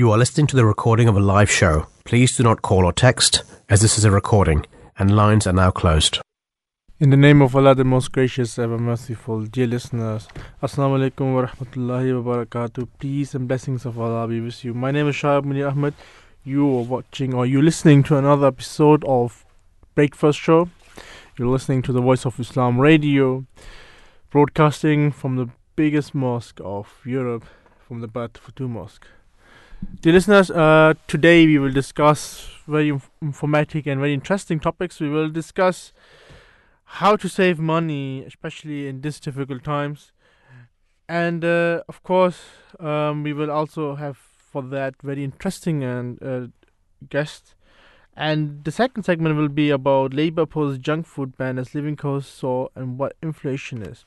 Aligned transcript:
You 0.00 0.10
are 0.12 0.16
listening 0.16 0.46
to 0.46 0.56
the 0.56 0.64
recording 0.64 1.08
of 1.08 1.16
a 1.18 1.20
live 1.20 1.50
show. 1.50 1.86
Please 2.06 2.34
do 2.34 2.42
not 2.42 2.62
call 2.62 2.86
or 2.86 2.92
text, 2.94 3.42
as 3.68 3.82
this 3.82 3.98
is 3.98 4.04
a 4.06 4.10
recording, 4.10 4.64
and 4.98 5.14
lines 5.14 5.46
are 5.46 5.52
now 5.52 5.70
closed. 5.70 6.22
In 6.98 7.10
the 7.10 7.18
name 7.18 7.42
of 7.42 7.54
Allah, 7.54 7.74
the 7.74 7.84
most 7.84 8.10
gracious, 8.10 8.58
ever 8.58 8.78
merciful, 8.78 9.44
dear 9.44 9.66
listeners, 9.66 10.26
Assalamu 10.62 10.96
alaikum 10.98 11.34
wa 11.34 11.46
rahmatullahi 11.46 12.18
wa 12.18 12.34
barakatuh. 12.34 12.88
Peace 12.98 13.34
and 13.34 13.46
blessings 13.46 13.84
of 13.84 14.00
Allah 14.00 14.26
be 14.26 14.40
with 14.40 14.64
you. 14.64 14.72
My 14.72 14.90
name 14.90 15.06
is 15.06 15.16
Shahab 15.16 15.44
Munir 15.44 15.70
Ahmed. 15.70 15.92
You 16.44 16.66
are 16.78 16.84
watching 16.84 17.34
or 17.34 17.44
you 17.44 17.60
are 17.60 17.62
listening 17.62 18.02
to 18.04 18.16
another 18.16 18.46
episode 18.46 19.04
of 19.04 19.44
Breakfast 19.94 20.38
Show. 20.38 20.70
You're 21.36 21.48
listening 21.48 21.82
to 21.82 21.92
the 21.92 22.00
Voice 22.00 22.24
of 22.24 22.40
Islam 22.40 22.80
radio, 22.80 23.44
broadcasting 24.30 25.12
from 25.12 25.36
the 25.36 25.50
biggest 25.76 26.14
mosque 26.14 26.58
of 26.64 27.02
Europe, 27.04 27.44
from 27.86 28.00
the 28.00 28.08
Baitul 28.08 28.38
Futuh 28.38 28.66
Mosque. 28.66 29.06
Dear 29.82 30.12
listeners, 30.12 30.50
uh, 30.50 30.94
today 31.06 31.46
we 31.46 31.58
will 31.58 31.72
discuss 31.72 32.48
very 32.66 32.90
inf- 32.90 33.10
informative 33.22 33.86
and 33.86 33.98
very 33.98 34.12
interesting 34.12 34.60
topics. 34.60 35.00
We 35.00 35.08
will 35.08 35.30
discuss 35.30 35.92
how 36.84 37.16
to 37.16 37.28
save 37.28 37.58
money, 37.58 38.24
especially 38.24 38.88
in 38.88 39.00
these 39.00 39.20
difficult 39.20 39.64
times. 39.64 40.12
And 41.08 41.44
uh, 41.44 41.82
of 41.88 42.02
course, 42.02 42.40
um, 42.78 43.22
we 43.22 43.32
will 43.32 43.50
also 43.50 43.94
have 43.94 44.16
for 44.16 44.62
that 44.62 44.94
very 45.02 45.24
interesting 45.24 45.82
and 45.82 46.22
uh, 46.22 46.46
guest. 47.08 47.54
And 48.16 48.64
the 48.64 48.72
second 48.72 49.04
segment 49.04 49.36
will 49.36 49.48
be 49.48 49.70
about 49.70 50.12
labor 50.12 50.42
opposed 50.42 50.82
junk 50.82 51.06
food 51.06 51.38
ban 51.38 51.58
as 51.58 51.74
living 51.74 51.96
costs 51.96 52.30
soar 52.30 52.70
and 52.74 52.98
what 52.98 53.16
inflation 53.22 53.82
is. 53.82 54.04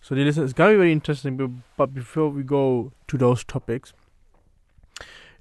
So, 0.00 0.14
dear 0.14 0.24
listeners, 0.24 0.50
it's 0.50 0.56
going 0.56 0.70
to 0.70 0.74
be 0.76 0.78
very 0.78 0.92
interesting. 0.92 1.62
But 1.76 1.92
before 1.92 2.30
we 2.30 2.42
go 2.42 2.92
to 3.08 3.18
those 3.18 3.44
topics, 3.44 3.92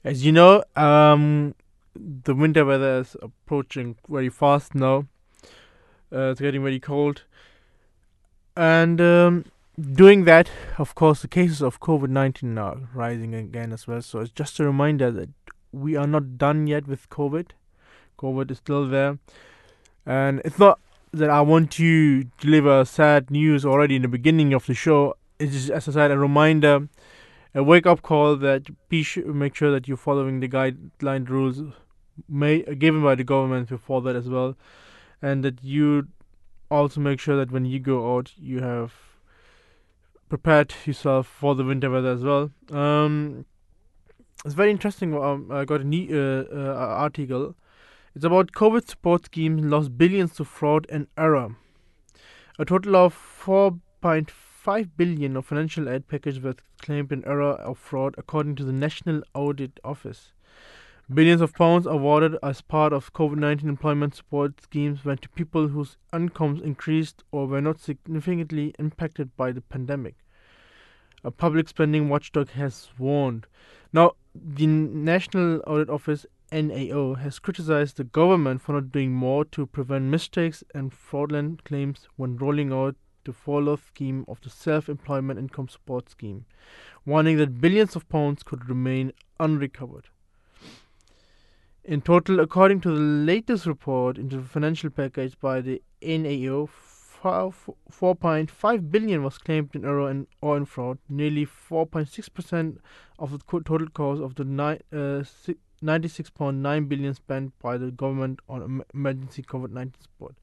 as 0.04 0.26
you 0.26 0.32
know, 0.32 0.64
um, 0.76 1.56
the 1.96 2.34
winter 2.34 2.66
weather 2.66 3.00
is 3.00 3.16
approaching 3.22 3.96
very 4.08 4.30
fast 4.30 4.76
now. 4.76 5.08
Uh, 6.12 6.32
it's 6.32 6.42
getting 6.42 6.64
very 6.64 6.80
cold. 6.80 7.24
And 8.56 9.00
um, 9.00 9.46
doing 9.80 10.26
that, 10.26 10.50
of 10.78 10.96
course, 10.96 11.22
the 11.22 11.28
cases 11.28 11.62
of 11.62 11.80
COVID 11.80 12.10
19 12.10 12.58
are 12.58 12.78
rising 12.94 13.34
again 13.34 13.72
as 13.72 13.88
well. 13.88 14.02
So 14.02 14.20
it's 14.20 14.32
just 14.32 14.60
a 14.60 14.66
reminder 14.66 15.12
that 15.12 15.30
we 15.72 15.96
are 15.96 16.08
not 16.08 16.38
done 16.38 16.68
yet 16.68 16.88
with 16.88 17.10
COVID. 17.10 17.52
COVID 18.18 18.52
is 18.52 18.58
still 18.58 18.88
there. 18.88 19.20
And 20.06 20.42
it's 20.44 20.60
not 20.60 20.80
that 21.12 21.30
I 21.30 21.42
want 21.42 21.72
to 21.72 22.24
deliver 22.40 22.86
sad 22.86 23.32
news 23.32 23.66
already 23.66 23.96
in 23.96 24.02
the 24.02 24.08
beginning 24.08 24.54
of 24.54 24.66
the 24.66 24.74
show. 24.74 25.16
It's 25.40 25.54
just, 25.54 25.70
as 25.70 25.88
I 25.88 25.92
said, 25.92 26.12
a 26.12 26.18
reminder, 26.18 26.88
a 27.56 27.64
wake 27.64 27.86
up 27.86 28.02
call 28.02 28.36
that 28.36 28.68
make 28.90 29.56
sure 29.56 29.72
that 29.72 29.88
you're 29.88 29.98
following 29.98 30.40
the 30.40 30.48
guideline 30.48 31.28
rules 31.28 31.62
made, 32.28 32.80
given 32.80 33.02
by 33.02 33.16
the 33.16 33.24
government 33.24 33.70
before 33.70 34.02
that 34.02 34.16
as 34.16 34.30
well 34.30 34.56
and 35.22 35.44
that 35.44 35.64
you 35.64 36.08
also 36.72 37.02
make 37.02 37.20
sure 37.20 37.38
that 37.38 37.52
when 37.52 37.66
you 37.66 37.80
go 37.80 38.16
out, 38.16 38.32
you 38.38 38.62
have 38.62 38.94
prepared 40.30 40.74
yourself 40.86 41.28
for 41.28 41.56
the 41.56 41.64
winter 41.64 41.90
weather 41.90 42.12
as 42.12 42.24
well. 42.24 42.52
Um, 42.72 43.46
it's 44.46 44.54
very 44.54 44.72
interesting. 44.72 45.14
Um, 45.16 45.52
I 45.52 45.66
got 45.66 45.82
a 45.82 45.84
neat 45.84 46.12
uh, 46.12 46.46
uh, 46.52 46.76
article. 46.78 47.56
It's 48.16 48.26
about 48.26 48.52
COVID 48.52 48.88
support 48.88 49.26
schemes 49.26 49.66
lost 49.66 49.98
billions 49.98 50.36
to 50.36 50.46
fraud 50.46 50.88
and 50.90 51.08
error. 51.18 51.56
A 52.58 52.66
total 52.66 52.96
of 52.96 53.16
4.5 53.16 54.30
billion 54.70 55.36
of 55.36 55.48
financial 55.48 55.90
aid 55.90 56.08
package 56.08 56.40
was 56.40 56.58
claimed 56.80 57.12
in 57.12 57.26
error 57.26 57.60
or 57.66 57.74
fraud, 57.74 58.14
according 58.20 58.54
to 58.58 58.64
the 58.64 58.72
National 58.72 59.24
Audit 59.34 59.80
Office. 59.84 60.32
Billions 61.12 61.42
of 61.42 61.56
pounds 61.56 61.88
awarded 61.88 62.38
as 62.44 62.62
part 62.62 62.94
of 62.94 63.12
COVID 63.14 63.38
19 63.38 63.68
employment 63.68 64.14
support 64.14 64.62
schemes 64.62 65.04
went 65.04 65.24
to 65.24 65.30
people 65.30 65.70
whose 65.70 65.98
incomes 66.14 66.62
increased 66.62 67.24
or 67.32 67.48
were 67.48 67.62
not 67.62 67.80
significantly 67.80 68.76
impacted 68.78 69.36
by 69.36 69.52
the 69.52 69.62
pandemic. 69.62 70.18
A 71.24 71.32
public 71.32 71.68
spending 71.68 72.08
watchdog 72.08 72.50
has 72.50 72.90
warned. 73.00 73.48
Now, 73.92 74.12
the 74.36 74.68
National 74.68 75.64
Audit 75.66 75.90
Office 75.90 76.28
NAO 76.52 77.16
has 77.16 77.40
criticized 77.40 77.98
the 77.98 78.04
government 78.04 78.62
for 78.62 78.74
not 78.74 78.92
doing 78.92 79.14
more 79.14 79.46
to 79.46 79.66
prevent 79.66 80.06
mistakes 80.06 80.64
and 80.76 80.94
fraudulent 80.94 81.64
claims 81.64 82.08
when 82.18 82.38
rolling 82.38 82.72
out 82.72 82.96
the 83.30 83.34
furlough 83.34 83.76
scheme 83.76 84.26
of 84.28 84.42
the 84.42 84.50
Self 84.50 84.90
Employment 84.90 85.40
Income 85.40 85.70
Support 85.70 86.10
Scheme, 86.10 86.46
warning 87.06 87.38
that 87.38 87.62
billions 87.62 87.96
of 87.96 88.10
pounds 88.10 88.44
could 88.44 88.68
remain 88.68 89.14
unrecovered. 89.40 90.08
In 91.84 92.02
total, 92.02 92.40
according 92.40 92.82
to 92.82 92.92
the 92.92 93.00
latest 93.00 93.66
report 93.66 94.18
into 94.18 94.38
the 94.38 94.48
financial 94.48 94.90
package 94.90 95.40
by 95.40 95.62
the 95.62 95.82
NAO, 96.02 96.70
4.5 97.22 98.92
billion 98.92 99.24
was 99.24 99.38
claimed 99.38 99.76
in 99.76 99.86
error 99.86 100.10
and 100.10 100.28
or 100.42 100.58
in 100.58 100.66
fraud, 100.66 100.98
nearly 101.10 101.46
4.6% 101.46 102.78
of 103.18 103.32
the 103.32 103.40
total 103.40 103.90
cost 103.90 104.22
of 104.22 104.36
the 104.36 104.46
ni- 104.46 104.80
uh, 104.92 105.24
96.9 105.84 106.90
billion 106.90 107.14
spent 107.14 107.58
by 107.60 107.78
the 107.78 107.92
government 107.92 108.40
on 108.48 108.84
emergency 108.94 109.44
COVID-19 109.44 109.94
support. 110.02 110.36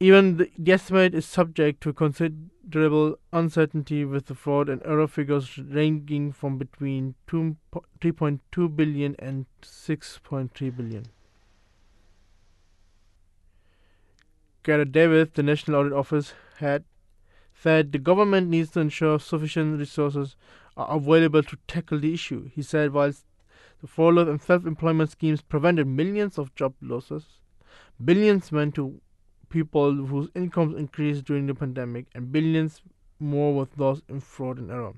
Even 0.00 0.36
the, 0.38 0.50
the, 0.58 0.72
estimate 0.72 1.14
is 1.14 1.24
subject 1.24 1.80
to 1.82 1.92
considerable 1.92 3.16
uncertainty 3.32 4.04
with 4.04 4.26
the 4.26 4.34
fraud 4.34 4.68
and 4.68 4.82
error 4.84 5.06
figures 5.06 5.56
ranging 5.56 6.32
from 6.32 6.58
between 6.58 7.14
2, 7.28 7.56
3.2 8.00 8.76
billion 8.76 9.14
and 9.18 9.46
6.3 9.62 10.76
billion. 10.76 11.06
Gareth 14.64 14.92
Davies, 14.92 15.28
the 15.34 15.42
National 15.42 15.80
Audit 15.80 15.92
Office 15.92 16.32
head, 16.58 16.84
said 17.54 17.92
the 17.92 17.98
government 17.98 18.48
needs 18.48 18.70
to 18.70 18.80
ensure 18.80 19.18
sufficient 19.20 19.78
resources 19.78 20.36
are 20.76 20.96
available 20.96 21.42
to 21.42 21.56
tackle 21.68 22.00
the 22.00 22.12
issue. 22.12 22.50
He 22.52 22.62
said 22.62 22.92
whilst 22.92 23.26
the 23.80 23.86
furlough 23.86 24.28
and 24.28 24.42
self-employment 24.42 25.10
schemes 25.10 25.42
prevented 25.42 25.86
millions 25.86 26.38
of 26.38 26.54
job 26.54 26.74
losses, 26.80 27.24
billions 28.02 28.50
went 28.50 28.74
to 28.74 29.00
people 29.54 29.94
whose 29.94 30.28
incomes 30.34 30.76
increased 30.76 31.24
during 31.24 31.46
the 31.46 31.54
pandemic, 31.54 32.06
and 32.12 32.32
billions 32.32 32.82
more 33.20 33.54
was 33.54 33.68
lost 33.76 34.02
in 34.08 34.18
fraud 34.18 34.58
and 34.58 34.70
error. 34.70 34.94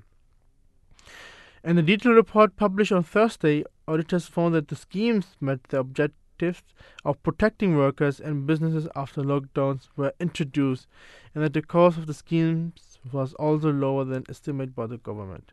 In 1.63 1.75
the 1.75 1.83
detailed 1.83 2.15
report 2.15 2.55
published 2.55 2.91
on 2.91 3.03
Thursday, 3.03 3.63
auditors 3.87 4.25
found 4.25 4.55
that 4.55 4.67
the 4.67 4.75
schemes 4.75 5.37
met 5.39 5.63
the 5.65 5.79
objectives 5.79 6.63
of 7.05 7.21
protecting 7.21 7.77
workers 7.77 8.19
and 8.19 8.47
businesses 8.47 8.87
after 8.95 9.21
lockdowns 9.21 9.89
were 9.95 10.13
introduced, 10.19 10.87
and 11.35 11.43
that 11.43 11.53
the 11.53 11.61
cost 11.61 11.99
of 11.99 12.07
the 12.07 12.15
schemes 12.15 12.97
was 13.11 13.35
also 13.35 13.71
lower 13.71 14.05
than 14.05 14.23
estimated 14.27 14.75
by 14.75 14.87
the 14.87 14.97
government. 14.97 15.51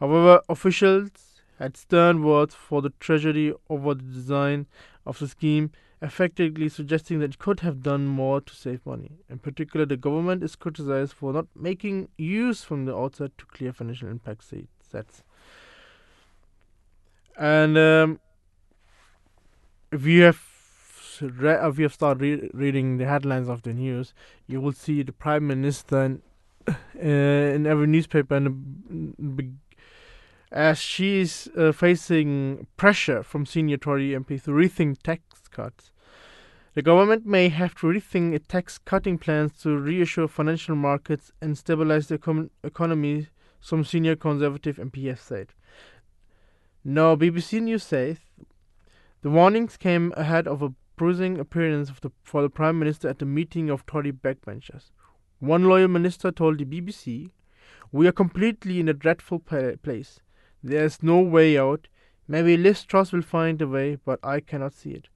However, 0.00 0.40
officials 0.48 1.10
had 1.60 1.76
stern 1.76 2.24
words 2.24 2.54
for 2.54 2.82
the 2.82 2.92
Treasury 2.98 3.54
over 3.70 3.94
the 3.94 4.02
design 4.02 4.66
of 5.06 5.20
the 5.20 5.28
scheme 5.28 5.70
effectively 6.02 6.68
suggesting 6.68 7.20
that 7.20 7.30
it 7.30 7.38
could 7.38 7.60
have 7.60 7.82
done 7.82 8.06
more 8.06 8.40
to 8.40 8.54
save 8.54 8.84
money. 8.84 9.12
In 9.28 9.38
particular, 9.38 9.86
the 9.86 9.96
government 9.96 10.42
is 10.42 10.56
criticized 10.56 11.12
for 11.12 11.32
not 11.32 11.46
making 11.54 12.08
use 12.18 12.62
from 12.62 12.84
the 12.84 12.96
outset 12.96 13.36
to 13.38 13.46
clear 13.46 13.72
financial 13.72 14.08
impact 14.08 14.44
sets. 14.44 15.22
And 17.38 17.76
um, 17.78 18.20
if 19.92 20.04
you 20.04 20.22
have 20.22 20.42
re- 21.20 21.68
if 21.68 21.78
you 21.78 21.84
have 21.84 21.94
started 21.94 22.20
re- 22.20 22.50
reading 22.52 22.98
the 22.98 23.06
headlines 23.06 23.48
of 23.48 23.62
the 23.62 23.72
news, 23.72 24.14
you 24.46 24.60
will 24.60 24.72
see 24.72 25.02
the 25.02 25.12
prime 25.12 25.46
minister 25.46 26.02
in, 26.04 26.22
uh, 26.66 26.74
in 27.54 27.66
every 27.66 27.86
newspaper 27.86 28.36
and 28.36 29.58
as 30.52 30.78
she's 30.78 31.48
uh, 31.56 31.72
facing 31.72 32.66
pressure 32.76 33.22
from 33.22 33.44
senior 33.44 33.76
Tory 33.76 34.10
MPs 34.10 34.44
to 34.44 34.50
rethink 34.50 35.02
tax 35.02 35.22
cuts. 35.50 35.90
The 36.76 36.82
government 36.82 37.24
may 37.24 37.48
have 37.48 37.74
to 37.76 37.86
rethink 37.86 38.34
its 38.34 38.48
tax 38.48 38.76
cutting 38.76 39.16
plans 39.16 39.56
to 39.62 39.78
reassure 39.78 40.28
financial 40.28 40.76
markets 40.76 41.32
and 41.40 41.56
stabilize 41.56 42.08
the 42.08 42.18
econ- 42.18 42.50
economy, 42.62 43.28
some 43.62 43.82
senior 43.82 44.14
Conservative 44.14 44.76
MPs 44.76 45.16
said. 45.16 45.54
Now, 46.84 47.16
BBC 47.16 47.62
News 47.62 47.82
says 47.82 48.18
the 49.22 49.30
warnings 49.30 49.78
came 49.78 50.12
ahead 50.18 50.46
of 50.46 50.60
a 50.60 50.74
bruising 50.96 51.38
appearance 51.38 51.90
the, 52.02 52.10
for 52.22 52.42
the 52.42 52.50
Prime 52.50 52.78
Minister 52.78 53.08
at 53.08 53.22
a 53.22 53.24
meeting 53.24 53.70
of 53.70 53.86
Tory 53.86 54.12
backbenchers. 54.12 54.90
One 55.38 55.64
loyal 55.64 55.88
minister 55.88 56.30
told 56.30 56.58
the 56.58 56.66
BBC, 56.66 57.30
We 57.90 58.06
are 58.06 58.12
completely 58.12 58.80
in 58.80 58.90
a 58.90 58.92
dreadful 58.92 59.38
place. 59.38 60.20
There 60.62 60.84
is 60.84 61.02
no 61.02 61.20
way 61.20 61.56
out. 61.56 61.88
Maybe 62.28 62.58
Liz 62.58 62.84
Truss 62.84 63.12
will 63.12 63.22
find 63.22 63.62
a 63.62 63.66
way, 63.66 63.96
but 64.04 64.20
I 64.22 64.40
cannot 64.40 64.74
see 64.74 64.90
it. 64.90 65.08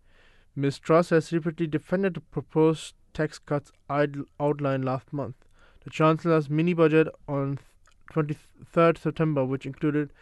Ms. 0.60 0.78
Truss 0.78 1.08
has 1.08 1.32
repeatedly 1.32 1.66
defended 1.66 2.12
the 2.12 2.20
proposed 2.20 2.94
tax 3.14 3.38
cuts 3.38 3.72
outlined 3.88 4.84
last 4.84 5.10
month. 5.10 5.34
The 5.84 5.90
Chancellor's 5.90 6.50
mini 6.50 6.74
budget 6.74 7.08
on 7.26 7.58
23rd 8.12 8.98
September, 8.98 9.42
which 9.42 9.64
included 9.64 10.12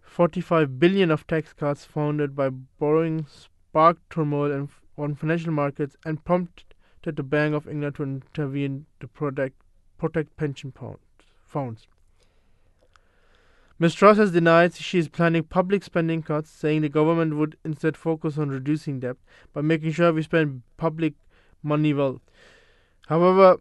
45 0.00 0.80
billion 0.80 1.10
of 1.10 1.26
tax 1.26 1.52
cuts 1.52 1.84
funded 1.84 2.34
by 2.34 2.48
borrowing 2.48 3.26
sparked 3.26 4.08
turmoil 4.08 4.68
on 4.96 5.14
financial 5.16 5.52
markets 5.52 5.96
and 6.06 6.24
prompted 6.24 6.64
the 7.02 7.22
Bank 7.22 7.54
of 7.54 7.68
England 7.68 7.96
to 7.96 8.04
intervene 8.04 8.86
to 9.00 9.06
protect 9.06 9.56
protect 9.98 10.34
pension 10.38 10.72
funds. 11.44 11.88
Ms. 13.78 13.94
Truss 13.94 14.18
has 14.18 14.30
denied 14.30 14.72
she 14.74 14.98
is 14.98 15.08
planning 15.08 15.42
public 15.42 15.82
spending 15.82 16.22
cuts, 16.22 16.48
saying 16.48 16.82
the 16.82 16.88
government 16.88 17.36
would 17.36 17.56
instead 17.64 17.96
focus 17.96 18.38
on 18.38 18.48
reducing 18.48 19.00
debt 19.00 19.16
by 19.52 19.62
making 19.62 19.90
sure 19.90 20.12
we 20.12 20.22
spend 20.22 20.62
public 20.76 21.14
money 21.60 21.92
well. 21.92 22.20
However, 23.08 23.58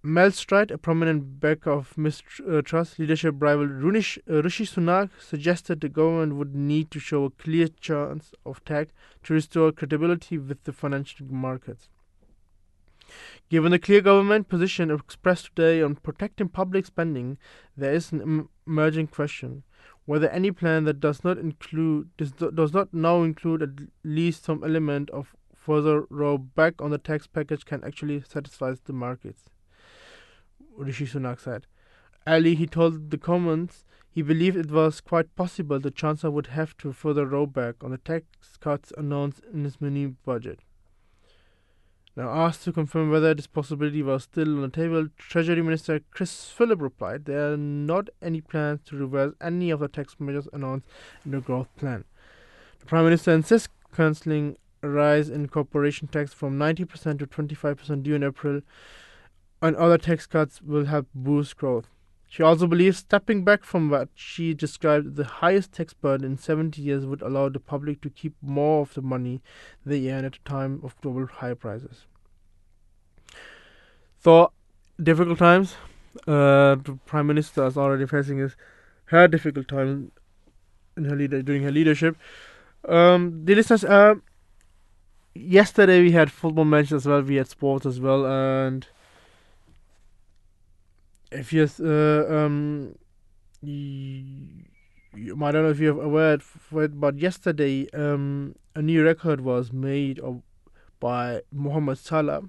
Mel 0.00 0.30
Stride, 0.30 0.70
a 0.70 0.78
prominent 0.78 1.40
backer 1.40 1.72
of 1.72 1.98
Ms. 1.98 2.22
Uh, 2.48 2.62
Truss 2.62 3.00
leadership 3.00 3.34
rival 3.40 3.66
Runish, 3.66 4.16
uh, 4.30 4.42
Rishi 4.44 4.64
Sunak, 4.64 5.10
suggested 5.20 5.80
the 5.80 5.88
government 5.88 6.36
would 6.36 6.54
need 6.54 6.92
to 6.92 7.00
show 7.00 7.24
a 7.24 7.30
clear 7.30 7.66
chance 7.66 8.32
of 8.46 8.64
tax 8.64 8.92
to 9.24 9.34
restore 9.34 9.72
credibility 9.72 10.38
with 10.38 10.62
the 10.64 10.72
financial 10.72 11.26
markets. 11.26 11.88
Given 13.48 13.72
the 13.72 13.78
clear 13.78 14.02
government 14.02 14.48
position 14.48 14.90
expressed 14.90 15.56
today 15.56 15.82
on 15.82 15.96
protecting 15.96 16.48
public 16.48 16.86
spending, 16.86 17.38
there 17.76 17.94
is 17.94 18.12
an 18.12 18.48
emerging 18.68 19.06
question 19.06 19.62
whether 20.08 20.30
any 20.30 20.50
plan 20.50 20.84
that 20.84 21.00
does 21.00 21.22
not 21.22 21.36
include 21.36 22.08
does, 22.16 22.32
does 22.32 22.72
not 22.72 22.94
now 22.94 23.22
include 23.22 23.62
at 23.62 23.88
least 24.02 24.42
some 24.42 24.64
element 24.64 25.10
of 25.10 25.34
further 25.54 26.04
rollback 26.04 26.72
on 26.82 26.90
the 26.90 26.96
tax 26.96 27.26
package 27.26 27.66
can 27.66 27.84
actually 27.84 28.22
satisfy 28.26 28.72
the 28.86 28.92
markets. 28.94 29.50
Rishi 30.74 31.04
Sunak 31.04 31.38
said. 31.38 31.66
Ali, 32.26 32.54
he 32.54 32.66
told 32.66 33.10
the 33.10 33.18
Commons 33.18 33.84
he 34.10 34.22
believed 34.22 34.56
it 34.56 34.70
was 34.70 35.02
quite 35.02 35.36
possible 35.36 35.78
the 35.78 35.90
Chancellor 35.90 36.30
would 36.30 36.46
have 36.46 36.74
to 36.78 36.94
further 36.94 37.26
roll 37.26 37.46
back 37.46 37.84
on 37.84 37.90
the 37.90 37.98
tax 37.98 38.24
cuts 38.60 38.94
announced 38.96 39.42
in 39.52 39.64
his 39.64 39.78
mini 39.78 40.06
budget. 40.06 40.60
Now 42.18 42.30
asked 42.30 42.64
to 42.64 42.72
confirm 42.72 43.12
whether 43.12 43.32
this 43.32 43.46
possibility 43.46 44.02
was 44.02 44.24
still 44.24 44.56
on 44.56 44.62
the 44.62 44.68
table, 44.70 45.06
Treasury 45.18 45.62
Minister 45.62 46.00
Chris 46.10 46.50
Philp 46.50 46.82
replied 46.82 47.26
there 47.26 47.52
are 47.52 47.56
not 47.56 48.08
any 48.20 48.40
plans 48.40 48.80
to 48.86 48.96
reverse 48.96 49.34
any 49.40 49.70
of 49.70 49.78
the 49.78 49.86
tax 49.86 50.16
measures 50.18 50.48
announced 50.52 50.88
in 51.24 51.30
the 51.30 51.40
growth 51.40 51.68
plan. 51.76 52.02
The 52.80 52.86
Prime 52.86 53.04
Minister 53.04 53.30
insists 53.30 53.68
cancelling 53.94 54.56
a 54.82 54.88
rise 54.88 55.28
in 55.28 55.46
corporation 55.46 56.08
tax 56.08 56.34
from 56.34 56.58
90% 56.58 57.20
to 57.20 57.26
25% 57.28 58.02
due 58.02 58.16
in 58.16 58.24
April 58.24 58.62
and 59.62 59.76
other 59.76 59.96
tax 59.96 60.26
cuts 60.26 60.60
will 60.60 60.86
help 60.86 61.06
boost 61.14 61.56
growth. 61.56 61.86
She 62.30 62.42
also 62.42 62.66
believes 62.66 62.98
stepping 62.98 63.42
back 63.42 63.64
from 63.64 63.88
what 63.88 64.10
she 64.14 64.52
described 64.52 65.06
as 65.06 65.14
the 65.14 65.24
highest 65.24 65.72
tax 65.72 65.94
burden 65.94 66.32
in 66.32 66.36
70 66.36 66.82
years 66.82 67.06
would 67.06 67.22
allow 67.22 67.48
the 67.48 67.58
public 67.58 68.02
to 68.02 68.10
keep 68.10 68.34
more 68.42 68.82
of 68.82 68.92
the 68.92 69.00
money 69.00 69.40
they 69.86 70.10
earn 70.10 70.26
at 70.26 70.36
a 70.36 70.40
time 70.40 70.80
of 70.82 71.00
global 71.00 71.26
high 71.26 71.54
prices. 71.54 72.07
So, 74.20 74.52
difficult 75.00 75.38
times. 75.38 75.76
Uh, 76.26 76.74
the 76.74 76.98
Prime 77.06 77.26
Minister 77.26 77.66
is 77.66 77.76
already 77.76 78.06
facing 78.06 78.38
his, 78.38 78.56
her 79.06 79.28
difficult 79.28 79.68
time 79.68 80.10
in 80.96 81.04
her 81.04 81.14
leader, 81.14 81.42
during 81.42 81.62
her 81.62 81.70
leadership. 81.70 82.16
Um, 82.88 83.44
the 83.44 83.54
listeners, 83.54 83.84
uh, 83.84 84.14
yesterday 85.34 86.02
we 86.02 86.12
had 86.12 86.32
football 86.32 86.64
matches 86.64 86.92
as 86.92 87.06
well, 87.06 87.22
we 87.22 87.36
had 87.36 87.48
sports 87.48 87.86
as 87.86 88.00
well, 88.00 88.26
and 88.26 88.86
if 91.30 91.52
you 91.52 91.68
uh, 91.80 92.34
um, 92.34 92.94
you, 93.62 94.64
I 95.14 95.52
don't 95.52 95.62
know 95.64 95.70
if 95.70 95.78
you're 95.78 96.00
aware 96.00 96.34
of 96.34 96.66
it, 96.72 96.98
but 97.00 97.18
yesterday 97.18 97.88
um, 97.92 98.56
a 98.74 98.82
new 98.82 99.04
record 99.04 99.40
was 99.42 99.72
made 99.72 100.18
of, 100.18 100.42
by 101.00 101.42
Mohamed 101.52 101.98
Salah 101.98 102.42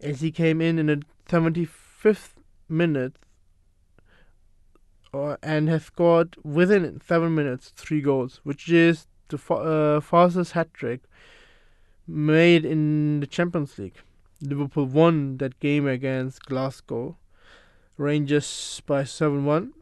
as 0.00 0.20
he 0.20 0.30
came 0.30 0.60
in 0.60 0.78
in 0.78 0.86
the 0.86 1.02
75th 1.28 2.34
minute 2.68 3.16
uh, 5.14 5.36
and 5.42 5.68
has 5.68 5.84
scored 5.84 6.36
within 6.42 7.00
seven 7.06 7.34
minutes 7.34 7.72
three 7.74 8.00
goals, 8.00 8.40
which 8.44 8.68
is 8.70 9.06
the 9.28 9.54
uh, 9.54 10.00
fastest 10.00 10.52
hat 10.52 10.72
trick 10.74 11.00
made 12.06 12.64
in 12.64 13.20
the 13.20 13.26
Champions 13.26 13.78
League. 13.78 13.98
Liverpool 14.40 14.84
won 14.84 15.38
that 15.38 15.58
game 15.60 15.86
against 15.86 16.44
Glasgow 16.44 17.16
Rangers 17.96 18.82
by 18.86 19.04
7 19.04 19.44
1. 19.44 19.72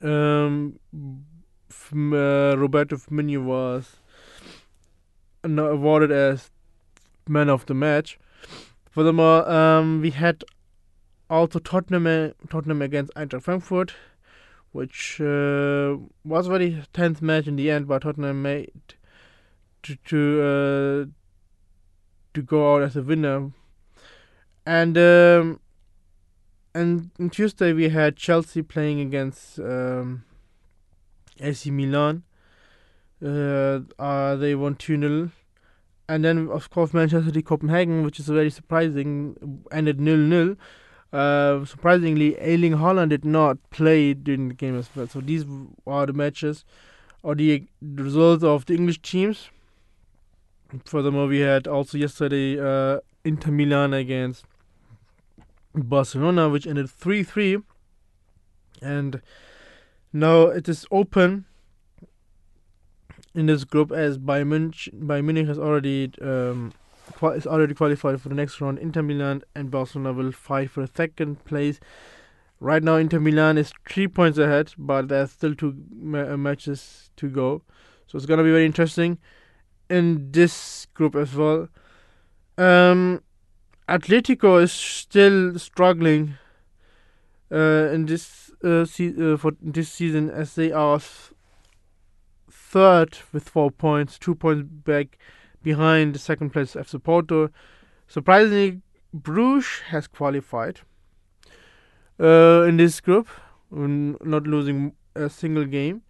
Um, 0.00 0.78
uh, 1.92 2.56
Roberto 2.56 2.96
Firmino 2.96 3.44
was 3.44 3.96
awarded 5.44 6.10
as 6.10 6.50
man 7.28 7.50
of 7.50 7.66
the 7.66 7.74
match. 7.74 8.18
Furthermore, 8.98 9.48
um, 9.48 10.00
we 10.00 10.10
had 10.10 10.42
also 11.30 11.60
Tottenham 11.60 12.34
Tottenham 12.50 12.82
against 12.82 13.14
Eintracht 13.14 13.44
Frankfurt, 13.44 13.94
which 14.72 15.20
uh, 15.20 15.98
was 16.24 16.48
a 16.48 16.50
very 16.50 16.82
tense 16.92 17.22
match 17.22 17.46
in 17.46 17.54
the 17.54 17.70
end, 17.70 17.86
but 17.86 18.02
Tottenham 18.02 18.42
made 18.42 18.72
to 19.84 19.94
to 20.06 20.42
uh, 20.42 21.04
to 22.34 22.42
go 22.42 22.74
out 22.74 22.82
as 22.82 22.96
a 22.96 23.02
winner. 23.02 23.52
And 24.66 24.98
um, 24.98 25.60
and 26.74 27.12
on 27.20 27.30
Tuesday 27.30 27.72
we 27.72 27.90
had 27.90 28.16
Chelsea 28.16 28.62
playing 28.62 28.98
against 28.98 29.60
um, 29.60 30.24
AC 31.38 31.70
Milan. 31.70 32.24
Uh, 33.24 33.78
uh, 33.96 34.34
they 34.34 34.56
won 34.56 34.74
2 34.74 34.98
0. 35.00 35.30
And 36.08 36.24
then, 36.24 36.48
of 36.48 36.70
course, 36.70 36.94
Manchester 36.94 37.26
City 37.26 37.42
Copenhagen, 37.42 38.02
which 38.02 38.18
is 38.18 38.28
very 38.28 38.50
surprising, 38.50 39.62
ended 39.70 39.98
0 39.98 40.28
0. 40.28 40.56
Uh, 41.12 41.64
surprisingly, 41.64 42.38
Erling 42.38 42.72
Haaland 42.72 43.10
did 43.10 43.24
not 43.24 43.58
play 43.70 44.14
during 44.14 44.48
the 44.48 44.54
game 44.54 44.78
as 44.78 44.88
well. 44.94 45.06
So 45.06 45.20
these 45.20 45.44
are 45.86 46.06
the 46.06 46.12
matches 46.12 46.64
or 47.22 47.34
the, 47.34 47.64
the 47.82 48.02
results 48.02 48.42
of 48.42 48.66
the 48.66 48.74
English 48.74 49.02
teams. 49.02 49.50
Furthermore, 50.84 51.26
we 51.26 51.40
had 51.40 51.66
also 51.66 51.98
yesterday 51.98 52.58
uh, 52.58 53.00
Inter 53.24 53.50
Milan 53.50 53.94
against 53.94 54.44
Barcelona, 55.74 56.48
which 56.48 56.66
ended 56.66 56.90
3 56.90 57.22
3. 57.22 57.58
And 58.80 59.20
now 60.12 60.46
it 60.46 60.68
is 60.68 60.86
open 60.90 61.46
in 63.34 63.46
this 63.46 63.64
group 63.64 63.92
as 63.92 64.18
Bayern 64.18 64.48
Munich, 64.48 64.88
Bayern 64.94 65.24
Munich 65.24 65.46
has 65.46 65.58
already 65.58 66.12
um, 66.20 66.72
is 67.34 67.46
already 67.46 67.74
qualified 67.74 68.20
for 68.20 68.28
the 68.28 68.34
next 68.34 68.60
round. 68.60 68.78
Inter 68.78 69.02
Milan 69.02 69.42
and 69.54 69.70
Barcelona 69.70 70.12
will 70.12 70.32
fight 70.32 70.70
for 70.70 70.86
second 70.86 71.44
place. 71.44 71.80
Right 72.60 72.82
now, 72.82 72.96
Inter 72.96 73.20
Milan 73.20 73.56
is 73.56 73.72
three 73.88 74.08
points 74.08 74.36
ahead, 74.36 74.74
but 74.76 75.08
there's 75.08 75.30
still 75.30 75.54
two 75.54 75.76
ma- 75.94 76.32
uh, 76.32 76.36
matches 76.36 77.10
to 77.16 77.28
go. 77.28 77.62
So 78.06 78.16
it's 78.16 78.26
gonna 78.26 78.42
be 78.42 78.50
very 78.50 78.66
interesting 78.66 79.18
in 79.88 80.32
this 80.32 80.86
group 80.94 81.14
as 81.14 81.34
well. 81.34 81.68
Um, 82.56 83.22
Atletico 83.88 84.60
is 84.62 84.72
still 84.72 85.58
struggling 85.58 86.34
uh, 87.52 87.90
in 87.92 88.06
this 88.06 88.50
uh, 88.64 88.84
se- 88.84 89.14
uh, 89.18 89.36
for 89.36 89.52
this 89.62 89.90
season 89.90 90.28
as 90.30 90.54
they 90.56 90.72
are 90.72 91.00
third 92.70 93.18
with 93.32 93.48
four 93.48 93.70
points, 93.70 94.18
two 94.18 94.34
points 94.34 94.62
back 94.64 95.18
behind 95.62 96.20
second 96.20 96.50
place 96.50 96.74
FC 96.74 97.02
Porto. 97.02 97.50
Surprisingly, 98.06 98.80
Bruges 99.12 99.80
has 99.88 100.06
qualified 100.06 100.80
uh, 102.20 102.62
in 102.68 102.76
this 102.76 103.00
group, 103.00 103.28
not 103.70 104.44
losing 104.44 104.92
a 105.14 105.30
single 105.30 105.64
game. 105.64 106.02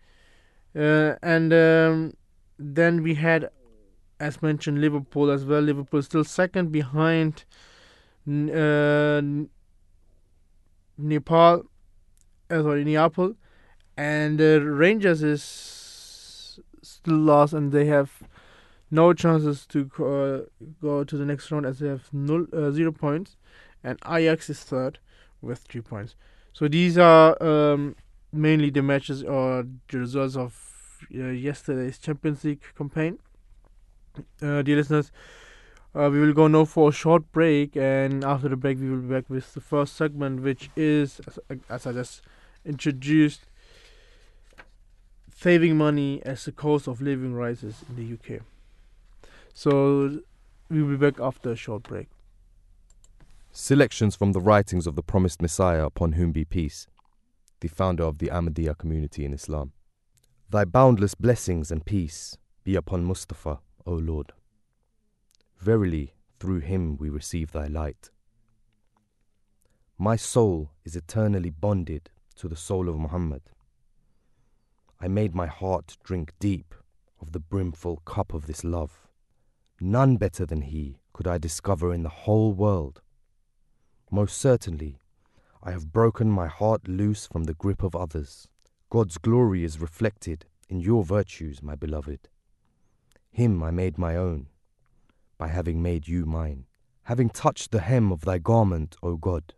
Uh, 0.77 1.15
and 1.23 1.53
um, 1.53 2.13
then 2.59 3.03
we 3.03 3.15
had 3.15 3.51
as 4.21 4.43
mentioned, 4.43 4.81
Liverpool 4.81 5.31
as 5.31 5.45
well. 5.45 5.61
Liverpool 5.61 6.03
still 6.03 6.25
second 6.25 6.73
behind 6.73 7.45
uh, 8.27 9.23
Nepal, 10.97 11.65
uh, 12.51 12.63
sorry, 12.63 12.85
Neapel, 12.85 13.37
and 13.97 14.41
uh, 14.41 14.61
Rangers 14.61 15.23
is 15.23 15.78
still 16.89 17.17
lost, 17.17 17.53
and 17.53 17.73
they 17.73 17.87
have 17.87 18.11
no 18.91 19.13
chances 19.13 19.67
to 19.67 19.91
uh, 19.99 20.67
go 20.81 21.05
to 21.05 21.17
the 21.17 21.25
next 21.25 21.51
round 21.51 21.67
as 21.67 21.79
they 21.79 21.89
have 21.89 22.13
null, 22.13 22.47
uh, 22.53 22.71
zero 22.71 22.93
points, 22.93 23.37
and 23.85 23.99
Ajax 24.07 24.51
is 24.51 24.61
third 24.61 24.99
with 25.43 25.61
three 25.61 25.83
points. 25.83 26.15
So 26.53 26.69
these 26.69 26.99
are 26.99 27.41
um, 27.43 27.97
mainly 28.33 28.71
the 28.71 28.83
matches 28.83 29.23
or 29.23 29.67
the 29.91 29.99
results 29.99 30.37
of 30.37 31.07
uh, 31.15 31.29
yesterday's 31.29 31.99
Champions 31.99 32.45
League 32.45 32.63
campaign 32.77 33.19
uh, 34.43 34.63
dear 34.63 34.77
listeners, 34.77 35.13
uh, 35.95 36.09
we 36.11 36.21
will 36.21 36.33
go 36.33 36.49
now 36.49 36.65
for 36.65 36.91
a 36.91 36.93
short 36.93 37.31
break, 37.33 37.77
and 37.77 38.25
after 38.25 38.49
the 38.49 38.57
break, 38.57 38.79
we 38.79 38.91
will 38.91 38.99
be 38.99 39.09
back 39.09 39.29
with 39.29 39.55
the 39.55 39.61
first 39.61 39.97
segment, 39.97 40.43
which 40.43 40.71
is, 40.77 41.21
as, 41.27 41.59
as 41.69 41.87
I 41.87 41.93
just 41.93 42.23
introduced, 42.65 43.47
saving 45.41 45.77
money 45.77 46.21
as 46.25 46.45
the 46.45 46.51
cost 46.51 46.89
of 46.89 47.01
living 47.01 47.33
rises 47.33 47.85
in 47.89 47.95
the 47.95 48.15
UK. 48.15 48.43
So 49.55 50.19
we'll 50.69 50.89
be 50.89 50.97
back 50.97 51.21
after 51.21 51.53
a 51.53 51.57
short 51.57 51.85
break. 51.85 52.09
Selections 53.53 54.17
from 54.17 54.33
the 54.33 54.41
writings 54.41 54.85
of 54.89 54.97
the 54.97 55.03
promised 55.03 55.41
Messiah 55.41 55.85
upon 55.85 56.13
whom 56.13 56.33
be 56.33 56.45
peace, 56.45 56.89
the 57.61 57.69
founder 57.69 58.03
of 58.03 58.19
the 58.19 58.27
Ahmadiyya 58.27 58.77
community 58.79 59.25
in 59.25 59.33
Islam. 59.33 59.71
Thy 60.51 60.65
boundless 60.65 61.15
blessings 61.15 61.71
and 61.71 61.85
peace 61.85 62.37
be 62.65 62.75
upon 62.75 63.05
Mustafa, 63.05 63.61
O 63.87 63.93
Lord. 63.93 64.33
Verily, 65.61 66.15
through 66.41 66.61
him 66.61 66.97
we 66.97 67.11
receive 67.11 67.53
thy 67.53 67.67
light. 67.67 68.11
My 69.97 70.17
soul 70.17 70.73
is 70.85 70.97
eternally 70.97 71.51
bonded 71.51 72.11
to 72.37 72.49
the 72.49 72.57
soul 72.57 72.89
of 72.89 72.99
Muhammad. 72.99 73.43
I 75.01 75.07
made 75.07 75.35
my 75.35 75.47
heart 75.47 75.97
drink 76.03 76.33
deep 76.41 76.75
of 77.21 77.31
the 77.33 77.39
brimful 77.39 77.99
cup 77.99 78.35
of 78.35 78.47
this 78.47 78.65
love. 78.65 79.07
None 79.81 80.17
better 80.17 80.45
than 80.45 80.63
he 80.63 80.99
could 81.13 81.29
I 81.29 81.39
discover 81.39 81.95
in 81.95 82.03
the 82.03 82.09
whole 82.09 82.53
world. 82.53 83.01
Most 84.11 84.39
certainly, 84.39 84.99
I 85.63 85.71
have 85.71 85.93
broken 85.93 86.31
my 86.31 86.49
heart 86.49 86.89
loose 86.89 87.27
from 87.27 87.45
the 87.45 87.55
grip 87.55 87.83
of 87.83 87.95
others. 87.95 88.49
God's 88.91 89.19
glory 89.19 89.63
is 89.63 89.81
reflected 89.81 90.47
in 90.69 90.81
your 90.81 91.05
virtues, 91.05 91.63
my 91.63 91.77
beloved. 91.77 92.29
Him 93.31 93.63
I 93.63 93.71
made 93.71 93.99
my 93.99 94.17
own, 94.17 94.49
by 95.37 95.49
having 95.49 95.81
made 95.81 96.09
you 96.09 96.27
mine. 96.27 96.67
Having 97.05 97.31
touched 97.31 97.71
the 97.71 97.81
hem 97.81 98.11
of 98.11 98.23
thy 98.23 98.39
garment, 98.39 98.97
O 99.03 99.17
God, 99.17 99.55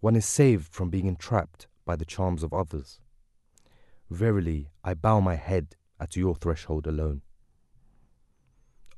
one 0.00 0.16
is 0.16 0.24
saved 0.24 0.72
from 0.72 0.88
being 0.88 1.06
entrapped 1.06 1.66
by 1.84 1.96
the 1.96 2.04
charms 2.04 2.42
of 2.42 2.54
others. 2.54 3.00
Verily, 4.12 4.68
I 4.84 4.92
bow 4.92 5.20
my 5.20 5.36
head 5.36 5.74
at 5.98 6.16
your 6.16 6.34
threshold 6.34 6.86
alone. 6.86 7.22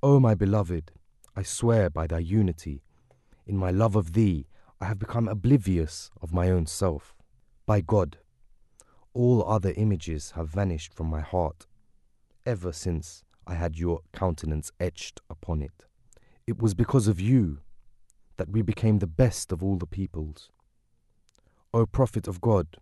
O 0.02 0.18
my 0.18 0.35
beloved, 0.35 0.90
I 1.37 1.44
swear 1.44 1.88
by 1.88 2.09
thy 2.09 2.18
unity, 2.18 2.83
in 3.47 3.56
my 3.56 3.71
love 3.71 3.94
of 3.94 4.14
thee, 4.14 4.49
I 4.80 4.87
have 4.87 4.99
become 4.99 5.28
oblivious 5.28 6.11
of 6.21 6.35
my 6.35 6.50
own 6.50 6.66
self. 6.66 7.14
By 7.64 7.80
God, 7.80 8.18
all 9.12 9.49
other 9.49 9.73
images 9.76 10.33
have 10.33 10.49
vanished 10.49 10.92
from 10.92 11.06
my 11.06 11.21
heart, 11.21 11.66
ever 12.44 12.73
since 12.73 13.23
I 13.47 13.54
had 13.54 13.78
your 13.78 14.00
countenance 14.12 14.73
etched 14.80 15.21
upon 15.30 15.62
it. 15.62 15.85
It 16.44 16.61
was 16.61 16.75
because 16.75 17.06
of 17.06 17.21
you 17.21 17.61
that 18.37 18.50
we 18.50 18.62
became 18.62 18.99
the 18.99 19.06
best 19.06 19.52
of 19.52 19.62
all 19.62 19.76
the 19.76 19.87
peoples. 19.87 20.50
O 21.73 21.87
Prophet 21.87 22.26
of 22.26 22.40
God, 22.40 22.78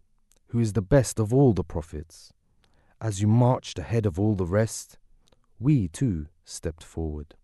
who 0.52 0.60
is 0.60 0.74
the 0.74 0.82
best 0.82 1.18
of 1.18 1.32
all 1.32 1.54
the 1.54 1.64
prophets. 1.64 2.30
As 3.00 3.22
you 3.22 3.26
marched 3.26 3.78
ahead 3.78 4.04
of 4.04 4.20
all 4.20 4.34
the 4.34 4.44
rest, 4.44 4.98
we 5.58 5.88
too 5.88 6.26
stepped 6.44 6.84
forward. 6.84 7.34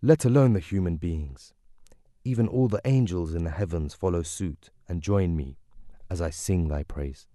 Let 0.00 0.24
alone 0.24 0.54
the 0.54 0.60
human 0.60 0.96
beings. 0.96 1.52
Even 2.24 2.48
all 2.48 2.66
the 2.66 2.80
angels 2.86 3.34
in 3.34 3.44
the 3.44 3.50
heavens 3.50 3.92
follow 3.92 4.22
suit 4.22 4.70
and 4.88 5.02
join 5.02 5.36
me 5.36 5.58
as 6.08 6.22
I 6.22 6.30
sing 6.30 6.68
thy 6.68 6.82
praise. 6.82 7.26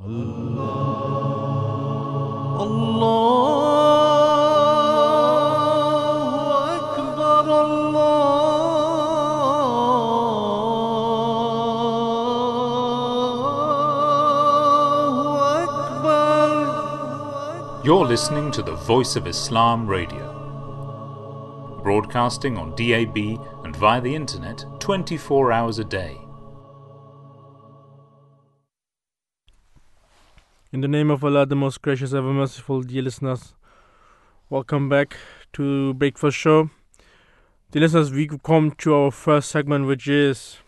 Allah. 0.00 0.68
Allah. 2.60 3.17
You're 17.88 18.04
listening 18.04 18.50
to 18.50 18.60
the 18.60 18.74
Voice 18.74 19.16
of 19.16 19.26
Islam 19.26 19.86
Radio, 19.86 21.80
broadcasting 21.82 22.58
on 22.58 22.74
DAB 22.76 23.16
and 23.64 23.74
via 23.74 23.98
the 23.98 24.14
internet 24.14 24.62
24 24.78 25.50
hours 25.52 25.78
a 25.78 25.84
day. 25.84 26.18
In 30.70 30.82
the 30.82 30.86
name 30.86 31.10
of 31.10 31.24
Allah, 31.24 31.46
the 31.46 31.56
most 31.56 31.80
gracious, 31.80 32.12
ever 32.12 32.30
merciful, 32.30 32.82
dear 32.82 33.00
listeners, 33.00 33.54
welcome 34.50 34.90
back 34.90 35.16
to 35.54 35.94
Breakfast 35.94 36.36
Show. 36.36 36.68
Dear 37.70 37.80
listeners, 37.80 38.12
we 38.12 38.28
come 38.28 38.72
to 38.72 38.92
our 38.92 39.10
first 39.10 39.50
segment, 39.50 39.86
which 39.86 40.06
is 40.06 40.58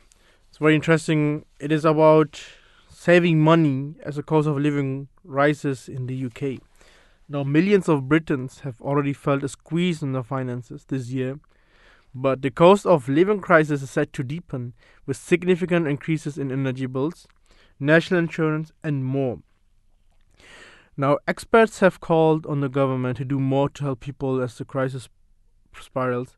it's 0.49 0.57
very 0.57 0.75
interesting. 0.75 1.45
It 1.59 1.71
is 1.71 1.85
about 1.85 2.43
saving 2.89 3.41
money 3.41 3.97
as 4.03 4.17
the 4.17 4.23
cost 4.23 4.49
of 4.49 4.57
living 4.57 5.09
rises 5.23 5.87
in 5.87 6.07
the 6.07 6.25
UK. 6.25 6.63
Now, 7.33 7.45
millions 7.45 7.89
of 7.89 8.09
Britons 8.09 8.61
have 8.61 8.81
already 8.81 9.13
felt 9.13 9.45
a 9.45 9.49
squeeze 9.49 10.03
on 10.03 10.11
their 10.11 10.25
finances 10.25 10.85
this 10.89 11.11
year, 11.11 11.39
but 12.13 12.43
the 12.43 12.51
cost 12.51 12.85
of 12.85 13.09
living 13.09 13.41
crisis 13.41 13.83
is 13.83 13.91
set 13.91 14.13
to 14.15 14.25
deepen 14.25 14.73
with 15.07 15.17
significant 15.17 15.87
increases 15.87 16.37
in 16.37 16.51
energy 16.51 16.87
bills, 16.87 17.29
national 17.79 18.19
insurance, 18.19 18.73
and 18.83 19.05
more. 19.05 19.39
Now, 20.97 21.19
experts 21.29 21.79
have 21.79 22.01
called 22.01 22.47
on 22.47 22.63
the 22.63 22.69
government 22.69 23.19
to 23.19 23.25
do 23.25 23.39
more 23.39 23.69
to 23.69 23.85
help 23.85 24.01
people 24.01 24.43
as 24.43 24.59
the 24.59 24.65
crisis 24.65 25.09
spirals, 25.81 26.37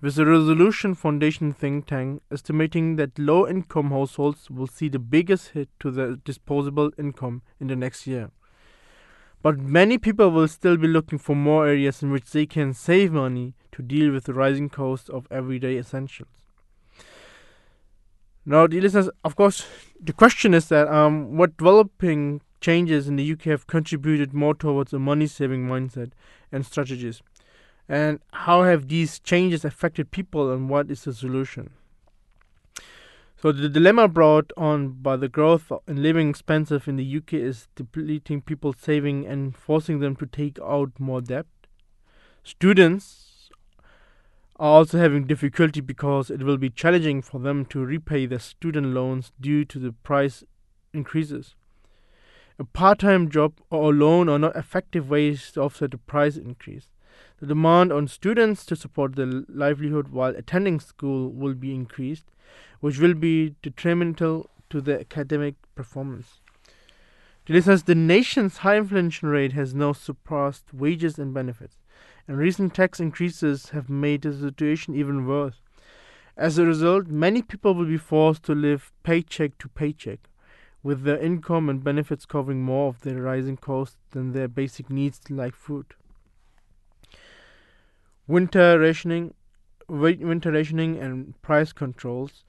with 0.00 0.16
the 0.16 0.26
Resolution 0.26 0.96
Foundation 0.96 1.52
think 1.52 1.86
tank 1.86 2.20
estimating 2.32 2.96
that 2.96 3.16
low 3.16 3.46
income 3.46 3.90
households 3.90 4.50
will 4.50 4.66
see 4.66 4.88
the 4.88 4.98
biggest 4.98 5.50
hit 5.50 5.68
to 5.78 5.92
their 5.92 6.16
disposable 6.16 6.90
income 6.98 7.42
in 7.60 7.68
the 7.68 7.76
next 7.76 8.08
year. 8.08 8.32
But 9.42 9.58
many 9.58 9.98
people 9.98 10.30
will 10.30 10.46
still 10.46 10.76
be 10.76 10.86
looking 10.86 11.18
for 11.18 11.34
more 11.34 11.66
areas 11.66 12.02
in 12.02 12.12
which 12.12 12.30
they 12.30 12.46
can 12.46 12.72
save 12.72 13.12
money 13.12 13.54
to 13.72 13.82
deal 13.82 14.12
with 14.12 14.24
the 14.24 14.34
rising 14.34 14.68
cost 14.68 15.10
of 15.10 15.26
everyday 15.30 15.76
essentials. 15.76 16.28
Now, 18.46 18.66
dear 18.66 18.82
listeners, 18.82 19.10
of 19.24 19.36
course, 19.36 19.66
the 20.00 20.12
question 20.12 20.54
is 20.54 20.68
that 20.68 20.88
um, 20.88 21.36
what 21.36 21.56
developing 21.56 22.40
changes 22.60 23.08
in 23.08 23.16
the 23.16 23.32
UK 23.32 23.42
have 23.42 23.66
contributed 23.66 24.32
more 24.32 24.54
towards 24.54 24.92
a 24.92 24.98
money 24.98 25.26
saving 25.26 25.66
mindset 25.66 26.12
and 26.50 26.64
strategies? 26.64 27.22
And 27.88 28.20
how 28.32 28.62
have 28.62 28.88
these 28.88 29.18
changes 29.18 29.64
affected 29.64 30.10
people 30.12 30.52
and 30.52 30.68
what 30.68 30.90
is 30.90 31.04
the 31.04 31.12
solution? 31.12 31.70
So, 33.42 33.50
the 33.50 33.68
dilemma 33.68 34.06
brought 34.06 34.52
on 34.56 34.90
by 35.02 35.16
the 35.16 35.28
growth 35.28 35.72
in 35.88 36.00
living 36.00 36.30
expenses 36.30 36.86
in 36.86 36.94
the 36.94 37.16
UK 37.16 37.32
is 37.32 37.66
depleting 37.74 38.40
people's 38.40 38.76
saving 38.78 39.26
and 39.26 39.56
forcing 39.56 39.98
them 39.98 40.14
to 40.16 40.26
take 40.26 40.60
out 40.60 40.92
more 41.00 41.20
debt. 41.20 41.46
Students 42.44 43.50
are 44.60 44.78
also 44.78 44.98
having 44.98 45.26
difficulty 45.26 45.80
because 45.80 46.30
it 46.30 46.44
will 46.44 46.56
be 46.56 46.70
challenging 46.70 47.20
for 47.20 47.40
them 47.40 47.64
to 47.66 47.84
repay 47.84 48.26
their 48.26 48.38
student 48.38 48.94
loans 48.94 49.32
due 49.40 49.64
to 49.64 49.80
the 49.80 49.90
price 49.90 50.44
increases. 50.94 51.56
A 52.60 52.64
part 52.64 53.00
time 53.00 53.28
job 53.28 53.54
or 53.70 53.92
loan 53.92 54.28
are 54.28 54.38
not 54.38 54.54
effective 54.54 55.10
ways 55.10 55.50
to 55.54 55.62
offset 55.62 55.90
the 55.90 55.98
price 55.98 56.36
increase. 56.36 56.92
The 57.42 57.48
demand 57.48 57.92
on 57.92 58.06
students 58.06 58.64
to 58.66 58.76
support 58.76 59.16
their 59.16 59.26
livelihood 59.48 60.10
while 60.10 60.36
attending 60.36 60.78
school 60.78 61.28
will 61.28 61.54
be 61.54 61.74
increased, 61.74 62.26
which 62.78 63.00
will 63.00 63.14
be 63.14 63.56
detrimental 63.62 64.48
to 64.70 64.80
their 64.80 65.00
academic 65.00 65.56
performance. 65.74 66.38
The 67.46 67.54
listeners, 67.54 67.82
the 67.82 67.96
nation's 67.96 68.58
high 68.58 68.76
inflation 68.76 69.28
rate 69.28 69.54
has 69.54 69.74
now 69.74 69.92
surpassed 69.92 70.72
wages 70.72 71.18
and 71.18 71.34
benefits, 71.34 71.78
and 72.28 72.38
recent 72.38 72.74
tax 72.74 73.00
increases 73.00 73.70
have 73.70 73.90
made 73.90 74.22
the 74.22 74.32
situation 74.32 74.94
even 74.94 75.26
worse. 75.26 75.62
As 76.36 76.58
a 76.58 76.64
result, 76.64 77.08
many 77.08 77.42
people 77.42 77.74
will 77.74 77.86
be 77.86 77.96
forced 77.96 78.44
to 78.44 78.54
live 78.54 78.92
paycheck 79.02 79.58
to 79.58 79.68
paycheck, 79.68 80.20
with 80.84 81.02
their 81.02 81.18
income 81.18 81.68
and 81.68 81.82
benefits 81.82 82.24
covering 82.24 82.62
more 82.62 82.90
of 82.90 83.00
their 83.00 83.20
rising 83.20 83.56
costs 83.56 83.96
than 84.12 84.30
their 84.30 84.46
basic 84.46 84.88
needs 84.88 85.20
like 85.28 85.56
food. 85.56 85.86
Winter 88.32 88.78
rationing, 88.78 89.34
winter 89.88 90.52
rationing, 90.52 90.98
and 90.98 91.40
price 91.42 91.70
controls 91.70 92.44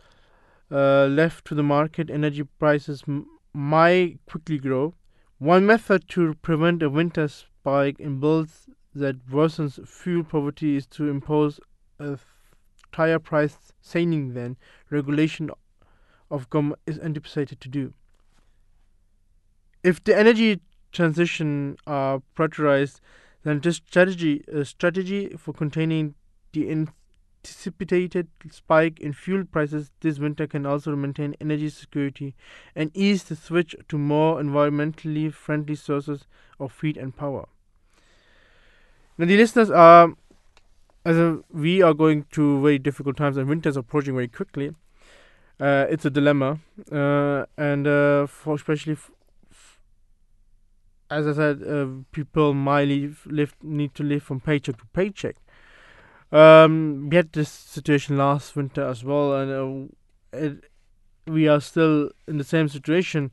uh, 0.72 1.08
left 1.08 1.44
to 1.44 1.56
the 1.56 1.62
market, 1.62 2.10
energy 2.10 2.44
prices 2.58 3.04
m- 3.06 3.28
might 3.54 4.20
quickly 4.25 4.58
grow. 4.58 4.94
One 5.40 5.66
method 5.66 6.08
to 6.12 6.36
prevent 6.36 6.82
a 6.84 6.90
winter 6.90 7.28
spike 7.28 8.00
in 8.00 8.22
bills 8.22 8.70
that 8.96 9.28
worsens 9.28 9.86
fuel 9.86 10.24
poverty 10.24 10.78
is 10.78 10.88
to 10.88 11.10
impose 11.10 11.60
a 12.00 12.18
higher 12.94 13.20
price 13.20 13.58
ceiling 13.82 14.36
than 14.36 14.56
regulation 14.90 15.52
of 16.32 16.50
government 16.50 16.80
is 16.88 16.98
anticipated 17.00 17.60
to 17.60 17.68
do. 17.68 17.94
If 19.84 20.02
the 20.02 20.18
energy 20.18 20.62
transition 20.94 21.75
are 21.86 22.22
prioritized, 22.38 23.02
then 23.44 23.60
this 23.60 23.78
strategy 23.78 24.44
a 24.52 24.66
strategy 24.66 25.30
for 25.38 25.54
containing 25.54 26.16
the 26.54 26.70
anticipated 26.70 28.28
spike 28.50 29.00
in 29.00 29.14
fuel 29.14 29.44
prices 29.44 29.92
this 30.02 30.20
winter 30.20 30.48
can 30.48 30.66
also 30.66 30.96
maintain 30.96 31.36
energy 31.42 31.70
security 31.70 32.36
and 32.76 32.92
ease 32.94 33.24
the 33.24 33.36
switch 33.36 33.76
to 33.90 33.98
more 33.98 34.42
environmentally 34.42 35.32
friendly 35.32 35.76
sources 35.76 36.26
of 36.60 36.80
heat 36.82 36.98
and 36.98 37.16
power. 37.18 37.48
Now, 39.18 39.26
the 39.26 39.38
listeners 39.38 39.70
are, 39.70 40.14
as 41.06 41.38
we 41.52 41.82
are 41.82 41.94
going 41.94 42.26
through 42.32 42.62
very 42.62 42.80
difficult 42.80 43.18
times 43.18 43.38
and 43.38 43.48
winter 43.48 43.70
is 43.70 43.78
approaching 43.78 44.16
very 44.16 44.28
quickly. 44.28 44.74
Uh, 45.60 45.86
it's 45.88 46.04
a 46.04 46.10
dilemma, 46.10 46.60
uh, 46.92 47.46
and 47.58 47.86
uh, 47.88 48.26
for 48.26 48.56
especially 48.56 48.98
as 51.13 51.27
I 51.27 51.34
said, 51.34 51.63
uh, 51.63 51.88
people 52.12 52.53
might 52.53 52.88
live, 52.88 53.55
need 53.62 53.93
to 53.96 54.03
live 54.03 54.24
from 54.24 54.39
paycheck 54.39 54.77
to 54.77 54.86
paycheck. 54.93 55.36
Um, 56.32 57.10
we 57.10 57.15
had 57.15 57.32
this 57.32 57.50
situation 57.50 58.17
last 58.17 58.55
winter 58.55 58.84
as 58.84 59.03
well, 59.03 59.34
and 59.36 59.91
uh, 60.34 60.38
it, 60.38 60.72
we 61.27 61.48
are 61.48 61.62
still 61.62 62.10
in 62.27 62.39
the 62.39 62.43
same 62.43 62.67
situation. 62.67 63.32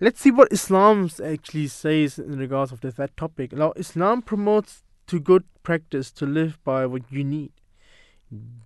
Let's 0.00 0.20
see 0.20 0.30
what 0.30 0.50
Islam 0.50 1.10
actually 1.22 1.66
says 1.66 2.18
in 2.18 2.38
regards 2.38 2.72
of 2.72 2.80
this, 2.80 2.94
that 2.94 3.16
topic. 3.16 3.52
Now, 3.52 3.72
Islam 3.76 4.22
promotes 4.22 4.82
to 5.08 5.20
good 5.20 5.44
practice 5.62 6.10
to 6.12 6.24
live 6.24 6.58
by 6.64 6.86
what 6.86 7.02
you 7.10 7.22
need. 7.22 7.52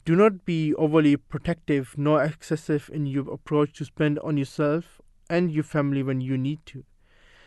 Do 0.04 0.14
not 0.14 0.44
be 0.44 0.74
overly 0.74 1.16
protective 1.16 1.94
nor 1.96 2.22
excessive 2.22 2.90
in 2.92 3.06
your 3.06 3.32
approach 3.32 3.72
to 3.78 3.84
spend 3.84 4.20
on 4.20 4.36
yourself 4.36 5.00
and 5.28 5.50
your 5.50 5.64
family 5.64 6.02
when 6.02 6.20
you 6.20 6.38
need 6.38 6.64
to. 6.66 6.84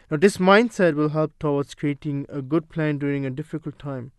Now, 0.10 0.18
this 0.18 0.38
mindset 0.38 0.96
will 0.96 1.10
help 1.10 1.38
towards 1.40 1.74
creating 1.74 2.26
a 2.30 2.42
good 2.42 2.70
plan 2.70 2.98
during 2.98 3.26
a 3.26 3.30
difficult 3.30 3.80
time. 3.80 4.12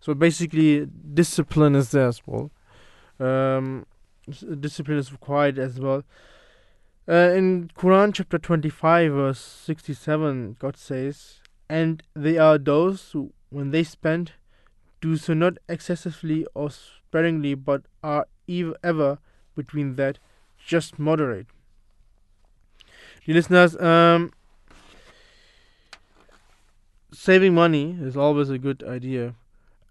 So 0.00 0.14
basically, 0.14 0.86
discipline 0.86 1.74
is 1.74 1.90
there 1.90 2.08
as 2.08 2.22
well. 2.26 2.50
Um, 3.18 3.86
discipline 4.60 4.98
is 4.98 5.12
required 5.12 5.58
as 5.58 5.80
well. 5.80 6.04
Uh, 7.08 7.32
in 7.34 7.70
Quran 7.76 8.12
chapter 8.12 8.38
25, 8.38 9.12
verse 9.12 9.38
67, 9.38 10.56
God 10.58 10.76
says, 10.76 11.40
And 11.68 12.02
they 12.14 12.36
are 12.36 12.58
those 12.58 13.12
who, 13.12 13.32
when 13.50 13.70
they 13.70 13.84
spend, 13.84 14.32
do 15.00 15.16
so 15.16 15.32
not 15.32 15.58
excessively 15.68 16.46
or 16.52 16.70
sparingly, 16.70 17.54
but 17.54 17.82
are 18.02 18.26
ev- 18.48 18.74
ever 18.82 19.18
between 19.54 19.94
that, 19.96 20.18
just 20.58 20.98
moderate. 20.98 21.46
Dear 23.24 23.36
listeners, 23.36 23.76
um, 23.76 24.32
saving 27.16 27.54
money 27.54 27.96
is 28.00 28.16
always 28.16 28.50
a 28.50 28.58
good 28.58 28.82
idea, 28.86 29.34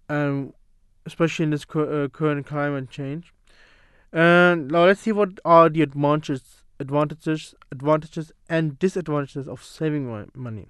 and 0.08 0.52
especially 1.04 1.44
in 1.44 1.50
this 1.50 1.66
uh, 1.74 2.08
current 2.12 2.46
climate 2.46 2.88
change. 2.88 3.32
And 4.12 4.68
now 4.68 4.84
let's 4.84 5.00
see 5.00 5.12
what 5.12 5.40
are 5.44 5.68
the 5.68 5.82
advantages, 5.82 6.62
advantages, 6.78 7.54
advantages, 7.72 8.32
and 8.48 8.78
disadvantages 8.78 9.48
of 9.48 9.62
saving 9.62 10.06
mo- 10.06 10.28
money. 10.34 10.68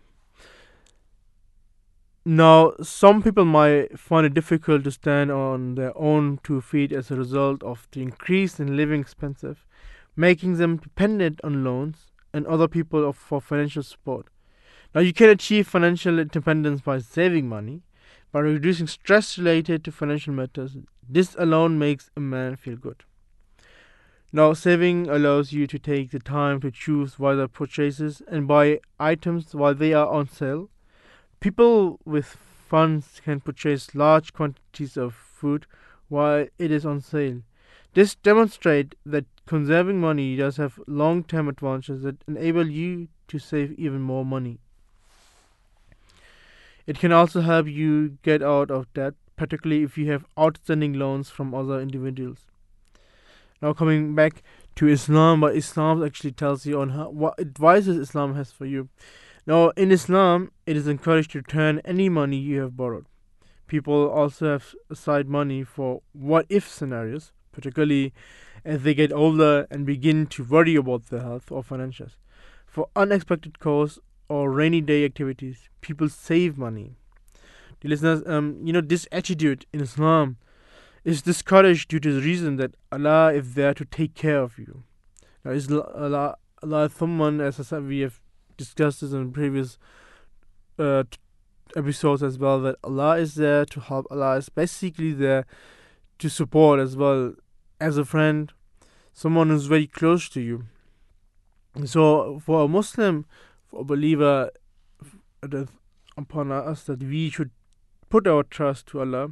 Now, 2.24 2.72
some 2.82 3.22
people 3.22 3.44
might 3.44 3.98
find 3.98 4.26
it 4.26 4.34
difficult 4.34 4.82
to 4.84 4.90
stand 4.90 5.30
on 5.30 5.74
their 5.76 5.96
own 5.96 6.40
two 6.42 6.60
feet 6.60 6.90
as 6.90 7.10
a 7.10 7.16
result 7.16 7.62
of 7.62 7.86
the 7.92 8.02
increase 8.02 8.58
in 8.58 8.76
living 8.76 9.00
expenses, 9.00 9.58
making 10.16 10.54
them 10.56 10.78
dependent 10.78 11.40
on 11.44 11.62
loans 11.62 12.10
and 12.32 12.46
other 12.46 12.66
people 12.66 13.12
for 13.12 13.40
financial 13.40 13.82
support. 13.82 14.26
Now, 14.94 15.00
you 15.00 15.12
can 15.12 15.28
achieve 15.28 15.68
financial 15.68 16.18
independence 16.18 16.80
by 16.80 16.98
saving 16.98 17.48
money, 17.48 17.82
by 18.32 18.40
reducing 18.40 18.86
stress 18.86 19.38
related 19.38 19.84
to 19.84 19.92
financial 19.92 20.32
matters. 20.32 20.76
This 21.08 21.36
alone 21.38 21.78
makes 21.78 22.10
a 22.16 22.20
man 22.20 22.56
feel 22.56 22.76
good. 22.76 23.04
Now, 24.32 24.52
saving 24.54 25.08
allows 25.08 25.52
you 25.52 25.66
to 25.66 25.78
take 25.78 26.10
the 26.10 26.18
time 26.18 26.60
to 26.60 26.70
choose 26.70 27.18
wiser 27.18 27.48
purchases 27.48 28.22
and 28.28 28.48
buy 28.48 28.80
items 28.98 29.54
while 29.54 29.74
they 29.74 29.92
are 29.92 30.08
on 30.08 30.28
sale. 30.28 30.68
People 31.40 32.00
with 32.04 32.36
funds 32.68 33.20
can 33.24 33.40
purchase 33.40 33.94
large 33.94 34.32
quantities 34.32 34.96
of 34.96 35.14
food 35.14 35.66
while 36.08 36.46
it 36.58 36.70
is 36.70 36.84
on 36.84 37.00
sale. 37.00 37.42
This 37.94 38.14
demonstrates 38.14 38.96
that 39.06 39.26
conserving 39.46 40.00
money 40.00 40.36
does 40.36 40.56
have 40.56 40.80
long 40.86 41.22
term 41.22 41.48
advantages 41.48 42.02
that 42.02 42.22
enable 42.26 42.68
you 42.68 43.08
to 43.28 43.38
save 43.38 43.72
even 43.78 44.00
more 44.00 44.24
money. 44.24 44.58
It 46.86 46.98
can 46.98 47.12
also 47.12 47.40
help 47.40 47.66
you 47.66 48.18
get 48.22 48.42
out 48.42 48.70
of 48.70 48.92
debt, 48.94 49.14
particularly 49.36 49.82
if 49.82 49.98
you 49.98 50.10
have 50.12 50.24
outstanding 50.38 50.92
loans 50.92 51.30
from 51.30 51.54
other 51.54 51.80
individuals. 51.80 52.46
Now, 53.60 53.72
coming 53.72 54.14
back 54.14 54.42
to 54.76 54.86
Islam, 54.86 55.40
what 55.40 55.56
Islam 55.56 56.04
actually 56.04 56.32
tells 56.32 56.66
you 56.66 56.80
on 56.80 56.90
how, 56.90 57.08
what 57.08 57.40
advices 57.40 57.96
Islam 57.96 58.34
has 58.34 58.52
for 58.52 58.66
you. 58.66 58.88
Now, 59.46 59.70
in 59.70 59.90
Islam, 59.90 60.52
it 60.66 60.76
is 60.76 60.86
encouraged 60.86 61.32
to 61.32 61.38
return 61.38 61.80
any 61.84 62.08
money 62.08 62.36
you 62.36 62.60
have 62.60 62.76
borrowed. 62.76 63.06
People 63.66 64.08
also 64.08 64.52
have 64.52 64.74
aside 64.90 65.28
money 65.28 65.64
for 65.64 66.02
what 66.12 66.46
if 66.48 66.68
scenarios, 66.68 67.32
particularly 67.50 68.12
as 68.64 68.82
they 68.82 68.94
get 68.94 69.12
older 69.12 69.66
and 69.70 69.86
begin 69.86 70.26
to 70.26 70.44
worry 70.44 70.76
about 70.76 71.06
their 71.06 71.22
health 71.22 71.50
or 71.50 71.62
finances, 71.62 72.16
For 72.66 72.88
unexpected 72.94 73.58
costs 73.58 73.98
or 74.28 74.50
rainy 74.50 74.80
day 74.80 75.04
activities, 75.04 75.68
people 75.80 76.08
save 76.08 76.58
money. 76.58 76.96
The 77.80 77.88
listeners, 77.88 78.22
um, 78.26 78.58
you 78.62 78.72
know, 78.72 78.80
this 78.80 79.06
attitude 79.12 79.66
in 79.72 79.80
Islam 79.80 80.36
is 81.04 81.22
discouraged 81.22 81.88
due 81.88 82.00
to 82.00 82.14
the 82.14 82.20
reason 82.20 82.56
that 82.56 82.74
Allah 82.90 83.32
is 83.32 83.54
there 83.54 83.74
to 83.74 83.84
take 83.84 84.14
care 84.14 84.40
of 84.40 84.58
you. 84.58 84.82
Now, 85.44 85.52
is 85.52 85.70
Allah, 85.70 86.36
Allah 86.62 86.90
someone, 86.90 87.40
as 87.40 87.70
we 87.70 88.00
have 88.00 88.20
discussed 88.56 89.02
this 89.02 89.12
in 89.12 89.30
previous 89.30 89.78
uh, 90.78 91.04
episodes 91.76 92.22
as 92.22 92.38
well, 92.38 92.60
that 92.62 92.76
Allah 92.82 93.18
is 93.18 93.36
there 93.36 93.64
to 93.66 93.80
help. 93.80 94.06
Allah 94.10 94.36
is 94.36 94.48
basically 94.48 95.12
there 95.12 95.46
to 96.18 96.28
support 96.28 96.80
as 96.80 96.96
well 96.96 97.34
as 97.80 97.98
a 97.98 98.04
friend, 98.04 98.52
someone 99.12 99.50
who's 99.50 99.66
very 99.66 99.86
close 99.86 100.28
to 100.30 100.40
you. 100.40 100.64
So, 101.84 102.40
for 102.44 102.64
a 102.64 102.68
Muslim, 102.68 103.26
for 103.68 103.80
a 103.80 103.84
believer, 103.84 104.50
upon 106.16 106.50
us 106.50 106.84
that 106.84 107.02
we 107.02 107.30
should 107.30 107.50
put 108.08 108.26
our 108.26 108.42
trust 108.42 108.86
to 108.86 109.00
Allah 109.00 109.30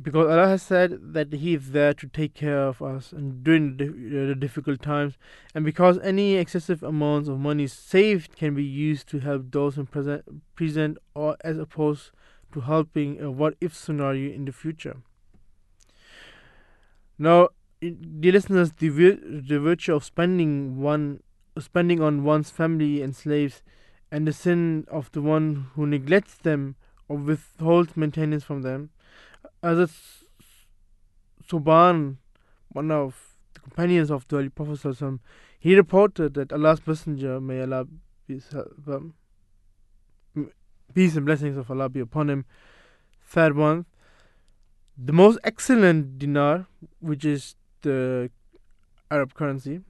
because 0.00 0.26
Allah 0.26 0.48
has 0.48 0.62
said 0.62 1.12
that 1.12 1.32
He 1.32 1.54
is 1.54 1.70
there 1.72 1.92
to 1.94 2.08
take 2.08 2.34
care 2.34 2.66
of 2.66 2.80
us 2.80 3.12
and 3.12 3.44
during 3.44 3.76
the, 3.76 4.34
difficult 4.34 4.82
times, 4.82 5.18
and 5.54 5.64
because 5.64 5.98
any 5.98 6.34
excessive 6.36 6.82
amounts 6.82 7.28
of 7.28 7.38
money 7.38 7.66
saved 7.66 8.36
can 8.36 8.54
be 8.54 8.64
used 8.64 9.06
to 9.08 9.20
help 9.20 9.50
those 9.50 9.76
in 9.76 9.86
present, 9.86 10.24
present 10.54 10.98
or 11.14 11.36
as 11.42 11.58
opposed 11.58 12.10
to 12.52 12.60
helping 12.60 13.20
a 13.20 13.30
what 13.30 13.54
if 13.60 13.74
scenario 13.74 14.32
in 14.34 14.44
the 14.44 14.52
future. 14.52 14.96
Now, 17.18 17.50
dear 17.80 18.32
listeners, 18.32 18.72
the, 18.72 18.88
the 18.88 19.60
virtue 19.60 19.94
of 19.94 20.04
spending 20.04 20.80
one 20.80 21.22
spending 21.58 22.00
on 22.00 22.24
one's 22.24 22.50
family 22.50 23.02
and 23.02 23.14
slaves, 23.14 23.62
and 24.10 24.26
the 24.26 24.32
sin 24.32 24.86
of 24.90 25.10
the 25.12 25.22
one 25.22 25.68
who 25.74 25.86
neglects 25.86 26.34
them 26.34 26.76
or 27.08 27.16
withholds 27.16 27.96
maintenance 27.96 28.44
from 28.44 28.62
them. 28.62 28.90
As 29.62 29.78
a 29.78 29.88
Suban, 31.48 32.16
one 32.70 32.90
of 32.90 33.36
the 33.54 33.60
companions 33.60 34.10
of 34.10 34.26
the 34.28 34.36
Holy 34.36 34.48
Prophet, 34.48 35.20
he 35.58 35.76
reported 35.76 36.34
that 36.34 36.52
Allah's 36.52 36.86
Messenger, 36.86 37.40
may 37.40 37.60
Allah 37.60 37.86
be, 38.26 38.40
um, 38.86 39.14
peace 40.94 41.16
and 41.16 41.26
blessings 41.26 41.56
of 41.56 41.70
Allah 41.70 41.88
be 41.88 42.00
upon 42.00 42.30
him, 42.30 42.44
said 43.26 43.56
one, 43.56 43.86
the 44.96 45.12
most 45.12 45.38
excellent 45.44 46.18
dinar, 46.18 46.66
which 47.00 47.24
is 47.24 47.56
the 47.82 48.30
Arab 49.10 49.34
currency, 49.34 49.80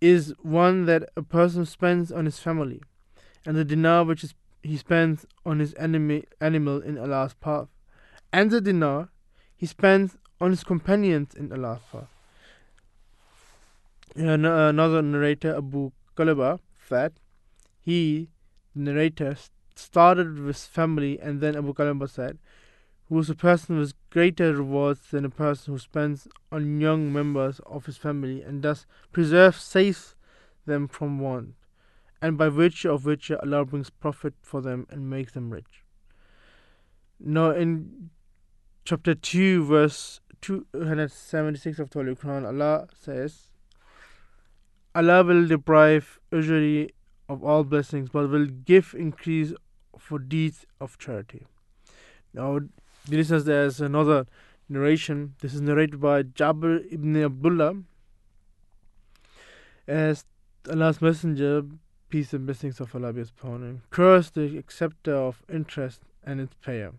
is 0.00 0.34
one 0.42 0.86
that 0.86 1.08
a 1.16 1.22
person 1.22 1.64
spends 1.64 2.12
on 2.12 2.24
his 2.24 2.38
family, 2.38 2.82
and 3.44 3.56
the 3.56 3.64
dinar 3.64 4.04
which 4.04 4.24
is 4.24 4.34
he 4.62 4.76
spends 4.76 5.24
on 5.46 5.60
his 5.60 5.74
enemy 5.78 6.24
animal 6.40 6.80
in 6.80 6.98
Allah's 6.98 7.34
path 7.34 7.68
and 8.32 8.50
the 8.50 8.60
dinar 8.60 9.08
he 9.56 9.66
spends 9.66 10.16
on 10.40 10.50
his 10.50 10.64
companions 10.64 11.34
in 11.34 11.52
Allah's 11.52 11.80
path. 11.90 12.08
Uh, 14.18 14.32
another 14.32 15.02
narrator, 15.02 15.56
Abu 15.56 15.92
Qalaba, 16.16 16.60
said 16.88 17.14
he, 17.80 18.28
the 18.74 18.82
narrator, 18.82 19.36
started 19.74 20.38
with 20.38 20.56
family, 20.56 21.18
and 21.20 21.40
then 21.40 21.56
Abu 21.56 21.72
Qalaba 21.74 22.08
said, 22.08 22.38
Who 23.08 23.18
is 23.18 23.30
a 23.30 23.34
person 23.34 23.78
with 23.78 23.94
greater 24.10 24.52
rewards 24.54 25.10
than 25.10 25.24
a 25.24 25.30
person 25.30 25.72
who 25.72 25.78
spends 25.78 26.28
on 26.52 26.80
young 26.80 27.10
members 27.10 27.58
of 27.66 27.86
his 27.86 27.96
family 27.96 28.42
and 28.42 28.62
thus 28.62 28.84
preserves, 29.12 29.62
saves 29.62 30.14
them 30.66 30.88
from 30.88 31.18
want, 31.18 31.54
and 32.20 32.36
by 32.36 32.50
virtue 32.50 32.90
of 32.90 33.06
which 33.06 33.30
Allah 33.30 33.64
brings 33.64 33.88
profit 33.88 34.34
for 34.42 34.60
them 34.60 34.86
and 34.90 35.08
makes 35.08 35.32
them 35.32 35.50
rich. 35.50 35.84
Now, 37.18 37.50
in 37.50 38.10
chapter 38.84 39.14
2, 39.14 39.64
verse 39.64 40.20
276 40.42 41.78
of 41.78 41.90
the 41.90 41.98
Holy 41.98 42.14
Quran, 42.14 42.46
Allah 42.46 42.88
says, 42.94 43.50
Allah 44.94 45.24
will 45.24 45.46
deprive 45.46 46.18
usury 46.30 46.90
of 47.28 47.42
all 47.42 47.64
blessings, 47.64 48.10
but 48.10 48.28
will 48.28 48.46
give 48.46 48.94
increase 48.96 49.52
for 49.98 50.18
deeds 50.18 50.66
of 50.80 50.98
charity. 50.98 51.46
Now, 52.32 52.60
this 53.08 53.30
is 53.30 53.44
there's 53.44 53.80
another 53.80 54.26
narration. 54.68 55.34
This 55.40 55.54
is 55.54 55.60
narrated 55.60 56.00
by 56.00 56.22
Jabir 56.22 56.84
ibn 56.92 57.16
Abdullah. 57.16 57.74
As 59.86 60.24
Allah's 60.70 61.00
Messenger, 61.00 61.64
peace 62.10 62.32
and 62.32 62.46
blessings 62.46 62.80
of 62.80 62.94
Allah 62.94 63.12
be 63.12 63.22
upon 63.22 63.62
him, 63.62 63.82
cursed 63.90 64.34
the 64.34 64.58
acceptor 64.58 65.14
of 65.14 65.42
interest 65.52 66.02
and 66.24 66.40
its 66.40 66.54
payer, 66.62 66.92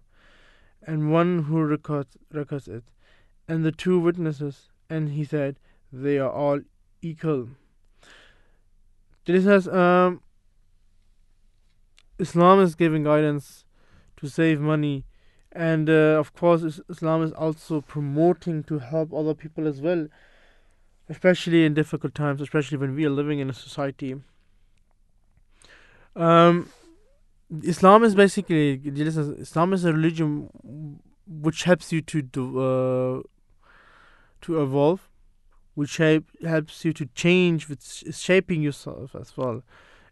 and 0.85 1.11
one 1.11 1.43
who 1.43 1.61
records, 1.61 2.17
records 2.31 2.67
it, 2.67 2.83
and 3.47 3.63
the 3.63 3.71
two 3.71 3.99
witnesses, 3.99 4.69
and 4.89 5.09
he 5.09 5.23
said, 5.23 5.59
they 5.93 6.17
are 6.17 6.31
all 6.31 6.61
equal. 7.01 7.49
This 9.25 9.45
has 9.45 9.67
um, 9.67 10.21
Islam 12.17 12.59
is 12.59 12.75
giving 12.75 13.03
guidance 13.03 13.65
to 14.17 14.27
save 14.27 14.59
money, 14.59 15.05
and 15.51 15.89
uh, 15.89 16.17
of 16.19 16.33
course, 16.33 16.81
Islam 16.89 17.23
is 17.23 17.31
also 17.33 17.81
promoting 17.81 18.63
to 18.65 18.79
help 18.79 19.13
other 19.13 19.33
people 19.33 19.67
as 19.67 19.81
well, 19.81 20.07
especially 21.09 21.65
in 21.65 21.73
difficult 21.73 22.13
times, 22.13 22.41
especially 22.41 22.77
when 22.77 22.95
we 22.95 23.05
are 23.05 23.09
living 23.09 23.39
in 23.39 23.49
a 23.49 23.53
society. 23.53 24.15
Um, 26.15 26.69
Islam 27.63 28.03
is 28.03 28.13
basically 28.13 28.81
Islam 28.85 29.73
is 29.73 29.85
a 29.85 29.93
religion 29.93 30.99
which 31.25 31.63
helps 31.63 31.91
you 31.91 32.01
to 32.01 32.21
do, 32.21 32.59
uh, 32.59 33.21
to 34.41 34.61
evolve, 34.61 35.09
which 35.73 35.89
shape, 35.89 36.29
helps 36.43 36.85
you 36.85 36.93
to 36.93 37.07
change, 37.15 37.69
which 37.69 38.03
is 38.03 38.19
shaping 38.19 38.61
yourself 38.61 39.15
as 39.15 39.35
well. 39.35 39.63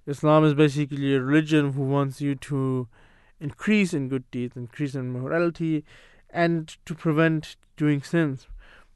Islam 0.07 0.45
is 0.45 0.53
basically 0.55 1.13
a 1.13 1.21
religion 1.21 1.73
who 1.73 1.83
wants 1.83 2.21
you 2.21 2.33
to 2.35 2.87
increase 3.39 3.93
in 3.93 4.09
good 4.09 4.29
deeds, 4.31 4.55
increase 4.55 4.95
in 4.95 5.11
morality, 5.11 5.83
and 6.29 6.75
to 6.85 6.95
prevent 6.95 7.55
doing 7.75 8.01
sins. 8.01 8.47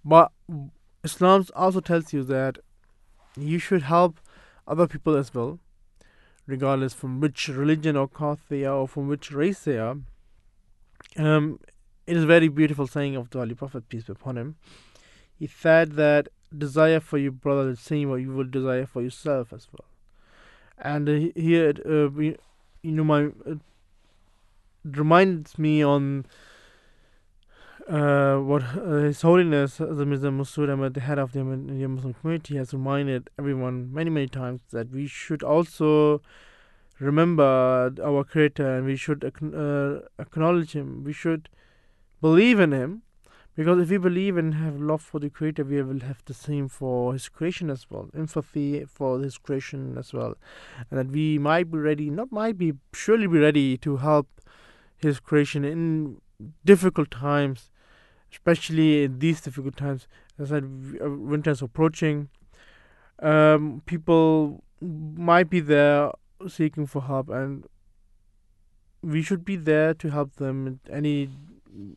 But 0.04 0.32
Islam 1.04 1.45
also 1.56 1.80
tells 1.80 2.13
you 2.13 2.23
that 2.23 2.60
you 3.38 3.60
should 3.60 3.84
help 3.84 4.19
other 4.67 4.88
people 4.88 5.15
as 5.15 5.34
well, 5.34 5.60
regardless 6.47 6.93
from 6.93 7.19
which 7.19 7.47
religion 7.47 7.95
or 7.95 8.08
caste 8.08 8.49
they 8.49 8.65
are 8.65 8.75
or 8.75 8.88
from 8.88 9.08
which 9.08 9.32
race 9.32 9.63
they 9.63 9.77
are. 9.77 9.97
Um, 11.17 11.60
it 12.08 12.17
is 12.17 12.23
a 12.23 12.27
very 12.27 12.47
beautiful 12.47 12.88
saying 12.88 13.15
of 13.15 13.30
the 13.30 13.39
Holy 13.39 13.56
Prophet, 13.56 13.88
peace 13.89 14.04
be 14.04 14.13
upon 14.13 14.38
him. 14.38 14.56
He 15.38 15.47
said 15.47 15.93
that 15.93 16.30
desire 16.56 16.99
for 16.99 17.17
your 17.17 17.32
brother 17.32 17.69
is 17.69 17.80
the 17.80 17.86
same 17.86 18.10
what 18.10 18.17
you 18.17 18.32
will 18.32 18.43
desire 18.43 18.86
for 18.86 19.01
yourself 19.01 19.54
as 19.54 19.67
well 19.71 19.86
and 20.82 21.08
uh, 21.08 21.32
here 21.39 21.73
uh, 21.86 22.10
you 22.19 22.38
know 22.84 23.04
my 23.04 23.30
it 23.45 23.60
reminds 24.84 25.58
me 25.58 25.84
on 25.84 26.26
uh, 27.88 28.38
what 28.38 28.63
uh, 28.63 29.04
His 29.04 29.22
Holiness 29.22 29.78
the 29.78 30.06
Mirza 30.06 30.28
Masroor 30.28 30.72
Ahmad, 30.72 30.94
the 30.94 31.02
head 31.02 31.20
of 31.20 31.34
the 31.34 31.39
Ahmadiyya 31.39 31.89
Muslim 31.89 32.13
community, 32.13 32.58
has 32.58 32.74
reminded 32.74 33.30
everyone 33.38 33.94
many 33.94 34.10
many 34.10 34.28
times 34.28 34.62
that 34.72 34.91
we 34.91 35.08
should 35.08 35.44
also 35.44 36.22
remember 37.00 37.94
our 38.04 38.24
Creator 38.24 38.78
and 38.78 38.86
we 38.86 38.96
should 38.96 39.24
uh, 39.26 40.08
acknowledge 40.20 40.74
Him. 40.74 41.04
We 41.04 41.13
should 41.13 41.50
believe 42.22 42.60
in 42.60 42.72
Him 42.72 43.02
because 43.56 43.82
if 43.82 43.89
we 43.89 43.98
believe 43.98 44.38
and 44.38 44.54
have 44.56 44.80
love 44.80 45.02
for 45.02 45.20
the 45.20 45.30
Creator, 45.30 45.65
we 45.65 45.82
will 45.82 46.00
have 46.00 46.24
the 46.26 46.34
same 46.34 46.67
for 46.67 47.13
His 47.13 47.28
creation 47.28 47.70
as 47.70 47.88
well, 47.89 48.10
empathy 48.15 48.86
for 48.86 49.20
His 49.20 49.38
creation 49.38 49.98
as 49.98 50.13
well, 50.13 50.36
and 50.89 51.00
that 51.00 51.08
we 51.08 51.38
might 51.38 51.70
be 51.72 51.78
ready, 51.78 52.10
not 52.10 52.32
might 52.32 52.58
be, 52.58 52.74
surely 52.94 53.28
be 53.28 53.39
ready 53.39 53.78
to 53.78 53.98
help 53.98 54.28
His 55.02 55.20
creation 55.20 55.66
in 55.66 56.22
difficult 56.66 57.12
times, 57.12 57.70
especially 58.32 59.04
in 59.04 59.20
these 59.20 59.42
difficult 59.42 59.78
times. 59.78 60.08
As 60.40 60.52
I 60.52 60.56
said, 60.56 61.00
uh, 61.04 61.10
winter 61.10 61.52
is 61.52 61.62
approaching. 61.62 62.30
Um, 63.20 63.82
people 63.86 64.64
might 64.82 65.50
be 65.50 65.60
there 65.60 66.12
seeking 66.48 66.88
for 66.88 67.04
help, 67.04 67.30
and 67.30 67.66
we 69.02 69.22
should 69.22 69.44
be 69.46 69.56
there 69.56 69.94
to 69.94 70.10
help 70.10 70.36
them 70.36 70.68
in 70.68 70.80
any 70.92 71.30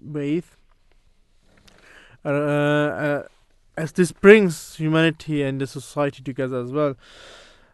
way 0.02 0.42
uh, 2.24 2.28
uh, 2.28 3.22
as 3.76 3.92
this 3.92 4.12
brings 4.12 4.76
humanity 4.76 5.42
and 5.42 5.60
the 5.60 5.66
society 5.66 6.22
together 6.22 6.60
as 6.60 6.72
well. 6.72 6.96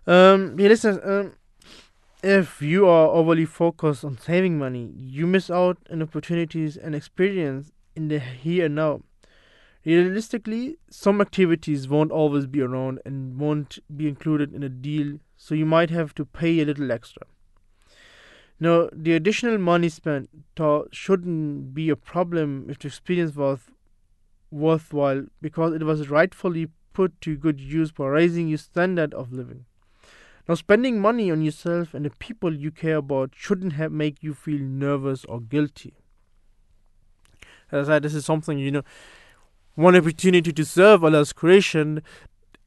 Um, 0.06 0.58
yeah, 0.58 0.68
listen. 0.68 1.00
Um, 1.04 1.32
if 2.22 2.60
you 2.60 2.86
are 2.86 3.08
overly 3.08 3.44
focused 3.44 4.04
on 4.04 4.18
saving 4.18 4.58
money, 4.58 4.92
you 4.96 5.26
miss 5.26 5.50
out 5.50 5.78
on 5.90 6.02
opportunities 6.02 6.76
and 6.76 6.94
experience 6.94 7.72
in 7.96 8.08
the 8.08 8.18
here 8.18 8.66
and 8.66 8.74
now. 8.74 9.02
Realistically, 9.84 10.76
some 10.90 11.20
activities 11.20 11.88
won't 11.88 12.12
always 12.12 12.46
be 12.46 12.60
around 12.60 13.00
and 13.06 13.38
won't 13.38 13.78
be 13.96 14.06
included 14.06 14.52
in 14.54 14.62
a 14.62 14.68
deal, 14.68 15.18
so 15.36 15.54
you 15.54 15.64
might 15.64 15.88
have 15.88 16.14
to 16.16 16.26
pay 16.26 16.60
a 16.60 16.66
little 16.66 16.92
extra. 16.92 17.22
Now, 18.58 18.90
the 18.92 19.14
additional 19.14 19.56
money 19.56 19.88
spent 19.88 20.28
shouldn't 20.92 21.72
be 21.72 21.88
a 21.88 21.96
problem 21.96 22.66
if 22.68 22.78
the 22.78 22.88
experience 22.88 23.34
was 23.34 23.60
worthwhile 24.50 25.24
because 25.40 25.72
it 25.72 25.82
was 25.82 26.10
rightfully 26.10 26.68
put 26.92 27.18
to 27.22 27.36
good 27.36 27.58
use 27.58 27.90
for 27.90 28.12
raising 28.12 28.48
your 28.48 28.58
standard 28.58 29.14
of 29.14 29.32
living. 29.32 29.64
Now, 30.50 30.56
spending 30.56 31.00
money 31.00 31.30
on 31.30 31.42
yourself 31.42 31.94
and 31.94 32.04
the 32.04 32.10
people 32.10 32.52
you 32.52 32.72
care 32.72 32.96
about 32.96 33.30
shouldn't 33.36 33.74
have 33.74 33.92
make 33.92 34.20
you 34.20 34.34
feel 34.34 34.58
nervous 34.58 35.24
or 35.26 35.40
guilty. 35.40 35.94
As 37.70 37.88
I 37.88 37.92
said, 37.92 38.02
this 38.02 38.14
is 38.14 38.24
something 38.24 38.58
you 38.58 38.72
know, 38.72 38.82
one 39.76 39.94
opportunity 39.94 40.52
to 40.52 40.64
serve 40.64 41.04
Allah's 41.04 41.32
creation, 41.32 42.02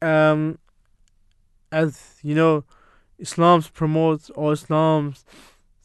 um, 0.02 0.60
as 1.74 2.20
you 2.24 2.34
know, 2.34 2.64
Islam 3.20 3.62
promotes 3.74 4.30
or 4.30 4.54
Islam's 4.54 5.26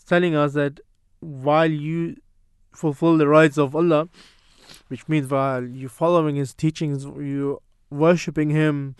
telling 0.06 0.36
us 0.36 0.52
that 0.52 0.78
while 1.18 1.68
you 1.68 2.14
fulfill 2.72 3.16
the 3.16 3.26
rights 3.26 3.58
of 3.58 3.74
Allah, 3.74 4.08
which 4.86 5.08
means 5.08 5.32
while 5.32 5.64
you're 5.64 5.88
following 5.88 6.36
his 6.36 6.54
teachings, 6.54 7.06
you're 7.06 7.58
worshipping 7.90 8.50
him, 8.50 8.94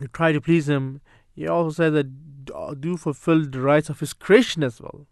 you 0.00 0.08
try 0.08 0.32
to 0.32 0.40
please 0.40 0.66
him. 0.66 1.02
He 1.34 1.48
also 1.48 1.70
said 1.70 1.94
that 1.94 2.80
do 2.80 2.96
fulfill 2.96 3.46
the 3.46 3.60
rights 3.60 3.88
of 3.88 4.00
his 4.00 4.12
creation 4.12 4.62
as 4.62 4.80
well, 4.80 5.06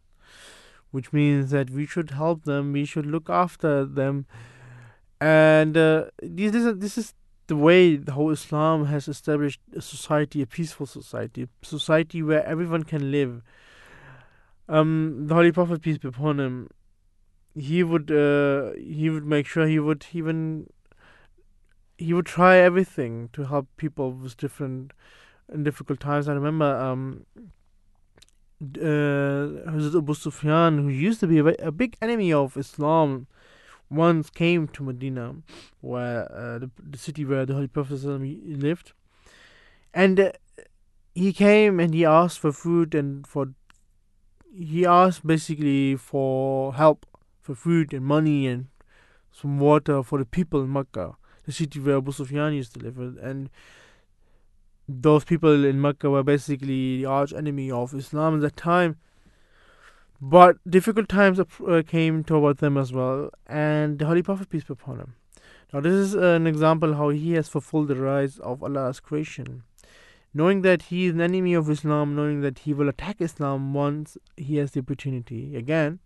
which 0.90 1.12
means 1.12 1.50
that 1.50 1.70
we 1.70 1.86
should 1.86 2.10
help 2.10 2.44
them, 2.44 2.72
we 2.72 2.84
should 2.84 3.06
look 3.06 3.30
after 3.30 3.84
them, 3.84 4.26
and 5.20 5.76
uh, 5.76 6.04
this 6.22 6.54
is 6.54 6.78
this 6.78 6.98
is 6.98 7.14
the 7.46 7.56
way 7.56 7.96
the 7.96 8.12
whole 8.12 8.30
Islam 8.30 8.86
has 8.86 9.08
established 9.08 9.60
a 9.76 9.80
society, 9.80 10.42
a 10.42 10.46
peaceful 10.46 10.86
society, 10.86 11.42
a 11.42 11.66
society 11.66 12.22
where 12.22 12.44
everyone 12.46 12.84
can 12.84 13.10
live. 13.10 13.42
Um, 14.68 15.26
the 15.26 15.34
Holy 15.34 15.52
Prophet 15.52 15.82
peace 15.82 15.98
be 15.98 16.08
upon 16.08 16.38
him 16.38 16.68
he 17.54 17.82
would 17.82 18.10
uh, 18.10 18.72
he 18.74 19.10
would 19.10 19.26
make 19.26 19.46
sure 19.46 19.66
he 19.66 19.78
would 19.78 20.06
even 20.12 20.68
he 21.98 22.12
would 22.12 22.26
try 22.26 22.56
everything 22.56 23.28
to 23.32 23.44
help 23.44 23.68
people 23.76 24.10
with 24.12 24.36
different 24.36 24.92
difficult 25.62 26.00
times. 26.00 26.28
I 26.28 26.32
remember 26.32 26.76
um, 26.76 27.26
uh, 28.62 29.70
Hazrat 29.70 29.96
Abu 29.96 30.14
Sufyan, 30.14 30.78
who 30.78 30.88
used 30.88 31.20
to 31.20 31.26
be 31.26 31.38
a, 31.38 31.44
a, 31.44 31.72
big 31.72 31.96
enemy 32.00 32.32
of 32.32 32.56
Islam, 32.56 33.26
once 33.90 34.30
came 34.30 34.68
to 34.68 34.82
Medina, 34.82 35.36
where 35.80 36.30
uh, 36.32 36.58
the, 36.58 36.70
the 36.78 36.98
city 36.98 37.24
where 37.24 37.44
the 37.44 37.54
Holy 37.54 37.66
Prophet 37.66 38.02
lived, 38.04 38.92
and 39.92 40.18
uh, 40.20 40.32
he 41.14 41.32
came 41.32 41.80
and 41.80 41.92
he 41.92 42.04
asked 42.04 42.38
for 42.38 42.52
food 42.52 42.94
and 42.94 43.26
for 43.26 43.48
he 44.54 44.86
asked 44.86 45.26
basically 45.26 45.96
for 45.96 46.74
help 46.74 47.06
for 47.40 47.54
food 47.54 47.92
and 47.92 48.04
money 48.04 48.46
and 48.46 48.66
some 49.32 49.58
water 49.58 50.02
for 50.02 50.18
the 50.18 50.24
people 50.24 50.62
in 50.62 50.72
Mecca, 50.72 51.16
the 51.44 51.52
city 51.52 51.80
where 51.80 51.96
Abu 51.96 52.12
Sufyan 52.12 52.52
used 52.52 52.74
to 52.74 52.80
live. 52.80 52.98
And 52.98 53.50
those 54.88 55.24
people 55.24 55.64
in 55.64 55.80
Mecca 55.80 56.10
were 56.10 56.22
basically 56.22 56.98
the 56.98 57.06
arch 57.06 57.32
enemy 57.32 57.70
of 57.70 57.94
Islam 57.94 58.36
at 58.36 58.40
that 58.42 58.56
time. 58.56 58.96
But 60.20 60.58
difficult 60.68 61.08
times 61.08 61.40
uh, 61.40 61.82
came 61.86 62.22
toward 62.22 62.58
them 62.58 62.76
as 62.76 62.92
well, 62.92 63.30
and 63.46 63.98
the 63.98 64.06
Holy 64.06 64.22
Prophet, 64.22 64.48
peace 64.48 64.64
be 64.64 64.72
upon 64.72 65.00
him. 65.00 65.14
Now, 65.72 65.80
this 65.80 65.94
is 65.94 66.14
an 66.14 66.46
example 66.46 66.94
how 66.94 67.08
he 67.08 67.32
has 67.32 67.48
fulfilled 67.48 67.88
the 67.88 67.96
rights 67.96 68.38
of 68.38 68.62
Allah's 68.62 69.00
creation. 69.00 69.64
Knowing 70.34 70.62
that 70.62 70.82
he 70.82 71.06
is 71.06 71.14
an 71.14 71.20
enemy 71.20 71.54
of 71.54 71.68
Islam, 71.68 72.14
knowing 72.14 72.40
that 72.42 72.60
he 72.60 72.72
will 72.72 72.88
attack 72.88 73.20
Islam 73.20 73.74
once 73.74 74.16
he 74.36 74.56
has 74.56 74.70
the 74.70 74.80
opportunity. 74.80 75.56
Again, 75.56 75.98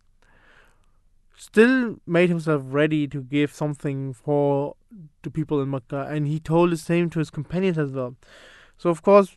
still 1.37 1.97
made 2.07 2.29
himself 2.29 2.63
ready 2.65 3.07
to 3.07 3.23
give 3.23 3.53
something 3.53 4.13
for 4.13 4.77
the 5.23 5.31
people 5.31 5.61
in 5.61 5.71
Mecca, 5.71 6.07
and 6.11 6.27
he 6.27 6.41
told 6.41 6.73
the 6.73 6.77
same 6.77 7.11
to 7.11 7.19
his 7.19 7.31
companions 7.31 7.77
as 7.77 7.91
well. 7.91 8.17
So, 8.79 8.91
of 8.91 9.03
course, 9.03 9.37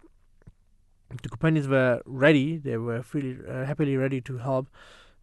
the 1.24 1.30
companies 1.30 1.68
were 1.68 2.02
ready; 2.06 2.58
they 2.58 2.78
were 2.78 3.02
freely, 3.02 3.38
uh, 3.48 3.66
happily 3.66 3.98
ready 3.98 4.22
to 4.22 4.38
help. 4.38 4.68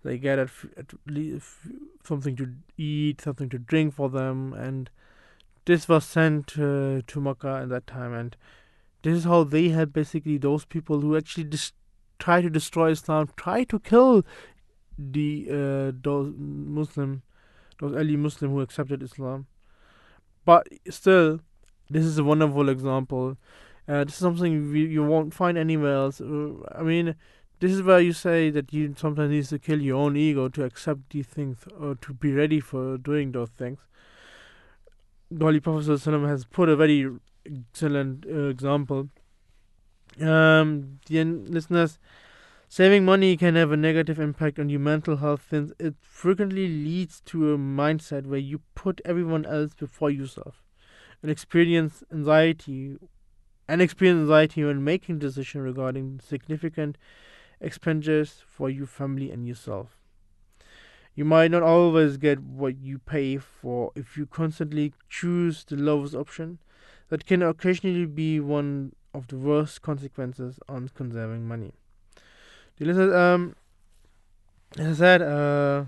They 0.03 0.19
gathered 0.19 0.51
at 0.77 0.93
least 1.07 1.47
something 2.05 2.37
to 2.37 2.53
eat, 2.77 3.21
something 3.21 3.49
to 3.51 3.59
drink 3.59 3.95
for 3.95 4.09
them, 4.09 4.53
and 4.53 4.91
this 5.65 5.89
was 5.89 6.05
sent 6.05 6.59
uh, 6.59 7.03
to 7.07 7.21
Mecca 7.21 7.61
at 7.63 7.69
that 7.71 7.87
time. 7.87 8.13
And 8.15 8.37
this 9.03 9.19
is 9.19 9.25
how 9.25 9.45
they 9.45 9.69
had 9.69 9.93
basically 9.93 10.39
those 10.39 10.65
people 10.65 11.01
who 11.01 11.17
actually 11.17 11.45
dis- 11.45 11.73
try 12.19 12.41
to 12.41 12.49
destroy 12.49 12.91
Islam, 12.91 13.31
try 13.37 13.65
to 13.65 13.79
kill 13.79 14.25
the 14.99 15.47
uh, 15.51 15.93
those 16.03 16.33
Muslim, 16.37 17.23
those 17.81 17.95
early 17.95 18.17
Muslim 18.17 18.53
who 18.53 18.61
accepted 18.61 19.03
Islam. 19.03 19.47
But 20.45 20.69
still, 20.89 21.41
this 21.91 22.05
is 22.05 22.19
a 22.19 22.25
wonderful 22.25 22.69
example. 22.69 23.37
Uh, 23.89 24.05
this 24.05 24.15
is 24.15 24.21
something 24.21 24.75
you 24.75 25.05
won't 25.05 25.33
find 25.33 25.57
anywhere 25.57 25.95
else. 25.95 26.21
Uh, 26.21 26.55
I 26.75 26.83
mean, 26.83 27.15
this 27.61 27.73
is 27.73 27.83
where 27.83 28.01
you 28.01 28.13
say 28.13 28.51
that 28.51 28.73
you 28.73 28.95
sometimes 28.97 29.31
need 29.31 29.45
to 29.45 29.59
kill 29.59 29.81
your 29.81 29.97
own 29.97 30.17
ego 30.17 30.49
to 30.49 30.65
accept 30.65 31.11
these 31.11 31.27
things 31.27 31.59
or 31.81 31.95
to 31.95 32.13
be 32.13 32.33
ready 32.33 32.61
for 32.61 32.99
doing 32.99 33.33
those 33.33 33.51
things. 33.51 33.79
The 35.31 35.45
Holy 35.45 35.61
Prophet 35.61 35.87
has 36.05 36.45
put 36.45 36.69
a 36.69 36.77
very 36.77 37.09
excellent 37.47 38.27
uh, 38.27 38.49
example. 38.49 39.09
Um, 40.21 40.99
dear 41.05 41.25
listeners, 41.25 41.99
saving 42.69 43.05
money 43.05 43.37
can 43.37 43.55
have 43.55 43.73
a 43.73 43.77
negative 43.77 44.19
impact 44.19 44.59
on 44.59 44.69
your 44.69 44.81
mental 44.81 45.17
health 45.17 45.47
since 45.49 45.73
it 45.79 45.95
frequently 46.01 46.67
leads 46.67 47.21
to 47.23 47.55
a 47.55 47.59
mindset 47.59 48.27
where 48.27 48.39
you 48.39 48.61
put 48.75 49.01
everyone 49.05 49.47
else 49.47 49.75
before 49.75 50.11
yourself 50.11 50.63
and 51.23 51.31
experience 51.31 52.03
anxiety 52.13 52.97
and 53.69 53.83
experience 53.83 54.21
anxiety 54.21 54.65
when 54.65 54.83
making 54.85 55.19
decisions 55.19 55.65
regarding 55.65 56.21
significant 56.21 56.97
expenditures 57.61 58.43
for 58.47 58.71
your 58.71 58.87
family 58.87 59.31
and 59.31 59.47
yourself. 59.47 59.97
You 61.15 61.25
might 61.25 61.51
not 61.51 61.63
always 61.63 62.19
get 62.19 62.41
what 62.41 62.77
you 62.77 62.99
pay 62.99 63.39
for 63.39 63.91
if 63.95 64.19
you 64.19 64.27
constantly 64.27 64.93
choose 65.09 65.65
the 65.65 65.77
lowest 65.77 66.15
option. 66.15 66.59
That 67.09 67.25
can 67.25 67.41
occasionally 67.41 68.05
be 68.05 68.41
one 68.41 68.93
of 69.15 69.29
the 69.29 69.39
worst 69.39 69.81
consequences 69.81 70.59
on 70.69 70.91
conserving 70.95 71.47
money. 71.47 71.73
Um, 72.81 73.55
as 74.77 74.87
I 74.89 74.93
said, 74.93 75.23
uh, 75.23 75.85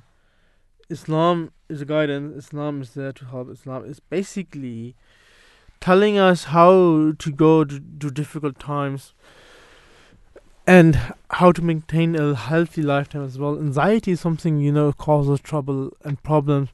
Islam 0.89 1.53
is 1.69 1.83
a 1.83 1.85
guidance. 1.85 2.47
Islam 2.47 2.81
is 2.81 2.95
there 2.95 3.13
to 3.13 3.25
help. 3.27 3.51
Islam 3.51 3.85
is 3.85 4.01
basically 4.01 4.97
telling 5.89 6.19
us 6.19 6.45
how 6.45 7.15
to 7.19 7.31
go 7.33 7.65
to 7.65 8.11
difficult 8.11 8.59
times 8.59 9.15
and 10.67 10.99
how 11.31 11.51
to 11.51 11.63
maintain 11.63 12.15
a 12.15 12.35
healthy 12.35 12.83
lifetime 12.83 13.25
as 13.25 13.39
well. 13.39 13.59
Anxiety 13.59 14.13
is 14.13 14.21
something 14.21 14.59
you 14.61 14.71
know 14.71 14.93
causes 14.93 15.41
trouble 15.41 15.97
and 16.05 16.23
problems, 16.23 16.69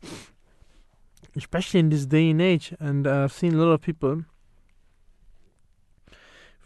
especially 1.36 1.78
in 1.78 1.90
this 1.90 2.06
day 2.06 2.30
and 2.30 2.42
age. 2.42 2.74
And 2.80 3.06
uh, 3.06 3.22
I've 3.22 3.32
seen 3.32 3.54
a 3.54 3.58
lot 3.58 3.70
of 3.70 3.82
people 3.82 4.24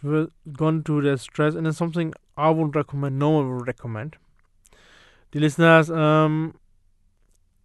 who 0.00 0.12
have 0.14 0.30
gone 0.54 0.82
through 0.82 1.02
their 1.02 1.18
stress, 1.18 1.54
and 1.54 1.66
it's 1.66 1.76
something 1.76 2.14
I 2.34 2.48
would 2.48 2.74
recommend. 2.74 3.18
No 3.18 3.28
one 3.28 3.58
would 3.58 3.66
recommend. 3.66 4.16
The 5.32 5.40
listeners, 5.40 5.90
um, 5.90 6.54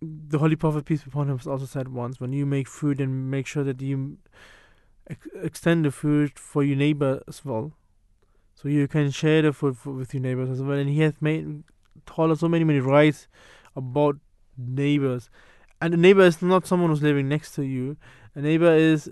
the 0.01 0.39
Holy 0.39 0.57
Prophet 0.57 0.83
peace 0.83 1.03
be 1.03 1.09
upon 1.09 1.29
him 1.29 1.39
also 1.47 1.65
said 1.65 1.87
once, 1.87 2.19
when 2.19 2.33
you 2.33 2.45
make 2.45 2.67
food, 2.67 2.99
and 2.99 3.31
make 3.31 3.47
sure 3.47 3.63
that 3.63 3.79
you 3.79 4.17
ex- 5.09 5.27
extend 5.41 5.85
the 5.85 5.91
food 5.91 6.37
for 6.37 6.63
your 6.63 6.77
neighbor 6.77 7.21
as 7.27 7.43
well 7.45 7.73
so 8.55 8.69
you 8.69 8.87
can 8.87 9.11
share 9.11 9.41
the 9.41 9.53
food 9.53 9.77
with 9.85 10.13
your 10.13 10.21
neighbors 10.21 10.49
as 10.49 10.61
well. 10.61 10.77
And 10.77 10.89
he 10.89 11.01
has 11.01 11.13
made 11.19 11.63
told 12.05 12.31
us 12.31 12.39
so 12.39 12.49
many 12.49 12.63
many 12.63 12.79
rights 12.79 13.27
about 13.75 14.17
neighbors. 14.57 15.29
And 15.81 15.93
a 15.93 15.97
neighbor 15.97 16.21
is 16.21 16.41
not 16.41 16.65
someone 16.65 16.89
who's 16.89 17.01
living 17.01 17.27
next 17.27 17.55
to 17.55 17.63
you. 17.63 17.97
A 18.35 18.41
neighbor 18.41 18.73
is, 18.73 19.09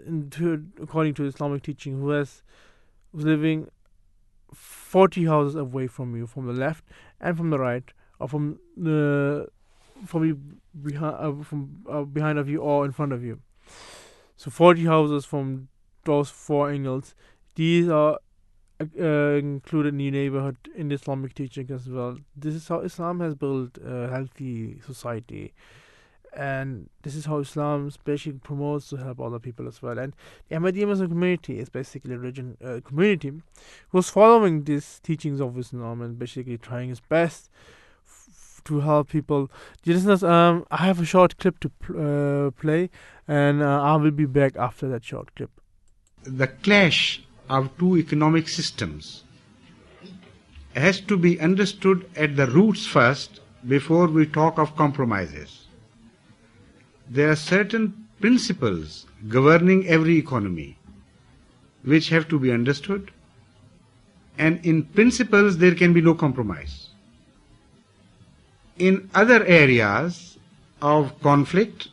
according 0.81 1.13
to 1.15 1.25
Islamic 1.25 1.63
teaching, 1.63 1.99
who 1.99 2.09
has 2.09 2.43
who's 3.11 3.25
living 3.25 3.69
forty 4.53 5.25
houses 5.25 5.55
away 5.55 5.87
from 5.87 6.15
you, 6.15 6.27
from 6.27 6.47
the 6.47 6.53
left 6.53 6.85
and 7.19 7.35
from 7.35 7.49
the 7.49 7.59
right, 7.59 7.83
or 8.19 8.27
from 8.29 8.59
the 8.77 9.47
from 10.05 10.57
behind 10.81 11.15
uh, 11.19 11.43
from 11.43 11.83
uh, 11.89 12.03
behind 12.03 12.39
of 12.39 12.47
you 12.47 12.61
or 12.61 12.85
in 12.85 12.91
front 12.91 13.11
of 13.11 13.23
you. 13.23 13.39
So 14.37 14.49
forty 14.49 14.85
houses 14.85 15.25
from 15.25 15.67
those 16.05 16.29
four 16.29 16.71
angles. 16.71 17.15
These 17.55 17.89
are 17.89 18.19
uh, 18.99 19.37
included 19.37 19.97
the 19.97 20.11
neighborhood 20.11 20.57
in 20.75 20.91
Islamic 20.91 21.33
teaching 21.33 21.69
as 21.71 21.87
well. 21.87 22.17
This 22.35 22.55
is 22.55 22.67
how 22.67 22.79
Islam 22.79 23.19
has 23.19 23.35
built 23.35 23.77
a 23.85 24.09
healthy 24.09 24.79
society, 24.85 25.53
and 26.35 26.89
this 27.03 27.15
is 27.15 27.25
how 27.25 27.39
Islam 27.39 27.87
especially 27.87 28.33
promotes 28.33 28.89
to 28.89 28.97
help 28.97 29.19
other 29.19 29.39
people 29.39 29.67
as 29.67 29.81
well. 29.81 29.99
And 29.99 30.13
the 30.49 30.55
Ahmadiyya 30.55 30.87
Muslim 30.87 31.09
community 31.09 31.59
is 31.59 31.69
basically 31.69 32.15
a 32.15 32.17
religion 32.17 32.57
uh, 32.63 32.79
community 32.83 33.33
who's 33.89 34.09
following 34.09 34.63
these 34.63 34.99
teachings 35.03 35.39
of 35.41 35.57
Islam 35.57 36.01
and 36.01 36.17
basically 36.17 36.57
trying 36.57 36.89
its 36.89 37.01
best 37.01 37.49
to 38.65 38.79
help 38.79 39.09
people. 39.09 39.51
Listeners, 39.85 40.23
um, 40.23 40.65
I 40.71 40.77
have 40.77 40.99
a 40.99 41.05
short 41.05 41.37
clip 41.37 41.59
to 41.59 41.69
pl- 41.69 42.47
uh, 42.47 42.51
play, 42.51 42.89
and 43.27 43.61
uh, 43.61 43.81
I 43.81 43.95
will 43.95 44.11
be 44.11 44.25
back 44.25 44.55
after 44.55 44.87
that 44.89 45.03
short 45.03 45.35
clip. 45.35 45.60
The 46.23 46.47
clash 46.47 47.23
of 47.49 47.75
two 47.77 47.97
economic 47.97 48.47
systems 48.47 49.23
has 50.75 51.01
to 51.01 51.17
be 51.17 51.39
understood 51.39 52.09
at 52.15 52.35
the 52.35 52.47
roots 52.47 52.85
first 52.85 53.39
before 53.67 54.07
we 54.07 54.25
talk 54.25 54.57
of 54.57 54.75
compromises. 54.75 55.67
There 57.09 57.29
are 57.29 57.35
certain 57.35 58.07
principles 58.19 59.05
governing 59.27 59.87
every 59.87 60.17
economy 60.17 60.77
which 61.83 62.09
have 62.09 62.27
to 62.29 62.39
be 62.39 62.51
understood 62.51 63.11
and 64.37 64.63
in 64.65 64.83
principles 64.83 65.57
there 65.57 65.75
can 65.75 65.93
be 65.93 66.01
no 66.01 66.13
compromise. 66.13 66.89
In 68.77 69.09
other 69.13 69.43
areas 69.45 70.37
of 70.81 71.19
conflict 71.21 71.89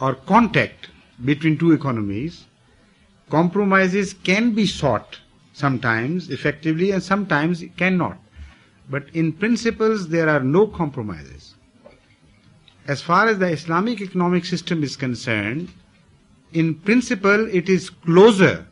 or 0.00 0.14
contact 0.14 0.88
between 1.24 1.58
two 1.58 1.72
economies, 1.72 2.44
compromises 3.30 4.12
can 4.12 4.54
be 4.54 4.66
sought 4.66 5.18
sometimes 5.52 6.30
effectively 6.30 6.90
and 6.90 7.02
sometimes 7.02 7.62
cannot. 7.76 8.18
But 8.90 9.08
in 9.14 9.32
principles, 9.32 10.08
there 10.08 10.28
are 10.28 10.40
no 10.40 10.66
compromises. 10.66 11.54
As 12.86 13.00
far 13.00 13.28
as 13.28 13.38
the 13.38 13.48
Islamic 13.48 14.00
economic 14.00 14.44
system 14.44 14.82
is 14.82 14.96
concerned, 14.96 15.70
in 16.52 16.74
principle, 16.74 17.48
it 17.48 17.68
is 17.68 17.88
closer 17.88 18.66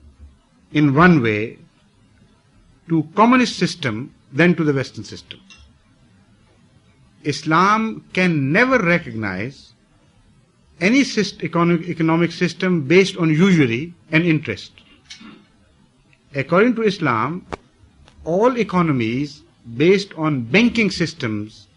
in 0.73 0.95
one 0.95 1.23
way 1.23 1.59
to 2.89 3.09
communist 3.15 3.57
system 3.59 4.15
than 4.33 4.55
to 4.55 4.65
the 4.65 4.73
Western 4.73 5.05
system. 5.05 5.41
Islam 7.25 8.05
can 8.13 8.53
never 8.53 8.79
recognize 8.79 9.73
any 10.83 11.03
economic 11.03 12.33
system 12.33 12.83
based 12.89 13.17
on 13.17 13.31
usury 13.31 13.95
and 14.11 14.25
interest. 14.25 14.73
According 16.35 16.75
to 16.77 16.83
Islam, 16.83 17.47
all 18.25 18.59
economies 18.59 19.43
based 19.77 20.13
on 20.15 20.43
banking 20.43 20.91
systems 20.91 21.69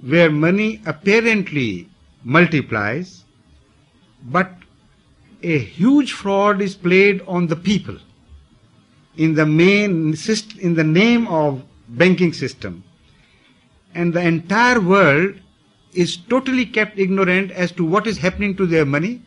where 0.00 0.30
money 0.30 0.80
apparently 0.86 1.88
multiplies, 2.22 3.24
but 4.24 4.50
a 5.42 5.58
huge 5.58 6.12
fraud 6.12 6.62
is 6.62 6.74
played 6.74 7.20
on 7.26 7.46
the 7.48 7.56
people 7.56 7.98
in 9.16 9.34
the 9.34 9.46
main 9.46 10.16
in 10.58 10.74
the 10.74 10.84
name 10.84 11.28
of 11.28 11.62
banking 11.88 12.32
system 12.32 12.82
and 13.94 14.14
the 14.14 14.20
entire 14.20 14.80
world 14.80 15.34
is 15.94 16.16
totally 16.16 16.66
kept 16.66 16.98
ignorant 16.98 17.50
as 17.50 17.72
to 17.72 17.84
what 17.84 18.06
is 18.06 18.18
happening 18.18 18.56
to 18.56 18.66
their 18.66 18.84
money 18.84 19.22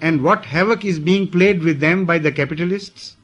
and 0.00 0.22
what 0.22 0.44
havoc 0.44 0.84
is 0.84 0.98
being 0.98 1.28
played 1.28 1.62
with 1.62 1.80
them 1.80 2.04
by 2.04 2.18
the 2.18 2.32
capitalists, 2.32 3.16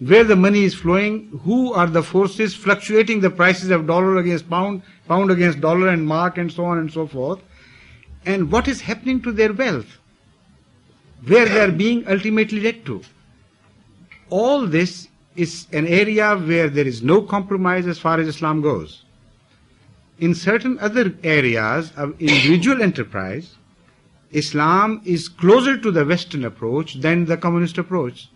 where 0.00 0.24
the 0.24 0.36
money 0.36 0.64
is 0.64 0.74
flowing, 0.74 1.40
who 1.44 1.72
are 1.72 1.86
the 1.86 2.02
forces 2.02 2.54
fluctuating 2.54 3.20
the 3.20 3.30
prices 3.30 3.70
of 3.70 3.86
dollar 3.86 4.16
against 4.16 4.50
pound, 4.50 4.82
pound 5.06 5.30
against 5.30 5.60
dollar 5.60 5.88
and 5.88 6.06
mark 6.06 6.36
and 6.36 6.50
so 6.50 6.64
on 6.64 6.78
and 6.78 6.92
so 6.92 7.06
forth, 7.06 7.40
and 8.26 8.50
what 8.50 8.66
is 8.66 8.80
happening 8.80 9.22
to 9.22 9.30
their 9.30 9.52
wealth, 9.52 9.98
where 11.26 11.46
they 11.46 11.60
are 11.60 11.70
being 11.70 12.06
ultimately 12.08 12.60
led 12.60 12.84
to. 12.86 13.02
All 14.30 14.66
this 14.66 15.08
is 15.36 15.66
an 15.72 15.86
area 15.86 16.36
where 16.36 16.68
there 16.68 16.86
is 16.86 17.02
no 17.02 17.22
compromise 17.22 17.86
as 17.86 17.98
far 17.98 18.18
as 18.18 18.26
Islam 18.26 18.62
goes. 18.62 19.03
In 20.18 20.34
certain 20.34 20.78
other 20.78 21.14
areas 21.22 21.92
of 21.96 22.20
individual 22.20 22.82
enterprise, 22.82 23.56
Islam 24.30 25.00
is 25.04 25.28
closer 25.28 25.76
to 25.78 25.90
the 25.90 26.04
Western 26.04 26.44
approach 26.44 26.94
than 26.94 27.24
the 27.24 27.36
communist 27.36 27.78
approach. 27.78 28.28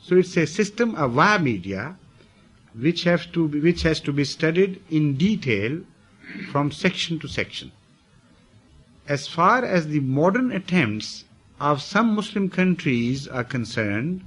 So 0.00 0.16
it's 0.16 0.36
a 0.36 0.46
system 0.46 0.94
of 0.94 1.12
via 1.12 1.38
media 1.38 1.96
which 2.74 3.04
has 3.04 3.26
to 3.26 3.48
be, 3.48 3.60
which 3.60 3.82
has 3.82 4.00
to 4.00 4.12
be 4.12 4.24
studied 4.24 4.82
in 4.90 5.16
detail 5.16 5.80
from 6.50 6.70
section 6.70 7.18
to 7.20 7.28
section. 7.28 7.72
As 9.08 9.28
far 9.28 9.64
as 9.64 9.88
the 9.88 10.00
modern 10.00 10.52
attempts 10.52 11.24
of 11.60 11.82
some 11.82 12.14
Muslim 12.14 12.48
countries 12.48 13.28
are 13.28 13.44
concerned 13.44 14.22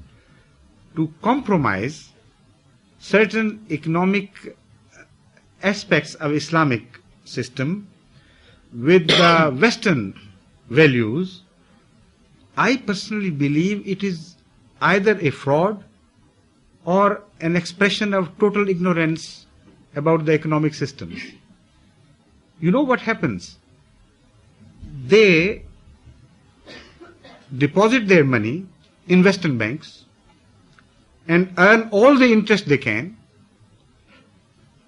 to 0.96 1.14
compromise 1.22 2.10
certain 3.00 3.66
economic 3.70 4.58
aspects 5.66 6.16
of 6.16 6.32
Islamic 6.32 7.00
system 7.26 7.88
with 8.74 9.08
the 9.08 9.58
Western 9.60 10.14
values, 10.70 11.42
I 12.58 12.78
personally 12.78 13.32
believe 13.32 13.88
it 13.88 14.04
is 14.04 14.36
either 14.82 15.18
a 15.20 15.32
fraud 15.32 15.84
or 16.86 17.24
an 17.42 17.56
expression 17.56 18.14
of 18.14 18.38
total 18.38 18.70
ignorance 18.70 19.48
about 19.96 20.26
the 20.26 20.34
economic 20.34 20.74
systems. 20.74 21.22
You 22.60 22.72
know 22.72 22.82
what 22.82 23.00
happens? 23.02 23.58
They 25.08 25.64
deposit 27.58 28.08
their 28.08 28.24
money 28.24 28.66
in 29.08 29.24
Western 29.24 29.58
banks 29.58 30.06
and 31.28 31.54
earn 31.58 31.90
all 31.92 32.18
the 32.18 32.32
interest 32.32 32.68
they 32.68 32.78
can, 32.78 33.18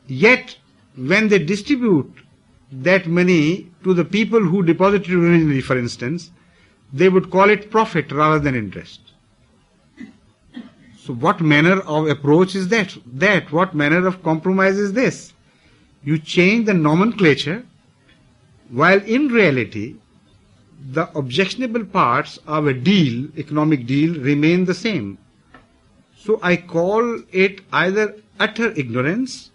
yet 0.07 0.55
when 0.97 1.27
they 1.27 1.39
distribute 1.39 2.11
that 2.71 3.07
money 3.07 3.71
to 3.83 3.93
the 3.93 4.03
people 4.03 4.39
who 4.39 4.63
deposited 4.63 5.11
originally, 5.11 5.61
for 5.61 5.77
instance, 5.77 6.31
they 6.91 7.07
would 7.07 7.29
call 7.29 7.49
it 7.49 7.69
profit 7.69 8.11
rather 8.11 8.39
than 8.39 8.55
interest. 8.55 8.99
So 10.97 11.13
what 11.13 11.39
manner 11.39 11.79
of 11.81 12.07
approach 12.07 12.55
is 12.55 12.67
that? 12.69 12.97
That 13.05 13.51
what 13.51 13.73
manner 13.73 14.05
of 14.05 14.23
compromise 14.23 14.77
is 14.77 14.93
this? 14.93 15.33
You 16.03 16.17
change 16.17 16.65
the 16.65 16.73
nomenclature 16.73 17.63
while 18.69 19.01
in 19.03 19.29
reality 19.29 19.95
the 20.91 21.09
objectionable 21.17 21.85
parts 21.85 22.39
of 22.45 22.67
a 22.67 22.73
deal, 22.73 23.29
economic 23.37 23.85
deal, 23.85 24.19
remain 24.19 24.65
the 24.65 24.73
same. 24.73 25.17
So 26.17 26.39
I 26.43 26.57
call 26.57 27.21
it 27.31 27.61
either 27.71 28.15
utter 28.39 28.71
ignorance 28.71 29.51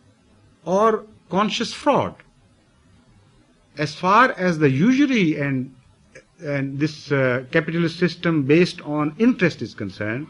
or 0.64 1.05
conscious 1.33 1.73
fraud 1.73 2.14
as 3.79 3.95
far 3.95 4.33
as 4.33 4.59
the 4.59 4.71
usury 4.71 5.38
and 5.40 5.75
and 6.40 6.79
this 6.79 7.12
uh, 7.12 7.45
capitalist 7.53 7.99
system 7.99 8.42
based 8.42 8.81
on 8.83 9.14
interest 9.18 9.62
is 9.62 9.75
concerned, 9.75 10.27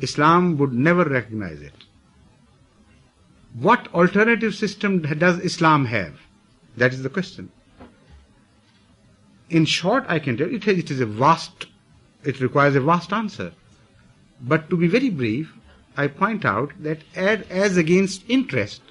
Islam 0.00 0.56
would 0.58 0.72
never 0.72 1.04
recognize 1.04 1.60
it. 1.60 1.74
What 3.54 3.88
alternative 3.92 4.54
system 4.54 5.02
does 5.02 5.40
Islam 5.40 5.86
have? 5.86 6.14
That 6.76 6.92
is 6.92 7.02
the 7.02 7.08
question. 7.08 7.50
In 9.50 9.64
short, 9.64 10.04
I 10.08 10.20
can 10.20 10.36
tell 10.36 10.54
it, 10.54 10.68
it 10.68 10.90
is 10.92 11.00
a 11.00 11.06
vast, 11.06 11.66
it 12.22 12.40
requires 12.40 12.76
a 12.76 12.80
vast 12.80 13.12
answer. 13.12 13.52
But 14.40 14.70
to 14.70 14.76
be 14.76 14.86
very 14.86 15.10
brief, 15.10 15.52
I 15.96 16.06
point 16.06 16.44
out 16.44 16.72
that 16.80 17.00
as, 17.16 17.42
as 17.50 17.76
against 17.76 18.22
interest, 18.28 18.82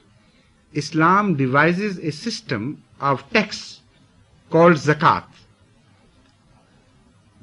Islam 0.76 1.36
devises 1.36 1.98
a 1.98 2.12
system 2.12 2.84
of 3.00 3.28
tax 3.32 3.80
called 4.50 4.76
zakat. 4.76 5.26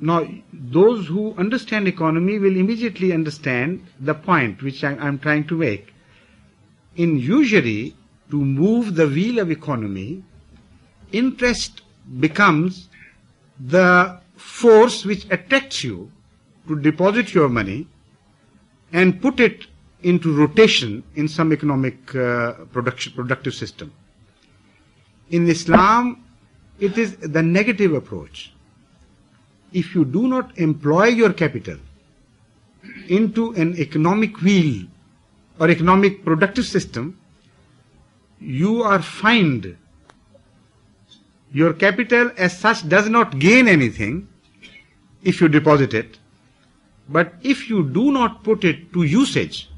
Now, 0.01 0.29
those 0.53 1.07
who 1.07 1.35
understand 1.37 1.89
economy 1.89 2.39
will 2.39 2.57
immediately 2.57 3.13
understand 3.13 3.87
the 4.01 4.15
point 4.15 4.63
which 4.63 4.85
I 4.85 4.93
am 4.95 5.19
trying 5.19 5.47
to 5.47 5.57
make. 5.57 5.95
In 6.97 7.19
usury, 7.19 7.95
to 8.31 8.45
move 8.45 8.95
the 8.97 9.07
wheel 9.07 9.39
of 9.39 9.51
economy, 9.51 10.25
interest 11.13 11.83
becomes 12.19 12.89
the 13.61 14.21
force 14.37 15.05
which 15.05 15.27
attracts 15.31 15.85
you 15.85 16.11
to 16.67 16.79
deposit 16.81 17.33
your 17.33 17.49
money 17.49 17.87
and 18.93 19.23
put 19.23 19.39
it 19.39 19.67
into 20.03 20.35
rotation 20.37 21.03
in 21.15 21.29
some 21.29 21.53
economic 21.53 22.15
uh, 22.15 22.53
production, 22.73 23.13
productive 23.13 23.55
system. 23.55 23.93
In 25.31 25.49
Islam, 25.49 26.25
it 26.81 26.99
is 26.99 27.17
the 27.17 27.43
negative 27.43 27.95
approach. 27.95 28.53
If 29.73 29.95
you 29.95 30.05
do 30.05 30.29
not 30.29 30.59
employ 30.59 31.07
your 31.07 31.33
capital 31.33 31.79
into 33.09 33.53
an 33.53 33.77
economic 33.79 34.41
wheel 34.43 34.87
or 35.59 35.71
economic 35.71 36.25
productive 36.25 36.67
system, 36.67 37.19
you 38.41 38.83
are 38.83 39.01
fined. 39.01 39.77
Your 41.53 41.73
capital 41.73 42.31
as 42.37 42.59
such 42.59 42.89
does 42.89 43.09
not 43.09 43.39
gain 43.39 43.69
anything 43.69 44.29
if 45.23 45.41
you 45.41 45.49
deposit 45.49 45.95
it, 45.95 46.19
but 47.09 47.35
if 47.43 47.69
you 47.71 47.89
do 47.89 48.11
not 48.11 48.43
put 48.43 48.65
it 48.65 48.93
to 48.93 49.05
usage, 49.05 49.69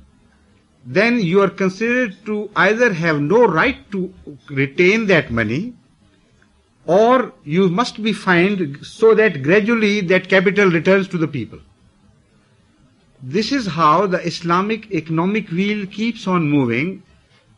then 0.87 1.18
you 1.20 1.40
are 1.40 1.49
considered 1.49 2.14
to 2.27 2.51
either 2.57 2.92
have 2.92 3.20
no 3.20 3.47
right 3.47 3.90
to 3.90 4.12
retain 4.51 5.07
that 5.07 5.31
money 5.31 5.75
or 6.87 7.33
you 7.44 7.68
must 7.70 8.03
be 8.03 8.12
fined 8.12 8.79
so 8.85 9.14
that 9.14 9.42
gradually 9.42 10.03
that 10.03 10.29
capital 10.29 10.70
returns 10.70 11.09
to 11.09 11.16
the 11.16 11.27
people. 11.27 11.59
This 13.23 13.53
is 13.53 13.66
how 13.66 14.07
the 14.07 14.18
Islamic 14.27 14.90
economic 14.92 15.49
wheel 15.49 15.87
keeps 15.87 16.27
on 16.27 16.51
moving 16.51 17.03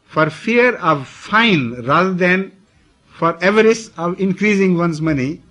for 0.05 0.31
fear 0.31 0.77
of 0.77 1.09
fine 1.09 1.73
rather 1.83 2.15
than 2.15 2.53
for 3.09 3.37
avarice 3.45 3.89
of 3.97 4.21
increasing 4.21 4.79
one's 4.79 5.01
money 5.01 5.43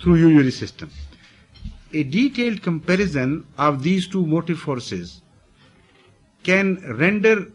through 0.00 0.16
usury 0.16 0.52
system. 0.52 0.90
A 1.92 2.04
detailed 2.04 2.62
comparison 2.62 3.44
of 3.58 3.82
these 3.82 4.06
two 4.06 4.24
motive 4.24 4.60
forces 4.60 5.22
can 6.48 6.66
render 6.96 7.46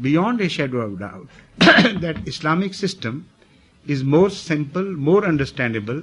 beyond 0.00 0.40
a 0.40 0.48
shadow 0.48 0.80
of 0.86 0.98
doubt 0.98 1.28
that 2.04 2.16
Islamic 2.26 2.74
system 2.74 3.28
is 3.86 4.02
more 4.04 4.30
simple, 4.30 4.82
more 4.82 5.24
understandable, 5.24 6.02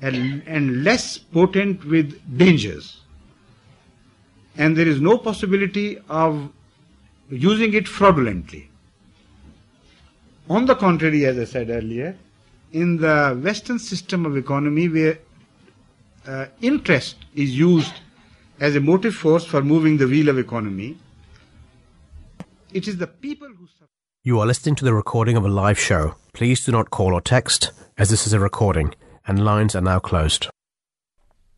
and, 0.00 0.42
and 0.46 0.84
less 0.84 1.18
potent 1.18 1.84
with 1.84 2.20
dangers. 2.38 3.00
And 4.56 4.76
there 4.76 4.88
is 4.88 5.00
no 5.00 5.18
possibility 5.18 5.98
of 6.08 6.50
using 7.30 7.74
it 7.74 7.88
fraudulently. 7.88 8.68
On 10.48 10.66
the 10.66 10.76
contrary, 10.76 11.26
as 11.26 11.38
I 11.38 11.44
said 11.44 11.70
earlier, 11.70 12.16
in 12.72 12.98
the 12.98 13.38
Western 13.42 13.78
system 13.78 14.24
of 14.26 14.36
economy 14.36 14.88
where 14.88 15.18
uh, 16.26 16.46
interest 16.60 17.16
is 17.34 17.56
used 17.56 17.94
as 18.60 18.76
a 18.76 18.80
motive 18.80 19.14
force 19.14 19.44
for 19.44 19.62
moving 19.62 19.96
the 19.96 20.06
wheel 20.06 20.28
of 20.28 20.38
economy, 20.38 20.96
it 22.76 22.86
is 22.86 22.98
the 22.98 23.06
people 23.06 23.48
who 23.48 23.66
suffer. 23.66 23.90
You 24.22 24.38
are 24.38 24.46
listening 24.46 24.74
to 24.74 24.84
the 24.84 24.92
recording 24.92 25.34
of 25.34 25.46
a 25.46 25.48
live 25.48 25.78
show. 25.78 26.16
Please 26.34 26.62
do 26.62 26.72
not 26.72 26.90
call 26.90 27.14
or 27.14 27.22
text, 27.22 27.72
as 27.96 28.10
this 28.10 28.26
is 28.26 28.34
a 28.34 28.38
recording, 28.38 28.94
and 29.26 29.42
lines 29.42 29.74
are 29.74 29.80
now 29.80 29.98
closed. 29.98 30.48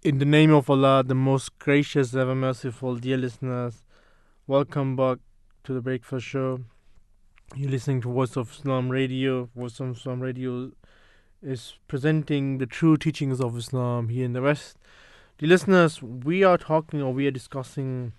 In 0.04 0.18
the 0.18 0.24
name 0.24 0.52
of 0.52 0.70
Allah, 0.70 1.02
the 1.04 1.16
most 1.16 1.58
gracious, 1.58 2.14
ever 2.14 2.36
merciful, 2.36 2.94
dear 2.94 3.16
listeners, 3.16 3.82
welcome 4.46 4.94
back 4.94 5.18
to 5.64 5.72
the 5.72 5.80
Breakfast 5.80 6.24
Show. 6.24 6.60
You're 7.56 7.72
listening 7.72 8.00
to 8.02 8.12
Voice 8.12 8.36
of 8.36 8.52
Islam 8.52 8.88
Radio. 8.88 9.48
Voice 9.56 9.80
of 9.80 9.96
Islam 9.96 10.20
Radio 10.20 10.70
is 11.42 11.74
presenting 11.88 12.58
the 12.58 12.66
true 12.66 12.96
teachings 12.96 13.40
of 13.40 13.58
Islam 13.58 14.08
here 14.08 14.24
in 14.24 14.34
the 14.34 14.42
West. 14.42 14.78
Dear 15.38 15.48
listeners, 15.48 16.00
we 16.00 16.44
are 16.44 16.58
talking 16.58 17.02
or 17.02 17.12
we 17.12 17.26
are 17.26 17.32
discussing 17.32 18.12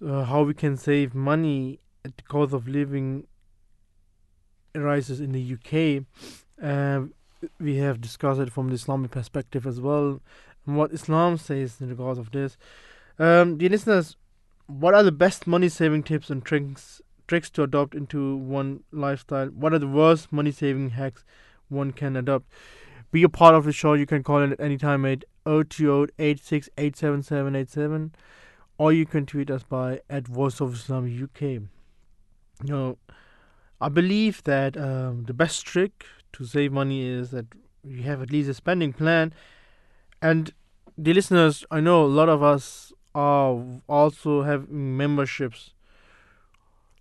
uh, 0.00 0.24
how 0.24 0.42
we 0.42 0.54
can 0.54 0.76
save 0.76 1.14
money 1.14 1.80
at 2.04 2.16
the 2.16 2.22
cost 2.22 2.52
of 2.52 2.66
living 2.68 3.26
rises 4.74 5.20
in 5.20 5.32
the 5.32 5.54
UK. 5.54 6.04
Uh, 6.62 7.06
we 7.60 7.76
have 7.76 8.00
discussed 8.00 8.40
it 8.40 8.52
from 8.52 8.68
the 8.68 8.74
Islamic 8.74 9.10
perspective 9.10 9.66
as 9.66 9.80
well, 9.80 10.20
and 10.66 10.76
what 10.76 10.92
Islam 10.92 11.36
says 11.36 11.80
in 11.80 11.88
regards 11.88 12.18
of 12.18 12.30
this. 12.30 12.56
Um, 13.18 13.58
dear 13.58 13.68
listeners, 13.70 14.16
what 14.66 14.94
are 14.94 15.02
the 15.02 15.12
best 15.12 15.46
money 15.46 15.68
saving 15.68 16.04
tips 16.04 16.30
and 16.30 16.44
tricks 16.44 17.02
tricks 17.26 17.50
to 17.50 17.62
adopt 17.62 17.94
into 17.94 18.36
one 18.36 18.84
lifestyle? 18.90 19.48
What 19.48 19.72
are 19.72 19.78
the 19.78 19.88
worst 19.88 20.32
money 20.32 20.50
saving 20.52 20.90
hacks 20.90 21.24
one 21.68 21.92
can 21.92 22.16
adopt? 22.16 22.46
Be 23.10 23.22
a 23.22 23.28
part 23.28 23.54
of 23.54 23.64
the 23.64 23.72
show. 23.72 23.92
You 23.94 24.06
can 24.06 24.22
call 24.22 24.42
in 24.42 24.52
at 24.52 24.60
any 24.60 24.78
time 24.78 25.04
at 25.04 25.24
020 25.44 26.06
8787787 26.18 28.10
or 28.82 28.92
you 28.92 29.06
can 29.06 29.24
tweet 29.24 29.48
us 29.48 29.62
by 29.62 30.00
at 30.10 30.26
Voice 30.26 30.60
of 30.60 30.74
Islam 30.74 31.04
UK. 31.06 31.42
You 31.42 31.68
know, 32.72 32.98
I 33.80 33.88
believe 33.88 34.42
that 34.42 34.76
um, 34.76 35.22
the 35.26 35.32
best 35.32 35.64
trick 35.64 36.04
to 36.32 36.44
save 36.44 36.72
money 36.72 37.06
is 37.06 37.30
that 37.30 37.46
you 37.84 38.02
have 38.02 38.20
at 38.20 38.32
least 38.32 38.50
a 38.50 38.54
spending 38.54 38.92
plan. 38.92 39.32
And 40.20 40.52
the 40.98 41.14
listeners, 41.14 41.64
I 41.70 41.78
know 41.78 42.04
a 42.04 42.12
lot 42.20 42.28
of 42.28 42.42
us 42.42 42.92
are 43.14 43.62
also 43.88 44.42
have 44.42 44.68
memberships 44.68 45.74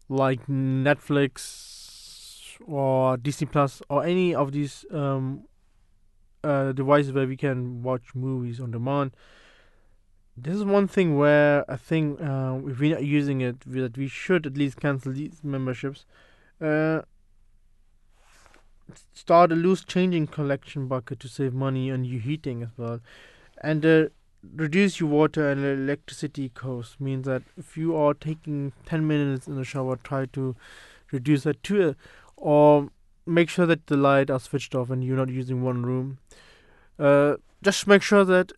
like 0.07 0.45
Netflix 0.45 2.59
or 2.67 3.17
Disney 3.17 3.47
Plus 3.47 3.81
or 3.89 4.05
any 4.05 4.35
of 4.35 4.51
these 4.51 4.85
um, 4.91 5.45
uh, 6.43 6.73
devices 6.73 7.11
where 7.11 7.25
we 7.25 7.37
can 7.37 7.81
watch 7.81 8.13
movies 8.13 8.59
on 8.59 8.69
demand. 8.69 9.15
This 10.37 10.55
is 10.55 10.63
one 10.63 10.87
thing 10.87 11.17
where 11.17 11.69
I 11.69 11.75
think 11.75 12.19
uh, 12.21 12.59
if 12.65 12.79
we're 12.79 12.95
not 12.95 13.03
using 13.03 13.41
it, 13.41 13.59
that 13.67 13.97
we 13.97 14.07
should 14.07 14.45
at 14.45 14.57
least 14.57 14.79
cancel 14.79 15.13
these 15.13 15.43
memberships. 15.43 16.05
Uh, 16.59 17.01
start 19.13 19.51
a 19.51 19.55
loose 19.55 19.83
changing 19.83 20.27
collection 20.27 20.87
bucket 20.87 21.19
to 21.19 21.27
save 21.27 21.53
money 21.53 21.91
on 21.91 22.05
your 22.05 22.21
heating 22.21 22.63
as 22.63 22.69
well, 22.77 23.01
and 23.61 23.85
uh, 23.85 24.05
reduce 24.55 24.99
your 24.99 25.09
water 25.09 25.49
and 25.49 25.63
electricity 25.63 26.49
costs. 26.49 26.99
Means 26.99 27.25
that 27.25 27.43
if 27.57 27.77
you 27.77 27.95
are 27.95 28.13
taking 28.13 28.71
ten 28.85 29.05
minutes 29.05 29.47
in 29.47 29.55
the 29.55 29.65
shower, 29.65 29.97
try 29.97 30.25
to 30.27 30.55
reduce 31.11 31.43
that 31.43 31.61
to, 31.63 31.89
a, 31.89 31.95
or 32.37 32.89
make 33.25 33.49
sure 33.49 33.65
that 33.65 33.87
the 33.87 33.97
light 33.97 34.31
are 34.31 34.39
switched 34.39 34.73
off 34.73 34.89
and 34.89 35.03
you're 35.03 35.17
not 35.17 35.29
using 35.29 35.61
one 35.61 35.83
room. 35.83 36.17
Uh, 36.97 37.35
just 37.61 37.85
make 37.85 38.01
sure 38.01 38.25
that 38.25 38.51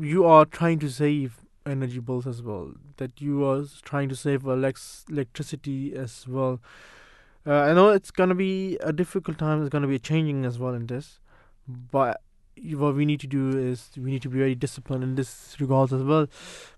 you 0.00 0.24
are 0.24 0.44
trying 0.44 0.78
to 0.80 0.90
save 0.90 1.40
energy 1.66 1.98
bills 1.98 2.26
as 2.26 2.42
well. 2.42 2.72
That 2.96 3.20
you 3.20 3.44
are 3.44 3.64
trying 3.82 4.08
to 4.08 4.16
save 4.16 4.44
electricity 4.44 5.94
as 5.94 6.26
well. 6.26 6.60
Uh, 7.46 7.54
I 7.54 7.72
know 7.72 7.90
it's 7.90 8.10
gonna 8.10 8.34
be 8.34 8.76
a 8.80 8.92
difficult 8.92 9.38
time. 9.38 9.60
It's 9.60 9.70
gonna 9.70 9.86
be 9.86 9.98
changing 9.98 10.44
as 10.44 10.58
well 10.58 10.74
in 10.74 10.86
this, 10.86 11.20
but 11.66 12.20
what 12.74 12.94
we 12.94 13.06
need 13.06 13.20
to 13.20 13.26
do 13.26 13.56
is 13.56 13.90
we 13.96 14.10
need 14.10 14.22
to 14.22 14.28
be 14.28 14.38
very 14.38 14.54
disciplined 14.54 15.02
in 15.02 15.14
this 15.14 15.56
regard 15.58 15.92
as 15.92 16.02
well. 16.02 16.26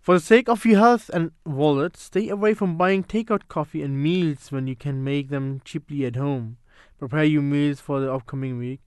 For 0.00 0.14
the 0.14 0.20
sake 0.20 0.48
of 0.48 0.64
your 0.64 0.78
health 0.78 1.10
and 1.12 1.32
wallet, 1.44 1.96
stay 1.96 2.28
away 2.28 2.54
from 2.54 2.76
buying 2.76 3.02
takeout 3.02 3.48
coffee 3.48 3.82
and 3.82 4.00
meals 4.00 4.52
when 4.52 4.66
you 4.66 4.76
can 4.76 5.02
make 5.02 5.28
them 5.28 5.60
cheaply 5.64 6.04
at 6.04 6.16
home. 6.16 6.58
Prepare 6.98 7.24
your 7.24 7.42
meals 7.42 7.80
for 7.80 8.00
the 8.00 8.12
upcoming 8.12 8.58
week, 8.58 8.80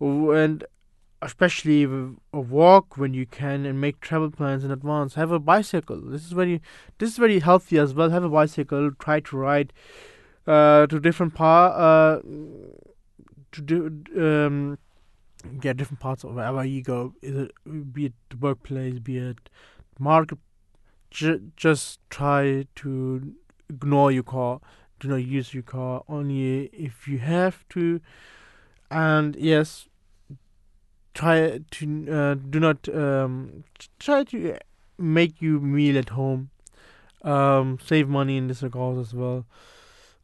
and 0.00 0.64
especially 1.20 1.84
a 2.32 2.40
walk 2.40 2.96
when 2.96 3.12
you 3.14 3.26
can 3.26 3.66
and 3.66 3.80
make 3.80 4.00
travel 4.00 4.30
plans 4.30 4.64
in 4.64 4.70
advance. 4.70 5.14
Have 5.14 5.32
a 5.32 5.38
bicycle. 5.38 6.00
This 6.00 6.24
is 6.24 6.32
very 6.32 6.60
this 6.98 7.10
is 7.10 7.18
very 7.18 7.40
healthy 7.40 7.78
as 7.78 7.94
well. 7.94 8.10
Have 8.10 8.24
a 8.24 8.28
bicycle. 8.28 8.90
Try 8.92 9.20
to 9.20 9.36
ride 9.36 9.72
uh, 10.46 10.86
to 10.86 11.00
different 11.00 11.34
part 11.34 11.74
uh, 11.74 12.20
to 13.52 13.62
do 13.62 14.02
um 14.16 14.78
get 15.60 15.76
different 15.76 16.00
parts 16.00 16.24
of 16.24 16.34
wherever 16.34 16.64
you 16.64 16.82
go. 16.82 17.14
Is 17.22 17.36
it 17.36 17.94
be 17.94 18.06
it 18.06 18.12
the 18.30 18.36
workplace, 18.36 18.98
be 18.98 19.18
it 19.18 19.50
market. 19.98 20.38
J- 21.10 21.40
just 21.56 22.00
try 22.10 22.66
to 22.76 23.34
ignore 23.68 24.12
your 24.12 24.22
car. 24.22 24.60
Do 25.00 25.08
not 25.08 25.16
use 25.16 25.54
your 25.54 25.62
car 25.62 26.02
only 26.08 26.64
if 26.66 27.08
you 27.08 27.18
have 27.18 27.66
to. 27.70 28.00
And 28.90 29.36
yes, 29.36 29.88
try 31.18 31.58
to 31.72 31.84
uh, 32.18 32.34
do 32.34 32.60
not 32.60 32.88
um, 32.94 33.64
try 33.98 34.22
to 34.22 34.56
make 34.98 35.42
you 35.42 35.58
meal 35.58 35.98
at 35.98 36.10
home. 36.10 36.50
Um, 37.22 37.78
save 37.84 38.08
money 38.08 38.36
in 38.36 38.46
this 38.46 38.62
regard 38.62 38.98
as 38.98 39.12
well. 39.12 39.44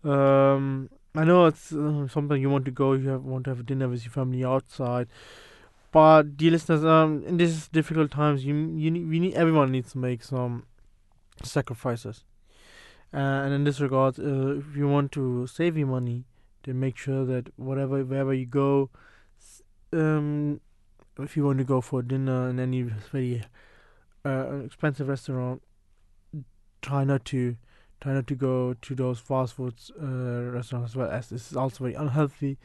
Um, 0.05 0.91
I 1.17 1.25
know 1.25 1.47
it's 1.47 1.73
uh, 1.73 2.07
something 2.07 2.41
you 2.41 2.49
want 2.51 2.65
to 2.67 2.71
go, 2.71 2.93
you 2.93 3.09
have, 3.09 3.25
want 3.25 3.45
to 3.45 3.51
have 3.51 3.67
dinner 3.67 3.89
with 3.89 4.05
your 4.05 4.13
family 4.13 4.45
outside. 4.45 5.09
But 5.91 6.37
dear 6.37 6.53
listeners, 6.53 6.85
um, 6.85 7.25
in 7.27 7.39
these 7.39 7.69
difficult 7.69 8.13
times, 8.13 8.45
you 8.45 8.55
you 8.55 8.93
we 9.09 9.19
need 9.21 9.35
everyone 9.35 9.73
needs 9.73 9.93
to 9.93 9.99
make 9.99 10.23
some 10.23 10.65
sacrifices. 11.43 12.25
Uh, 13.13 13.43
and 13.45 13.55
in 13.55 13.65
this 13.65 13.81
regard, 13.81 14.19
uh, 14.19 14.59
if 14.59 14.77
you 14.77 14.89
want 14.89 15.11
to 15.13 15.47
save 15.47 15.77
your 15.77 15.87
money, 15.87 16.25
then 16.63 16.79
make 16.81 16.97
sure 16.97 17.25
that 17.25 17.51
whatever 17.57 18.05
wherever 18.05 18.35
you 18.35 18.47
go, 18.47 18.91
um, 19.93 20.61
if 21.19 21.37
you 21.37 21.45
want 21.45 21.59
to 21.59 21.65
go 21.65 21.81
for 21.81 22.03
dinner 22.03 22.49
in 22.49 22.59
any 22.59 22.83
very 22.83 23.43
uh, 24.25 24.61
expensive 24.65 25.09
restaurant, 25.09 25.63
try 26.83 27.05
not 27.05 27.25
to 27.27 27.57
Try 28.05 28.13
not 28.13 28.27
to 28.27 28.35
go 28.35 28.75
to 28.75 28.95
those 28.95 29.19
fast 29.19 29.55
food 29.55 29.73
uh, 29.99 30.53
restaurants 30.53 30.91
as 30.91 30.97
well, 30.97 31.11
as 31.11 31.31
this 31.31 31.51
is 31.51 31.57
also 31.57 31.85
very 31.85 31.95
unhealthy. 31.95 32.59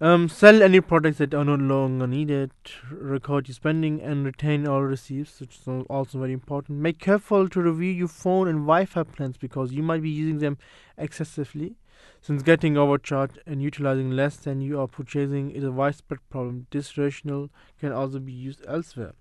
Um, 0.00 0.28
sell 0.28 0.62
any 0.62 0.80
products 0.80 1.18
that 1.18 1.34
are 1.34 1.44
no 1.44 1.56
longer 1.56 2.06
needed. 2.06 2.52
Record 2.88 3.48
your 3.48 3.56
spending 3.56 4.00
and 4.00 4.24
retain 4.24 4.68
all 4.68 4.82
receipts, 4.82 5.40
which 5.40 5.58
is 5.58 5.66
also 5.90 6.20
very 6.20 6.32
important. 6.32 6.78
Make 6.78 7.00
careful 7.00 7.48
to 7.48 7.60
review 7.60 7.90
your 7.90 8.06
phone 8.06 8.46
and 8.46 8.58
Wi-Fi 8.60 9.02
plans 9.02 9.36
because 9.36 9.72
you 9.72 9.82
might 9.82 10.02
be 10.02 10.10
using 10.10 10.38
them 10.38 10.56
excessively. 10.96 11.74
Since 12.22 12.42
getting 12.42 12.76
overcharged 12.76 13.38
and 13.46 13.62
utilizing 13.62 14.10
less 14.10 14.36
than 14.36 14.60
you 14.60 14.78
are 14.78 14.86
purchasing 14.86 15.50
is 15.50 15.64
a 15.64 15.72
widespread 15.72 16.20
problem, 16.28 16.66
this 16.70 16.98
rationale 16.98 17.48
can 17.78 17.92
also 17.92 18.18
be 18.18 18.32
used 18.32 18.62
elsewhere. 18.68 19.14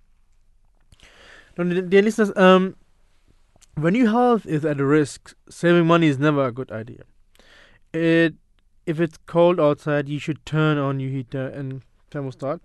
Now, 1.58 1.64
dear 1.64 2.02
listeners, 2.02 2.36
um, 2.36 2.76
when 3.76 3.96
your 3.96 4.10
health 4.10 4.46
is 4.46 4.66
at 4.66 4.78
risk, 4.78 5.34
saving 5.50 5.88
money 5.88 6.08
is 6.08 6.20
never 6.20 6.46
a 6.46 6.52
good 6.52 6.72
idea. 6.72 7.04
It 7.94 8.36
if 8.86 9.00
it's 9.00 9.18
cold 9.28 9.60
outside, 9.60 10.10
you 10.10 10.20
should 10.20 10.46
turn 10.46 10.78
on 10.78 11.00
your 11.00 11.12
heater 11.12 11.48
and 11.48 11.84
thermostat. 12.12 12.60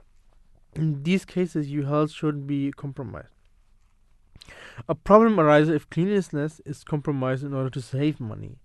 In 0.74 1.03
these 1.03 1.24
cases, 1.24 1.70
your 1.70 1.87
health 1.87 2.11
should 2.12 2.47
be 2.47 2.72
compromised. 2.72 3.28
A 4.89 4.95
problem 4.95 5.39
arises 5.39 5.68
if 5.68 5.89
cleanliness 5.91 6.61
is 6.64 6.82
compromised 6.82 7.45
in 7.45 7.53
order 7.53 7.70
to 7.70 7.80
save 7.80 8.20
money. 8.20 8.57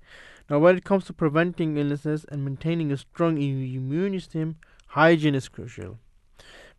Now, 0.49 0.57
when 0.57 0.77
it 0.77 0.83
comes 0.83 1.05
to 1.05 1.13
preventing 1.13 1.77
illnesses 1.77 2.25
and 2.29 2.43
maintaining 2.43 2.91
a 2.91 2.97
strong 2.97 3.37
immune 3.37 4.19
system, 4.19 4.55
hygiene 4.87 5.35
is 5.35 5.47
crucial. 5.47 5.99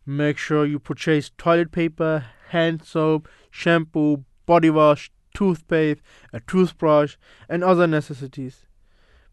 Make 0.05 0.37
sure 0.37 0.65
you 0.65 0.77
purchase 0.77 1.31
toilet 1.37 1.71
paper, 1.71 2.25
hand 2.49 2.83
soap, 2.83 3.29
shampoo, 3.49 4.25
body 4.45 4.69
wash, 4.69 5.09
toothpaste, 5.33 6.01
a 6.33 6.41
toothbrush, 6.41 7.15
and 7.47 7.63
other 7.63 7.87
necessities. 7.87 8.65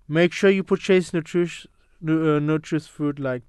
Make 0.07 0.33
sure 0.33 0.51
you 0.51 0.63
purchase 0.63 1.13
nutritious, 1.13 1.67
uh, 2.07 2.39
nutritious 2.39 2.87
food 2.87 3.19
like 3.19 3.43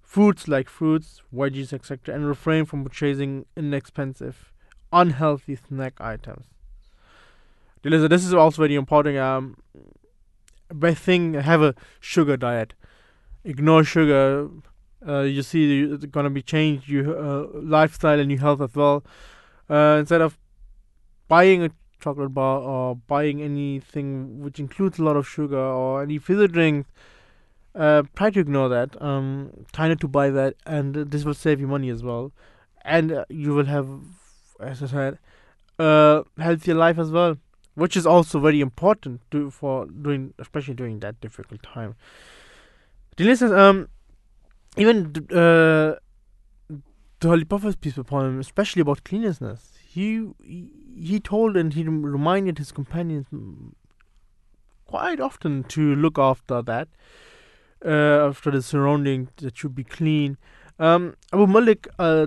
foods 0.00 0.46
like 0.46 0.68
fruits, 0.68 1.22
veggies, 1.34 1.72
etc., 1.72 2.14
and 2.14 2.26
refrain 2.26 2.64
from 2.64 2.84
purchasing 2.84 3.46
inexpensive, 3.56 4.52
unhealthy 4.92 5.56
snack 5.56 5.94
items. 6.00 6.46
This 7.82 8.24
is 8.24 8.34
also 8.34 8.62
very 8.62 8.74
important. 8.74 9.16
Um, 9.18 9.56
by 10.72 10.94
thing, 10.94 11.34
have 11.34 11.62
a 11.62 11.74
sugar 12.00 12.36
diet. 12.36 12.74
Ignore 13.44 13.84
sugar. 13.84 14.48
Uh, 15.06 15.20
you 15.20 15.42
see, 15.42 15.82
it's 15.82 16.04
gonna 16.06 16.30
be 16.30 16.42
changed 16.42 16.88
your 16.88 17.16
uh, 17.16 17.46
lifestyle 17.54 18.18
and 18.18 18.30
your 18.30 18.40
health 18.40 18.60
as 18.60 18.74
well. 18.74 19.04
Uh, 19.70 19.96
instead 20.00 20.20
of 20.20 20.38
buying 21.28 21.62
a 21.62 21.70
chocolate 22.00 22.34
bar 22.34 22.60
or 22.60 22.96
buying 22.96 23.42
anything 23.42 24.40
which 24.40 24.58
includes 24.58 24.98
a 24.98 25.02
lot 25.02 25.16
of 25.16 25.26
sugar 25.26 25.58
or 25.58 26.02
any 26.02 26.18
fizzy 26.18 26.48
drink, 26.48 26.86
uh, 27.74 28.02
try 28.16 28.30
to 28.30 28.40
ignore 28.40 28.68
that. 28.68 29.00
Um, 29.00 29.66
try 29.72 29.88
not 29.88 30.00
to 30.00 30.08
buy 30.08 30.30
that, 30.30 30.54
and 30.66 30.94
this 30.94 31.24
will 31.24 31.34
save 31.34 31.60
you 31.60 31.68
money 31.68 31.90
as 31.90 32.02
well, 32.02 32.32
and 32.82 33.12
uh, 33.12 33.24
you 33.28 33.54
will 33.54 33.66
have, 33.66 33.88
as 34.60 34.82
I 34.82 34.86
said, 34.86 35.18
a 35.78 36.24
healthier 36.38 36.74
life 36.74 36.98
as 36.98 37.10
well, 37.10 37.36
which 37.78 37.96
is 37.96 38.06
also 38.06 38.40
very 38.40 38.60
important 38.60 39.20
to 39.30 39.50
for 39.50 39.86
doing, 39.86 40.34
especially 40.38 40.74
during 40.74 40.98
that 40.98 41.20
difficult 41.20 41.62
time. 41.62 41.94
The 43.16 43.24
listeners, 43.24 43.52
um, 43.52 43.88
even 44.76 45.12
uh, 45.30 45.94
the 47.20 47.28
Holy 47.28 47.44
Prophet 47.44 47.80
peace 47.80 47.94
be 47.94 48.00
upon 48.00 48.26
him, 48.26 48.40
especially 48.40 48.82
about 48.82 49.04
cleanliness, 49.04 49.78
he 49.88 50.26
he 50.42 51.20
told 51.20 51.56
and 51.56 51.72
he 51.72 51.84
reminded 51.84 52.58
his 52.58 52.72
companions 52.72 53.26
quite 54.84 55.20
often 55.20 55.62
to 55.64 55.94
look 55.94 56.18
after 56.18 56.62
that, 56.62 56.88
uh, 57.84 58.28
after 58.28 58.50
the 58.50 58.62
surrounding 58.62 59.28
that 59.36 59.56
should 59.56 59.74
be 59.74 59.84
clean. 59.84 60.36
Um, 60.80 61.14
Abu 61.32 61.46
Malik 61.46 61.86
uh, 61.98 62.26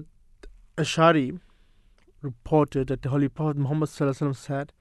Ashari 0.78 1.40
reported 2.22 2.88
that 2.88 3.02
the 3.02 3.10
Holy 3.10 3.28
Prophet 3.28 3.58
Muhammad 3.58 3.90
said, 3.90 4.72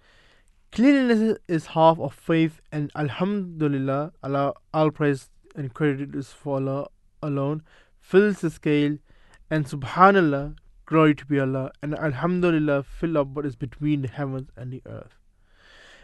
Cleanliness 0.73 1.39
is 1.49 1.67
half 1.67 1.99
of 1.99 2.15
faith, 2.15 2.61
and 2.71 2.93
Alhamdulillah, 2.95 4.13
Allah, 4.23 4.55
all 4.73 4.91
praise 4.93 5.29
and 5.57 5.75
credit 5.75 6.15
is 6.15 6.29
for 6.29 6.57
Allah 6.57 6.87
alone, 7.23 7.63
fills 8.01 8.41
the 8.41 8.51
scale, 8.51 8.99
and 9.51 9.67
Subhanallah, 9.67 10.55
Glory 10.87 11.15
to 11.15 11.27
be 11.27 11.39
Allah, 11.39 11.71
and 11.83 11.97
Alhamdulillah, 11.97 12.83
fill 12.83 13.19
up 13.19 13.29
what 13.29 13.47
is 13.47 13.55
between 13.55 14.03
the 14.03 14.09
heavens 14.09 14.51
and 14.57 14.73
the 14.73 14.83
earth. 14.87 15.19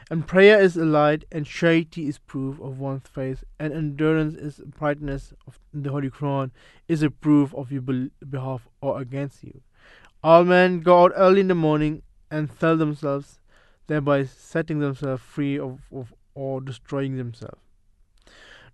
And 0.08 0.26
prayer 0.26 0.60
is 0.60 0.76
a 0.76 0.84
light, 0.84 1.24
and 1.32 1.44
charity 1.44 2.06
is 2.06 2.18
proof 2.18 2.60
of 2.60 2.78
one's 2.78 3.08
faith, 3.08 3.42
and 3.58 3.72
endurance 3.72 4.34
is 4.34 4.60
brightness 4.64 5.32
of 5.46 5.58
the 5.74 5.90
Holy 5.90 6.10
Quran 6.10 6.52
is 6.86 7.02
a 7.02 7.10
proof 7.10 7.52
of 7.54 7.72
your 7.72 7.82
behalf 7.82 8.68
or 8.80 9.00
against 9.00 9.42
you. 9.42 9.60
All 10.22 10.44
men 10.44 10.80
go 10.80 11.04
out 11.04 11.12
early 11.16 11.40
in 11.40 11.48
the 11.48 11.56
morning 11.56 12.02
and 12.30 12.48
sell 12.50 12.76
themselves, 12.76 13.40
thereby 13.86 14.24
setting 14.24 14.80
themselves 14.80 15.22
free 15.22 15.58
of, 15.58 15.80
of 15.92 16.12
or 16.34 16.60
destroying 16.60 17.16
themselves. 17.16 17.58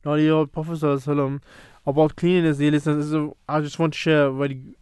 Now, 0.04 0.16
the 0.16 0.30
old 0.30 0.52
Prophet 0.52 0.82
about 1.86 2.16
cleanliness, 2.16 2.58
listeners, 2.58 3.32
I 3.48 3.60
just 3.60 3.78
want 3.78 3.92
to 3.92 3.98
share 3.98 4.26
a 4.26 4.32
very 4.32 4.76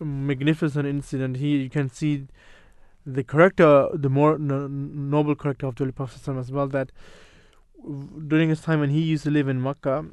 magnificent 0.00 0.86
incident. 0.86 1.36
Here 1.36 1.58
you 1.58 1.70
can 1.70 1.88
see 1.88 2.26
the 3.06 3.22
character, 3.22 3.88
the 3.92 4.08
more 4.08 4.38
no, 4.38 4.66
noble 4.66 5.34
character 5.34 5.66
of 5.66 5.76
the 5.76 5.84
Holy 5.84 5.92
Prophet 5.92 6.26
as 6.28 6.50
well. 6.50 6.66
That 6.66 6.90
during 8.26 8.48
his 8.48 8.62
time 8.62 8.80
when 8.80 8.90
he 8.90 9.00
used 9.00 9.24
to 9.24 9.30
live 9.30 9.48
in 9.48 9.62
Makkah, 9.62 10.06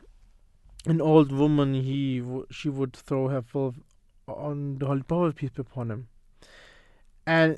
an 0.85 1.01
old 1.01 1.31
woman 1.31 1.73
he 1.73 2.23
she 2.49 2.69
would 2.69 2.93
throw 2.93 3.29
her 3.29 3.41
filth 3.41 3.79
on 4.27 4.77
the 4.77 4.85
Holy 4.85 5.03
Prophet 5.03 5.35
peace 5.35 5.51
be 5.51 5.61
upon 5.61 5.89
him, 5.89 6.07
and 7.25 7.57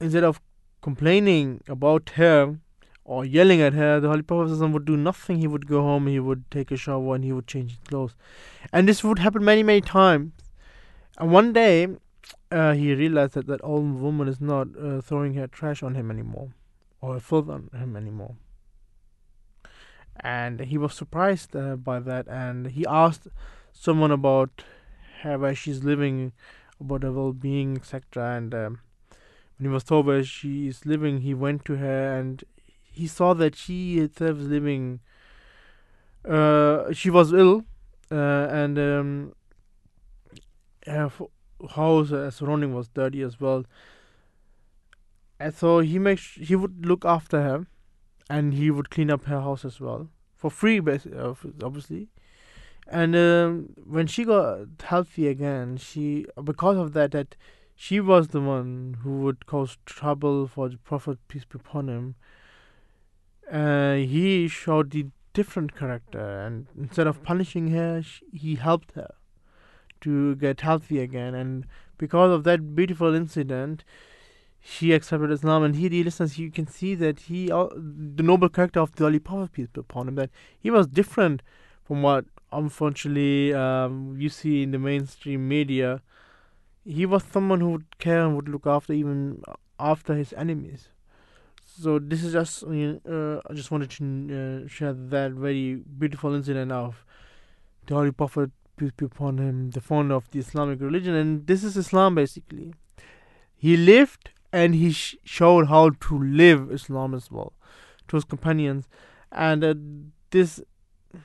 instead 0.00 0.24
of 0.24 0.40
complaining 0.80 1.62
about 1.68 2.10
her 2.10 2.58
or 3.04 3.24
yelling 3.24 3.60
at 3.60 3.72
her, 3.74 4.00
the 4.00 4.08
Holy 4.08 4.22
Prophet 4.22 4.56
would 4.68 4.84
do 4.84 4.96
nothing. 4.96 5.38
He 5.38 5.46
would 5.46 5.66
go 5.66 5.82
home, 5.82 6.06
he 6.06 6.20
would 6.20 6.50
take 6.50 6.70
a 6.70 6.76
shower, 6.76 7.14
and 7.14 7.24
he 7.24 7.32
would 7.32 7.46
change 7.46 7.70
his 7.70 7.80
clothes, 7.88 8.14
and 8.72 8.88
this 8.88 9.02
would 9.02 9.18
happen 9.18 9.44
many 9.44 9.62
many 9.62 9.80
times. 9.80 10.32
And 11.18 11.32
one 11.32 11.52
day, 11.52 11.88
uh, 12.50 12.72
he 12.72 12.94
realized 12.94 13.34
that 13.34 13.46
that 13.46 13.60
old 13.62 14.00
woman 14.00 14.28
is 14.28 14.40
not 14.40 14.68
uh, 14.76 15.00
throwing 15.00 15.34
her 15.34 15.46
trash 15.46 15.82
on 15.82 15.94
him 15.94 16.10
anymore, 16.10 16.52
or 17.00 17.18
filth 17.20 17.48
on 17.48 17.70
him 17.76 17.96
anymore. 17.96 18.36
And 20.22 20.60
he 20.60 20.76
was 20.76 20.94
surprised 20.94 21.56
uh, 21.56 21.76
by 21.76 22.00
that, 22.00 22.28
and 22.28 22.68
he 22.68 22.86
asked 22.86 23.28
someone 23.72 24.10
about 24.10 24.64
her, 25.22 25.38
where 25.38 25.54
she's 25.54 25.82
living, 25.82 26.32
about 26.80 27.02
her 27.02 27.12
well-being, 27.12 27.76
etc. 27.76 28.36
And 28.36 28.54
um, 28.54 28.80
when 29.60 29.70
he 29.70 29.74
was 29.74 29.84
where 29.90 30.24
she 30.24 30.68
is 30.68 30.86
living, 30.86 31.20
he 31.20 31.34
went 31.34 31.66
to 31.66 31.76
her, 31.76 32.18
and 32.18 32.42
he 32.82 33.06
saw 33.06 33.34
that 33.34 33.54
she 33.54 33.98
herself 33.98 34.38
was 34.38 34.46
living. 34.48 35.00
Uh, 36.26 36.90
she 36.94 37.10
was 37.10 37.34
ill, 37.34 37.64
uh, 38.10 38.48
and 38.50 38.78
um, 38.78 39.34
her 40.86 41.10
house 41.74 42.10
uh, 42.10 42.30
surrounding 42.30 42.74
was 42.74 42.88
dirty 42.88 43.20
as 43.20 43.38
well. 43.38 43.66
And 45.38 45.54
so 45.54 45.80
he 45.80 45.98
makes 45.98 46.36
he 46.36 46.56
would 46.56 46.86
look 46.86 47.04
after 47.04 47.42
her, 47.42 47.66
and 48.30 48.54
he 48.54 48.70
would 48.70 48.88
clean 48.88 49.10
up 49.10 49.24
her 49.24 49.42
house 49.42 49.66
as 49.66 49.78
well 49.78 50.08
for 50.36 50.50
free, 50.50 50.78
uh, 50.78 51.34
obviously. 51.62 52.08
And 52.88 53.14
um, 53.14 53.74
when 53.84 54.06
she 54.06 54.24
got 54.24 54.68
healthy 54.82 55.28
again, 55.28 55.76
she 55.76 56.24
because 56.42 56.78
of 56.78 56.94
that 56.94 57.12
that 57.12 57.36
she 57.82 57.98
was 57.98 58.28
the 58.28 58.40
one 58.42 58.98
who 59.02 59.20
would 59.20 59.46
cause 59.46 59.78
trouble 59.86 60.46
for 60.46 60.68
the 60.68 60.76
Prophet 60.76 61.16
peace 61.28 61.46
be 61.46 61.58
upon 61.58 61.88
him. 61.88 62.14
Uh, 63.50 63.94
he 63.94 64.48
showed 64.48 64.90
the 64.90 65.06
different 65.32 65.74
character, 65.74 66.40
and 66.40 66.66
instead 66.76 67.06
of 67.06 67.22
punishing 67.22 67.68
her, 67.68 68.02
he 68.34 68.56
helped 68.56 68.92
her 68.96 69.14
to 70.02 70.36
get 70.36 70.60
healthy 70.60 70.98
again. 70.98 71.34
And 71.34 71.64
because 71.96 72.30
of 72.30 72.44
that 72.44 72.74
beautiful 72.74 73.14
incident, 73.14 73.82
she 74.60 74.92
accepted 74.92 75.30
Islam. 75.30 75.62
And 75.62 75.74
he, 75.74 75.88
the 75.88 76.04
listeners, 76.04 76.38
you 76.38 76.50
can 76.50 76.66
see 76.66 76.94
that 76.96 77.20
he, 77.20 77.46
the 77.46 78.22
noble 78.22 78.50
character 78.50 78.80
of 78.80 78.94
the 78.96 79.04
Holy 79.04 79.20
Prophet, 79.20 79.52
peace 79.54 79.68
be 79.72 79.80
upon 79.80 80.08
him, 80.08 80.16
that 80.16 80.28
he 80.58 80.70
was 80.70 80.86
different 80.86 81.40
from 81.82 82.02
what 82.02 82.26
unfortunately 82.52 83.54
um, 83.54 84.16
you 84.18 84.28
see 84.28 84.62
in 84.64 84.70
the 84.70 84.78
mainstream 84.78 85.48
media. 85.48 86.02
He 86.84 87.06
was 87.06 87.22
someone 87.24 87.60
who 87.60 87.70
would 87.70 87.98
care 87.98 88.24
and 88.24 88.36
would 88.36 88.48
look 88.48 88.66
after 88.66 88.92
even 88.92 89.42
after 89.78 90.14
his 90.14 90.32
enemies. 90.32 90.88
So 91.64 91.98
this 91.98 92.24
is 92.24 92.32
just 92.32 92.64
uh, 92.64 93.40
I 93.48 93.54
just 93.54 93.70
wanted 93.70 93.90
to 93.90 94.64
uh, 94.64 94.68
share 94.68 94.92
that 94.92 95.32
very 95.32 95.76
beautiful 95.76 96.34
incident 96.34 96.72
of 96.72 97.04
the 97.86 97.94
Holy 97.94 98.10
Prophet 98.10 98.50
peace 98.76 98.90
be 98.96 99.04
upon 99.04 99.38
him, 99.38 99.70
the 99.70 99.80
founder 99.80 100.14
of 100.14 100.30
the 100.30 100.38
Islamic 100.38 100.80
religion, 100.80 101.14
and 101.14 101.46
this 101.46 101.62
is 101.62 101.76
Islam 101.76 102.14
basically. 102.14 102.72
He 103.56 103.76
lived 103.76 104.30
and 104.52 104.74
he 104.74 104.90
sh- 104.90 105.16
showed 105.22 105.68
how 105.68 105.90
to 105.90 106.18
live 106.18 106.72
Islam 106.72 107.14
as 107.14 107.30
well 107.30 107.52
to 108.08 108.16
his 108.16 108.24
companions, 108.24 108.88
and 109.30 109.62
uh, 109.62 109.74
this 110.30 110.60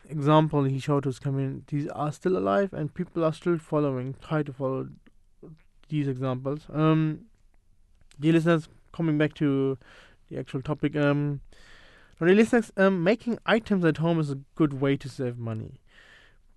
example 0.10 0.64
he 0.64 0.80
showed 0.80 1.03
to 1.03 1.10
his 1.10 1.20
communities 1.20 1.88
are 1.89 2.12
still 2.12 2.38
alive, 2.38 2.74
and 2.74 2.93
people 2.93 3.24
are 3.24 3.34
still 3.34 3.58
following, 3.58 4.16
try 4.22 4.43
to 4.43 4.53
follow 4.53 4.88
these 5.89 6.07
examples. 6.07 6.61
Um, 6.71 7.21
dear 8.19 8.33
listeners, 8.33 8.67
coming 8.91 9.17
back 9.17 9.33
to 9.36 9.77
the 10.29 10.39
actual 10.39 10.61
topic, 10.61 10.95
um, 10.95 11.41
dear 12.19 12.36
listeners, 12.36 12.71
um, 12.77 13.03
making 13.03 13.38
items 13.45 13.86
at 13.86 13.97
home 13.97 14.19
is 14.19 14.31
a 14.31 14.39
good 14.55 14.79
way 14.81 14.97
to 14.97 15.09
save 15.09 15.38
money. 15.38 15.79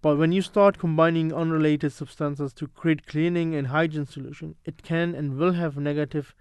But 0.00 0.16
when 0.16 0.30
you 0.30 0.42
start 0.42 0.78
combining 0.78 1.32
unrelated 1.32 1.92
substances 1.92 2.52
to 2.54 2.68
create 2.68 3.06
cleaning 3.06 3.54
and 3.54 3.66
hygiene 3.66 4.06
solution, 4.06 4.54
it 4.64 4.82
can 4.82 5.14
and 5.14 5.36
will 5.36 5.52
have 5.52 5.76
negative 5.76 6.34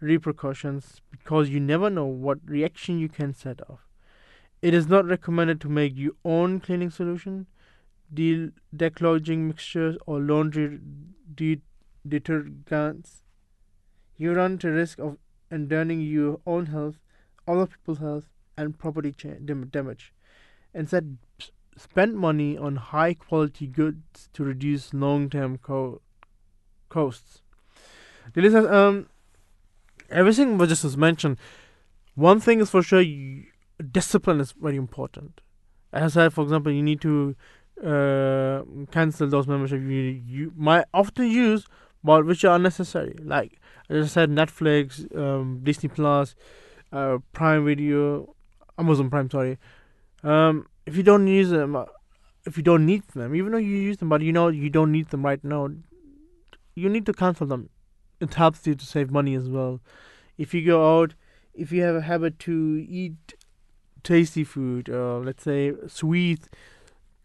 repercussions 0.00 1.00
because 1.10 1.48
you 1.48 1.60
never 1.60 1.90
know 1.90 2.06
what 2.06 2.38
reaction 2.44 2.98
you 2.98 3.08
can 3.08 3.32
set 3.34 3.60
off. 3.70 3.86
It 4.60 4.74
is 4.74 4.88
not 4.88 5.06
recommended 5.06 5.60
to 5.60 5.68
make 5.68 5.96
your 5.96 6.12
own 6.24 6.58
cleaning 6.58 6.90
solution, 6.90 7.46
de- 8.12 8.50
declogging 8.76 9.46
mixtures, 9.46 9.96
or 10.06 10.18
laundry 10.20 10.80
de- 11.32 11.60
detergents. 12.06 13.22
You 14.16 14.32
run 14.32 14.58
the 14.58 14.70
risk 14.70 14.98
of 14.98 15.18
endangering 15.50 16.00
your 16.00 16.40
own 16.46 16.66
health, 16.66 16.98
other 17.46 17.66
people's 17.66 17.98
health, 17.98 18.28
and 18.56 18.78
property 18.78 19.14
damage. 19.44 20.12
Instead, 20.74 21.18
spend 21.76 22.16
money 22.16 22.58
on 22.58 22.76
high 22.76 23.14
quality 23.14 23.66
goods 23.66 24.28
to 24.32 24.44
reduce 24.44 24.92
long 24.92 25.30
term 25.30 25.58
co- 25.58 26.00
costs. 26.88 27.42
The 28.34 28.74
um, 28.74 29.08
everything 30.10 30.58
was 30.58 30.68
just 30.68 30.96
mentioned. 30.96 31.38
One 32.14 32.40
thing 32.40 32.60
is 32.60 32.70
for 32.70 32.82
sure, 32.82 33.00
you, 33.00 33.44
discipline 33.92 34.40
is 34.40 34.52
very 34.52 34.76
important. 34.76 35.40
As 35.92 36.16
I 36.16 36.24
said, 36.24 36.34
for 36.34 36.42
example, 36.42 36.72
you 36.72 36.82
need 36.82 37.00
to 37.02 37.36
uh, 37.84 38.62
cancel 38.90 39.28
those 39.28 39.46
memberships 39.46 39.82
you, 39.84 40.20
you 40.26 40.52
might 40.56 40.84
often 40.92 41.30
use, 41.30 41.66
but 42.02 42.26
which 42.26 42.44
are 42.44 42.56
unnecessary. 42.56 43.16
Like 43.22 43.58
as 43.88 44.04
I 44.04 44.08
said, 44.08 44.30
Netflix, 44.30 45.16
um, 45.16 45.60
Disney 45.62 45.88
Plus, 45.88 46.34
uh, 46.92 47.18
Prime 47.32 47.64
Video, 47.64 48.34
Amazon 48.78 49.10
Prime. 49.10 49.30
Sorry. 49.30 49.58
Um, 50.22 50.66
if 50.86 50.96
you 50.96 51.02
don't 51.02 51.26
use 51.26 51.50
them, 51.50 51.76
uh, 51.76 51.84
if 52.44 52.56
you 52.56 52.62
don't 52.62 52.86
need 52.86 53.02
them, 53.08 53.34
even 53.34 53.52
though 53.52 53.58
you 53.58 53.76
use 53.76 53.98
them, 53.98 54.08
but 54.08 54.22
you 54.22 54.32
know 54.32 54.48
you 54.48 54.70
don't 54.70 54.92
need 54.92 55.10
them 55.10 55.24
right 55.24 55.42
now, 55.42 55.68
you 56.74 56.88
need 56.88 57.06
to 57.06 57.12
cancel 57.12 57.46
them. 57.46 57.70
It 58.20 58.34
helps 58.34 58.66
you 58.66 58.74
to 58.74 58.84
save 58.84 59.10
money 59.10 59.34
as 59.34 59.48
well. 59.48 59.80
If 60.36 60.54
you 60.54 60.64
go 60.64 61.00
out, 61.00 61.14
if 61.54 61.72
you 61.72 61.82
have 61.82 61.96
a 61.96 62.02
habit 62.02 62.38
to 62.40 62.86
eat 62.88 63.34
tasty 64.02 64.44
food, 64.44 64.88
uh, 64.88 65.18
let's 65.18 65.42
say 65.42 65.72
sweet 65.86 66.48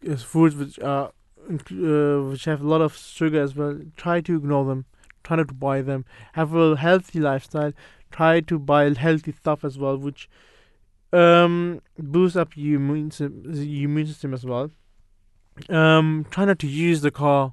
uh, 0.08 0.16
foods 0.16 0.56
which 0.56 0.78
are 0.80 1.12
uh, 1.50 2.30
which 2.30 2.44
have 2.44 2.62
a 2.62 2.68
lot 2.68 2.80
of 2.80 2.96
sugar 2.96 3.40
as 3.40 3.54
well, 3.54 3.78
try 3.96 4.20
to 4.20 4.36
ignore 4.36 4.64
them. 4.64 4.86
Try 5.22 5.38
not 5.38 5.48
to 5.48 5.54
buy 5.54 5.82
them. 5.82 6.04
Have 6.34 6.54
a 6.54 6.76
healthy 6.76 7.20
lifestyle. 7.20 7.72
Try 8.10 8.40
to 8.40 8.58
buy 8.58 8.92
healthy 8.92 9.32
stuff 9.32 9.64
as 9.64 9.78
well, 9.78 9.96
which 9.96 10.28
um, 11.12 11.80
boost 11.98 12.36
up 12.36 12.56
your 12.56 12.76
immune, 12.76 13.10
your 13.18 13.88
immune 13.88 14.06
system 14.06 14.34
as 14.34 14.44
well. 14.44 14.70
Um, 15.68 16.26
try 16.30 16.44
not 16.44 16.58
to 16.60 16.66
use 16.66 17.00
the 17.00 17.10
car. 17.10 17.52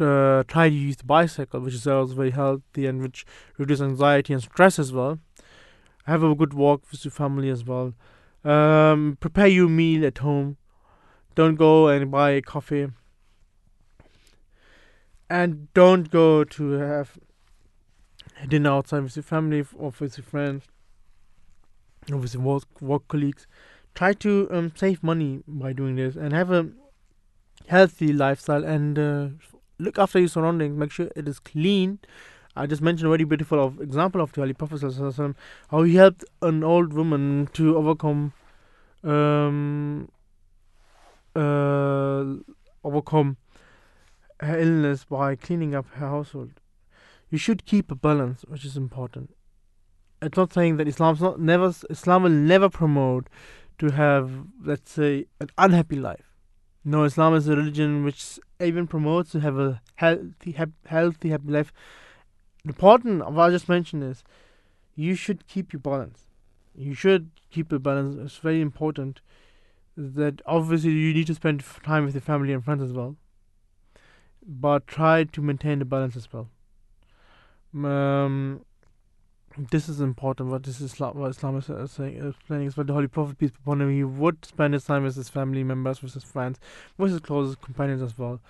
Uh, 0.00 0.42
try 0.46 0.68
to 0.68 0.74
use 0.74 0.96
the 0.96 1.04
bicycle, 1.04 1.60
which 1.60 1.74
is 1.74 1.86
also 1.86 2.14
very 2.14 2.32
healthy 2.32 2.86
and 2.86 3.00
which 3.00 3.24
reduces 3.56 3.82
anxiety 3.82 4.32
and 4.32 4.42
stress 4.42 4.78
as 4.78 4.92
well. 4.92 5.18
Have 6.04 6.22
a 6.22 6.34
good 6.34 6.52
walk 6.52 6.82
with 6.90 7.04
your 7.04 7.12
family 7.12 7.48
as 7.48 7.64
well. 7.64 7.94
Um, 8.44 9.16
prepare 9.20 9.46
your 9.46 9.68
meal 9.68 10.04
at 10.04 10.18
home. 10.18 10.56
Don't 11.36 11.54
go 11.54 11.86
and 11.86 12.10
buy 12.10 12.30
a 12.30 12.42
coffee. 12.42 12.88
And 15.30 15.72
don't 15.74 16.10
go 16.10 16.42
to 16.42 16.70
have 16.72 17.18
dinner 18.48 18.70
outside 18.70 19.04
with 19.04 19.16
your 19.16 19.22
family 19.22 19.64
or 19.76 19.92
with 19.98 20.18
your 20.18 20.24
friends 20.24 20.64
obviously 22.14 22.40
work 22.40 22.64
work 22.80 23.08
colleagues. 23.08 23.46
Try 23.94 24.12
to 24.14 24.48
um, 24.50 24.72
save 24.74 25.02
money 25.02 25.42
by 25.46 25.72
doing 25.72 25.96
this 25.96 26.16
and 26.16 26.32
have 26.32 26.50
a 26.50 26.68
healthy 27.66 28.12
lifestyle 28.12 28.64
and 28.64 28.98
uh, 28.98 29.28
look 29.78 29.98
after 29.98 30.18
your 30.18 30.28
surroundings. 30.28 30.76
Make 30.76 30.92
sure 30.92 31.08
it 31.16 31.26
is 31.26 31.38
clean. 31.38 31.98
I 32.54 32.66
just 32.66 32.82
mentioned 32.82 33.06
a 33.06 33.10
very 33.10 33.24
beautiful 33.24 33.62
of 33.62 33.80
example 33.80 34.20
of 34.20 34.32
the 34.32 34.40
Holy 34.40 34.54
Prophet 34.54 35.36
how 35.70 35.82
he 35.82 35.94
helped 35.96 36.24
an 36.42 36.64
old 36.64 36.92
woman 36.92 37.48
to 37.52 37.76
overcome 37.76 38.32
um, 39.04 40.08
uh, 41.36 42.24
overcome 42.82 43.36
her 44.40 44.58
illness 44.58 45.04
by 45.04 45.36
cleaning 45.36 45.74
up 45.74 45.86
her 45.94 46.08
household. 46.08 46.60
You 47.30 47.38
should 47.38 47.64
keep 47.64 47.90
a 47.90 47.94
balance, 47.94 48.44
which 48.46 48.64
is 48.64 48.76
important. 48.76 49.34
It's 50.22 50.36
not 50.36 50.52
saying 50.52 50.76
that 50.78 50.88
Islam's 50.88 51.20
not 51.20 51.40
never 51.40 51.72
Islam 51.90 52.22
will 52.22 52.30
never 52.30 52.70
promote 52.70 53.28
to 53.78 53.90
have 53.90 54.46
let's 54.64 54.90
say 54.90 55.26
an 55.40 55.50
unhappy 55.58 55.96
life. 55.96 56.32
No, 56.84 57.04
Islam 57.04 57.34
is 57.34 57.48
a 57.48 57.56
religion 57.56 58.04
which 58.04 58.38
even 58.60 58.86
promotes 58.86 59.32
to 59.32 59.40
have 59.40 59.58
a 59.58 59.82
healthy, 59.96 60.56
healthy, 60.86 61.30
happy 61.30 61.48
life. 61.48 61.72
The 62.64 62.70
important, 62.70 63.28
what 63.32 63.48
I 63.48 63.50
just 63.50 63.68
mentioned 63.68 64.04
is, 64.04 64.22
you 64.94 65.14
should 65.16 65.46
keep 65.48 65.72
your 65.72 65.80
balance. 65.80 66.28
You 66.76 66.94
should 66.94 67.30
keep 67.50 67.72
a 67.72 67.80
balance. 67.80 68.16
It's 68.16 68.36
very 68.38 68.60
important 68.60 69.20
that 69.96 70.42
obviously 70.46 70.90
you 70.90 71.14
need 71.14 71.26
to 71.26 71.34
spend 71.34 71.64
time 71.82 72.04
with 72.04 72.14
your 72.14 72.20
family 72.20 72.52
and 72.52 72.64
friends 72.64 72.82
as 72.82 72.92
well. 72.92 73.16
But 74.46 74.86
try 74.86 75.24
to 75.24 75.42
maintain 75.42 75.78
the 75.78 75.84
balance 75.84 76.16
as 76.16 76.28
well. 76.32 76.48
Um, 77.74 78.60
this 79.70 79.88
is 79.88 80.00
important. 80.00 80.50
What 80.50 80.62
this 80.62 80.80
is 80.80 80.98
what 81.00 81.30
Islam 81.30 81.56
is 81.56 81.70
uh, 81.70 81.86
saying, 81.86 82.24
explaining 82.28 82.66
is 82.68 82.76
what 82.76 82.86
the 82.86 82.92
Holy 82.92 83.08
Prophet 83.08 83.38
peace 83.38 83.50
be 83.50 83.58
upon 83.62 83.80
him. 83.80 83.90
He 83.90 84.04
would 84.04 84.44
spend 84.44 84.74
his 84.74 84.84
time 84.84 85.02
with 85.02 85.16
his 85.16 85.28
family 85.28 85.64
members, 85.64 86.02
with 86.02 86.14
his 86.14 86.24
friends, 86.24 86.60
with 86.98 87.12
his 87.12 87.20
closest 87.20 87.60
companions 87.62 88.02
as 88.02 88.16
well, 88.18 88.40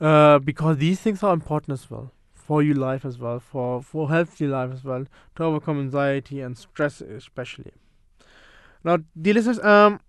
uh, 0.00 0.38
because 0.38 0.78
these 0.78 1.00
things 1.00 1.22
are 1.22 1.34
important 1.34 1.74
as 1.78 1.90
well 1.90 2.12
for 2.32 2.62
your 2.62 2.76
life 2.76 3.04
as 3.04 3.18
well, 3.18 3.38
for 3.40 3.82
for 3.82 4.08
healthy 4.08 4.46
life 4.46 4.72
as 4.72 4.84
well, 4.84 5.04
to 5.34 5.44
overcome 5.44 5.78
anxiety 5.80 6.40
and 6.40 6.56
stress 6.56 7.00
especially. 7.00 7.72
Now, 8.82 8.98
dear 9.20 9.34
listeners, 9.34 9.58
um, 9.60 10.00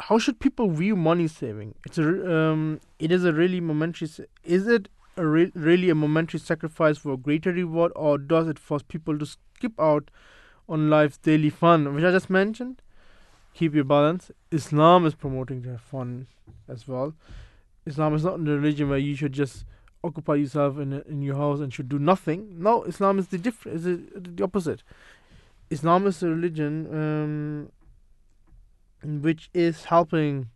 how 0.00 0.18
should 0.18 0.40
people 0.40 0.68
view 0.70 0.96
money 0.96 1.28
saving? 1.28 1.74
It's 1.86 1.98
a 1.98 2.36
um, 2.36 2.80
it 2.98 3.12
is 3.12 3.24
a 3.24 3.32
really 3.32 3.60
momentary. 3.60 4.10
Is 4.44 4.66
it 4.66 4.88
a 5.16 5.26
re- 5.26 5.52
really 5.54 5.90
a 5.90 5.94
momentary 5.94 6.40
sacrifice 6.40 6.98
for 6.98 7.12
a 7.12 7.16
greater 7.16 7.52
reward, 7.52 7.92
or 7.94 8.18
does 8.18 8.48
it 8.48 8.58
force 8.58 8.82
people 8.82 9.18
to 9.18 9.26
skip 9.26 9.78
out 9.78 10.10
on 10.68 10.90
life's 10.90 11.18
daily 11.18 11.50
fun, 11.50 11.94
which 11.94 12.04
I 12.04 12.10
just 12.10 12.30
mentioned? 12.30 12.82
Keep 13.54 13.74
your 13.74 13.84
balance. 13.84 14.30
Islam 14.50 15.04
is 15.04 15.14
promoting 15.14 15.64
have 15.64 15.80
fun 15.80 16.26
as 16.68 16.88
well. 16.88 17.14
Islam 17.84 18.14
is 18.14 18.24
not 18.24 18.34
a 18.34 18.38
religion 18.38 18.88
where 18.88 18.98
you 18.98 19.14
should 19.14 19.32
just 19.32 19.64
occupy 20.02 20.34
yourself 20.34 20.78
in 20.78 21.02
in 21.02 21.22
your 21.22 21.36
house 21.36 21.60
and 21.60 21.72
should 21.72 21.88
do 21.88 21.98
nothing. 21.98 22.56
No, 22.58 22.82
Islam 22.84 23.18
is 23.18 23.28
the 23.28 23.38
different. 23.38 23.76
Is 23.76 23.84
the 23.84 24.42
opposite. 24.42 24.82
Islam 25.70 26.06
is 26.06 26.22
a 26.22 26.28
religion 26.28 26.86
um, 26.92 27.72
which 29.02 29.50
is 29.52 29.84
helping 29.86 30.48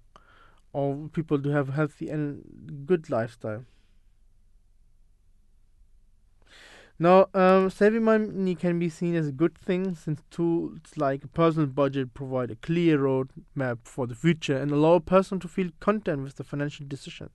all 0.72 1.08
people 1.12 1.40
to 1.40 1.50
have 1.50 1.70
healthy 1.70 2.08
and 2.08 2.84
good 2.86 3.10
lifestyle. 3.10 3.64
Now, 6.98 7.26
um, 7.34 7.68
saving 7.68 8.04
money 8.04 8.54
can 8.54 8.78
be 8.78 8.88
seen 8.88 9.14
as 9.16 9.28
a 9.28 9.32
good 9.32 9.56
thing 9.56 9.94
since 9.94 10.22
tools 10.30 10.80
like 10.96 11.24
a 11.24 11.28
personal 11.28 11.66
budget 11.66 12.14
provide 12.14 12.50
a 12.50 12.56
clear 12.56 12.98
roadmap 12.98 13.78
for 13.84 14.06
the 14.06 14.14
future 14.14 14.56
and 14.56 14.70
allow 14.70 14.94
a 14.94 15.00
person 15.00 15.38
to 15.40 15.48
feel 15.48 15.70
content 15.78 16.22
with 16.22 16.36
the 16.36 16.44
financial 16.44 16.86
decision, 16.86 17.28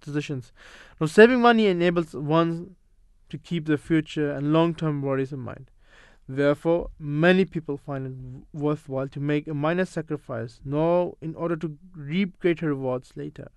decisions. 0.00 0.50
Now, 0.98 1.08
saving 1.08 1.42
money 1.42 1.66
enables 1.66 2.14
one 2.14 2.76
to 3.28 3.36
keep 3.36 3.66
the 3.66 3.76
future 3.76 4.30
and 4.30 4.52
long 4.52 4.74
term 4.74 5.02
worries 5.02 5.32
in 5.32 5.40
mind. 5.40 5.70
Therefore, 6.28 6.90
many 6.98 7.44
people 7.44 7.76
find 7.76 8.06
it 8.06 8.58
worthwhile 8.58 9.08
to 9.08 9.20
make 9.20 9.46
a 9.46 9.54
minor 9.54 9.84
sacrifice 9.84 10.60
now 10.64 11.14
in 11.20 11.34
order 11.34 11.56
to 11.56 11.78
reap 11.94 12.38
greater 12.40 12.68
rewards 12.68 13.12
later. 13.16 13.48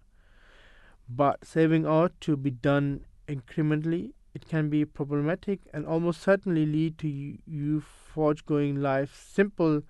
But 1.09 1.45
saving 1.45 1.88
ought 1.88 2.20
to 2.22 2.38
be 2.38 2.51
done 2.51 3.05
incrementally 3.28 4.11
it 4.34 4.47
can 4.47 4.70
be 4.70 4.86
problematic 4.86 5.59
and 5.74 5.86
almost 5.86 6.22
certainly 6.22 6.65
lead 6.65 6.97
to 6.99 7.07
you 7.07 7.82
foregoing 7.82 8.82
life's 8.82 9.17
simple 9.17 9.82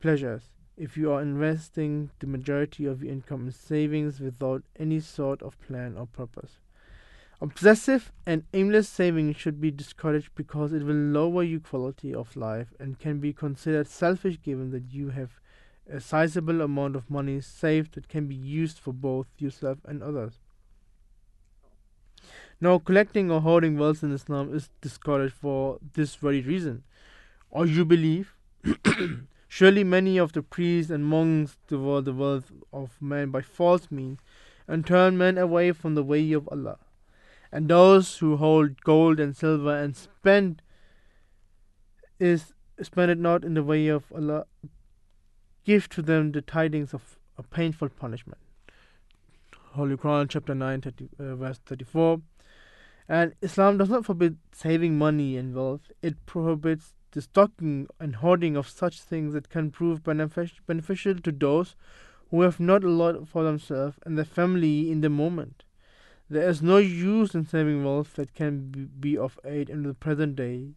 pleasures 0.00 0.50
if 0.76 0.96
you 0.96 1.12
are 1.12 1.22
investing 1.22 2.10
the 2.18 2.26
majority 2.26 2.84
of 2.86 3.02
your 3.02 3.12
income 3.12 3.46
in 3.46 3.52
savings 3.52 4.18
without 4.18 4.62
any 4.78 4.98
sort 4.98 5.40
of 5.42 5.60
plan 5.60 5.96
or 5.96 6.06
purpose. 6.06 6.58
Obsessive 7.42 8.12
and 8.24 8.44
aimless 8.54 8.88
saving 8.88 9.34
should 9.34 9.60
be 9.60 9.72
discouraged 9.72 10.30
because 10.36 10.72
it 10.72 10.84
will 10.84 10.94
lower 10.94 11.42
your 11.42 11.58
quality 11.58 12.14
of 12.14 12.36
life 12.36 12.68
and 12.78 13.00
can 13.00 13.18
be 13.18 13.32
considered 13.32 13.88
selfish 13.88 14.40
given 14.40 14.70
that 14.70 14.92
you 14.92 15.08
have 15.08 15.40
a 15.90 15.98
sizable 15.98 16.60
amount 16.60 16.94
of 16.94 17.10
money 17.10 17.40
saved 17.40 17.96
that 17.96 18.08
can 18.08 18.28
be 18.28 18.36
used 18.36 18.78
for 18.78 18.92
both 18.92 19.26
yourself 19.38 19.78
and 19.84 20.04
others. 20.04 20.34
Now, 22.60 22.78
collecting 22.78 23.28
or 23.28 23.40
hoarding 23.40 23.76
wealth 23.76 24.04
in 24.04 24.12
Islam 24.12 24.54
is 24.54 24.70
discouraged 24.80 25.34
for 25.34 25.80
this 25.94 26.14
very 26.14 26.42
reason. 26.42 26.84
Or 27.50 27.66
you 27.66 27.84
believe, 27.84 28.36
surely 29.48 29.82
many 29.82 30.16
of 30.16 30.32
the 30.32 30.42
priests 30.42 30.92
and 30.92 31.04
monks 31.04 31.56
devour 31.66 32.02
the 32.02 32.12
wealth 32.12 32.52
of 32.72 33.02
men 33.02 33.30
by 33.30 33.42
false 33.42 33.90
means 33.90 34.20
and 34.68 34.86
turn 34.86 35.18
men 35.18 35.38
away 35.38 35.72
from 35.72 35.96
the 35.96 36.04
way 36.04 36.30
of 36.30 36.48
Allah. 36.52 36.78
And 37.52 37.68
those 37.68 38.18
who 38.18 38.36
hold 38.38 38.82
gold 38.82 39.20
and 39.20 39.36
silver 39.36 39.76
and 39.76 39.94
spend 39.94 40.62
is 42.18 42.54
spend 42.80 43.10
it 43.10 43.18
not 43.18 43.44
in 43.44 43.54
the 43.54 43.62
way 43.62 43.88
of 43.88 44.04
Allah, 44.12 44.46
give 45.64 45.88
to 45.90 46.02
them 46.02 46.32
the 46.32 46.40
tidings 46.40 46.94
of 46.94 47.18
a 47.36 47.42
painful 47.42 47.90
punishment. 47.90 48.38
Holy 49.72 49.96
Quran, 49.96 50.28
chapter 50.28 50.54
9, 50.54 50.80
30, 50.80 51.08
uh, 51.18 51.34
verse 51.36 51.58
34. 51.66 52.20
And 53.08 53.34
Islam 53.42 53.78
does 53.78 53.90
not 53.90 54.06
forbid 54.06 54.38
saving 54.52 54.96
money 54.96 55.36
and 55.36 55.54
wealth, 55.54 55.90
it 56.02 56.24
prohibits 56.26 56.94
the 57.12 57.20
stocking 57.20 57.86
and 58.00 58.16
hoarding 58.16 58.56
of 58.56 58.68
such 58.68 59.00
things 59.00 59.34
that 59.34 59.50
can 59.50 59.70
prove 59.70 60.02
benefic- 60.02 60.60
beneficial 60.66 61.14
to 61.16 61.30
those 61.30 61.76
who 62.30 62.40
have 62.40 62.58
not 62.58 62.84
a 62.84 62.88
lot 62.88 63.28
for 63.28 63.44
themselves 63.44 63.98
and 64.06 64.16
their 64.16 64.24
family 64.24 64.90
in 64.90 65.02
the 65.02 65.10
moment. 65.10 65.64
There 66.32 66.48
is 66.48 66.62
no 66.62 66.78
use 66.78 67.34
in 67.34 67.44
saving 67.44 67.84
wealth 67.84 68.14
that 68.14 68.34
can 68.34 68.90
be 68.98 69.18
of 69.18 69.38
aid 69.44 69.68
in 69.68 69.82
the 69.82 69.92
present 69.92 70.34
day. 70.34 70.70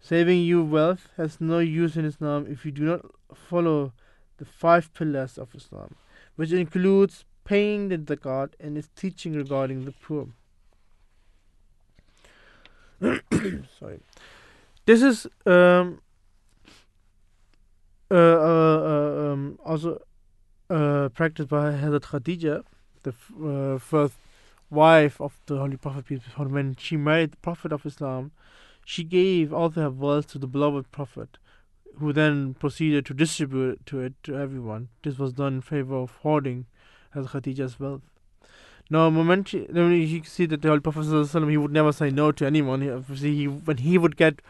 Saving 0.00 0.40
you 0.40 0.64
wealth 0.64 1.08
has 1.16 1.40
no 1.40 1.60
use 1.60 1.96
in 1.96 2.04
Islam 2.04 2.48
if 2.50 2.66
you 2.66 2.72
do 2.72 2.82
not 2.82 3.04
follow 3.32 3.92
the 4.38 4.44
five 4.44 4.92
pillars 4.94 5.38
of 5.38 5.54
Islam, 5.54 5.94
which 6.34 6.50
includes 6.50 7.24
paying 7.44 7.90
the 7.90 7.98
zakat 7.98 8.54
and 8.58 8.76
its 8.76 8.88
teaching 8.96 9.34
regarding 9.34 9.84
the 9.84 9.92
poor. 9.92 10.30
sorry 13.78 14.00
this 14.84 15.02
is 15.02 15.28
um, 15.46 16.00
uh, 18.10 18.14
uh, 18.14 18.80
uh, 18.92 19.32
um, 19.32 19.58
also 19.64 20.02
uh, 20.70 21.08
practiced 21.10 21.48
by 21.48 21.70
Hazrat 21.70 22.00
Khadija, 22.00 22.64
the 23.04 23.14
uh, 23.48 23.78
first 23.78 24.14
wife 24.70 25.20
of 25.20 25.40
the 25.46 25.58
Holy 25.58 25.76
Prophet. 25.76 26.20
When 26.36 26.76
she 26.76 26.96
married 26.96 27.32
the 27.32 27.36
Prophet 27.38 27.72
of 27.72 27.86
Islam, 27.86 28.32
she 28.84 29.04
gave 29.04 29.52
all 29.52 29.70
her 29.70 29.90
wealth 29.90 30.28
to 30.32 30.38
the 30.38 30.46
beloved 30.46 30.90
Prophet, 30.92 31.38
who 31.98 32.12
then 32.12 32.54
proceeded 32.54 33.06
to 33.06 33.14
distribute 33.14 33.84
to 33.86 34.00
it 34.00 34.14
to 34.24 34.36
everyone. 34.36 34.88
This 35.02 35.18
was 35.18 35.32
done 35.32 35.54
in 35.54 35.60
favor 35.62 35.96
of 35.96 36.12
hoarding 36.22 36.66
Hazrat 37.14 37.42
Khadija's 37.42 37.80
wealth. 37.80 38.02
No, 38.90 39.10
momentarily, 39.10 40.04
you 40.04 40.24
see 40.24 40.46
that 40.46 40.62
the 40.62 40.68
Holy 40.68 40.80
Prophet 40.80 41.04
he 41.50 41.56
would 41.58 41.72
never 41.72 41.92
say 41.92 42.10
no 42.10 42.32
to 42.32 42.46
anyone. 42.46 42.88
Obviously, 42.88 43.34
he, 43.34 43.46
when 43.46 43.78
he 43.78 43.98
would 43.98 44.16
get 44.16 44.40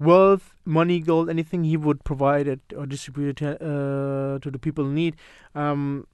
wealth, 0.00 0.54
money, 0.64 0.98
gold, 0.98 1.30
anything, 1.30 1.62
he 1.62 1.76
would 1.76 2.02
provide 2.02 2.48
it 2.48 2.60
or 2.76 2.86
distribute 2.86 3.28
it 3.28 3.36
to, 3.36 3.54
uh, 3.54 4.38
to 4.40 4.50
the 4.50 4.58
people 4.58 4.86
in 4.86 4.94
need. 4.94 5.16
Um, 5.54 6.08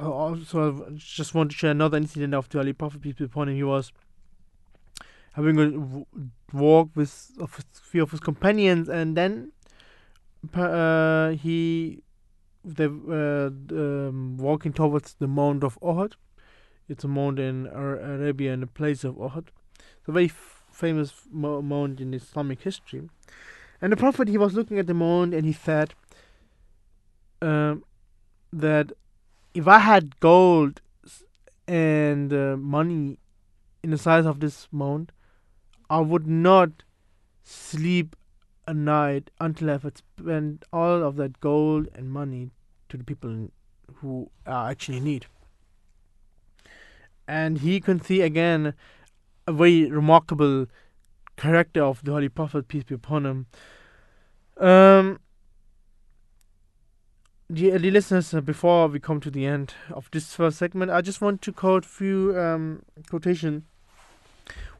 also, 0.00 0.86
I 0.86 0.90
just 0.96 1.34
want 1.34 1.50
to 1.50 1.56
share 1.56 1.70
another 1.70 1.96
incident 1.96 2.34
of 2.34 2.48
the 2.48 2.58
Holy 2.58 2.72
Prophet, 2.72 3.00
peace 3.00 3.14
be 3.14 3.24
upon 3.24 3.48
him. 3.48 3.56
He 3.56 3.62
was 3.62 3.92
having 5.32 5.58
a 5.58 6.56
walk 6.56 6.90
with 6.94 7.30
a 7.40 7.46
few 7.46 8.02
of 8.02 8.10
his 8.10 8.20
companions, 8.20 8.88
and 8.88 9.16
then 9.16 9.52
uh, 10.54 11.30
he 11.30 12.02
they 12.64 12.86
uh, 12.86 12.88
um, 12.88 14.36
walking 14.38 14.72
towards 14.72 15.14
the 15.14 15.26
Mount 15.26 15.64
of 15.64 15.78
Uhud 15.80 16.14
it's 16.88 17.04
a 17.04 17.08
mount 17.08 17.38
in 17.38 17.66
Arabia 17.66 18.52
in 18.54 18.60
the 18.60 18.66
place 18.66 19.04
of 19.04 19.16
Uhud. 19.16 19.48
It's 19.98 20.08
a 20.08 20.12
very 20.12 20.28
famous 20.28 21.12
mount 21.30 22.00
in 22.00 22.14
Islamic 22.14 22.62
history. 22.62 23.08
And 23.80 23.92
the 23.92 23.96
Prophet, 23.96 24.28
he 24.28 24.38
was 24.38 24.54
looking 24.54 24.78
at 24.78 24.86
the 24.86 24.94
mount 24.94 25.34
and 25.34 25.44
he 25.44 25.52
said 25.52 25.94
um, 27.42 27.84
that 28.52 28.92
if 29.58 29.66
I 29.66 29.80
had 29.80 30.20
gold 30.20 30.80
and 31.66 32.32
uh, 32.32 32.56
money 32.56 33.18
in 33.82 33.90
the 33.90 33.98
size 33.98 34.24
of 34.24 34.38
this 34.38 34.68
mount, 34.70 35.10
I 35.90 35.98
would 35.98 36.28
not 36.28 36.84
sleep 37.42 38.14
a 38.68 38.72
night 38.72 39.32
until 39.40 39.70
I've 39.70 39.90
spent 39.96 40.64
all 40.72 41.02
of 41.02 41.16
that 41.16 41.40
gold 41.40 41.88
and 41.92 42.08
money 42.08 42.50
to 42.88 42.96
the 42.96 43.02
people 43.02 43.48
who 43.96 44.30
are 44.46 44.70
actually 44.70 45.00
need. 45.00 45.26
And 47.26 47.58
he 47.58 47.80
can 47.80 48.00
see 48.00 48.20
again 48.20 48.74
a 49.48 49.52
very 49.52 49.90
remarkable 49.90 50.66
character 51.36 51.82
of 51.82 52.04
the 52.04 52.12
Holy 52.12 52.28
Prophet, 52.28 52.68
peace 52.68 52.84
be 52.84 52.94
upon 52.94 53.26
him. 53.26 53.46
Um, 54.56 55.18
dear, 57.52 57.78
dear 57.78 57.90
listeners, 57.90 58.34
uh, 58.34 58.40
before 58.40 58.88
we 58.88 59.00
come 59.00 59.20
to 59.20 59.30
the 59.30 59.46
end 59.46 59.74
of 59.90 60.08
this 60.12 60.34
first 60.34 60.58
segment, 60.58 60.90
I 60.90 61.00
just 61.00 61.20
want 61.20 61.42
to 61.42 61.52
quote 61.52 61.84
few 61.84 62.38
um, 62.38 62.82
quotation. 63.08 63.64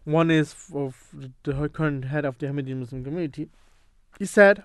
One 0.04 0.30
is 0.30 0.54
of 0.74 1.14
the 1.42 1.68
current 1.68 2.06
head 2.06 2.24
of 2.24 2.38
the 2.38 2.46
Ahmadiyya 2.46 2.76
Muslim 2.76 3.04
community. 3.04 3.48
He 4.18 4.24
said, 4.24 4.64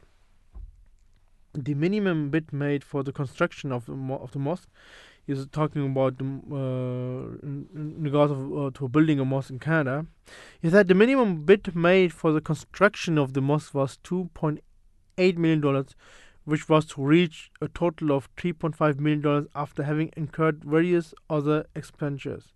"The 1.53 1.73
minimum 1.73 2.29
bid 2.29 2.53
made 2.53 2.83
for 2.83 3.03
the 3.03 3.11
construction 3.11 3.71
of 3.71 3.85
the, 3.85 3.93
mo- 3.93 4.17
of 4.17 4.31
the 4.31 4.39
mosque 4.39 4.69
is 5.27 5.45
talking 5.51 5.85
about 5.85 6.17
the, 6.17 6.25
uh, 6.25 7.45
in, 7.45 7.95
regards 7.99 8.31
of, 8.31 8.57
uh, 8.57 8.71
to 8.73 8.89
building 8.89 9.19
a 9.19 9.25
mosque 9.25 9.51
in 9.51 9.59
Canada. 9.59 10.05
Is 10.61 10.73
that 10.73 10.87
the 10.87 10.93
minimum 10.95 11.43
bid 11.45 11.75
made 11.75 12.11
for 12.11 12.31
the 12.33 12.41
construction 12.41 13.17
of 13.17 13.33
the 13.33 13.41
mosque 13.41 13.73
was 13.73 13.97
2.8 14.03 15.37
million 15.37 15.61
dollars, 15.61 15.95
which 16.45 16.67
was 16.67 16.85
to 16.85 17.01
reach 17.01 17.51
a 17.61 17.67
total 17.67 18.11
of 18.11 18.33
3.5 18.35 18.99
million 18.99 19.21
dollars 19.21 19.47
after 19.55 19.83
having 19.83 20.11
incurred 20.17 20.63
various 20.63 21.13
other 21.29 21.65
expenditures. 21.75 22.53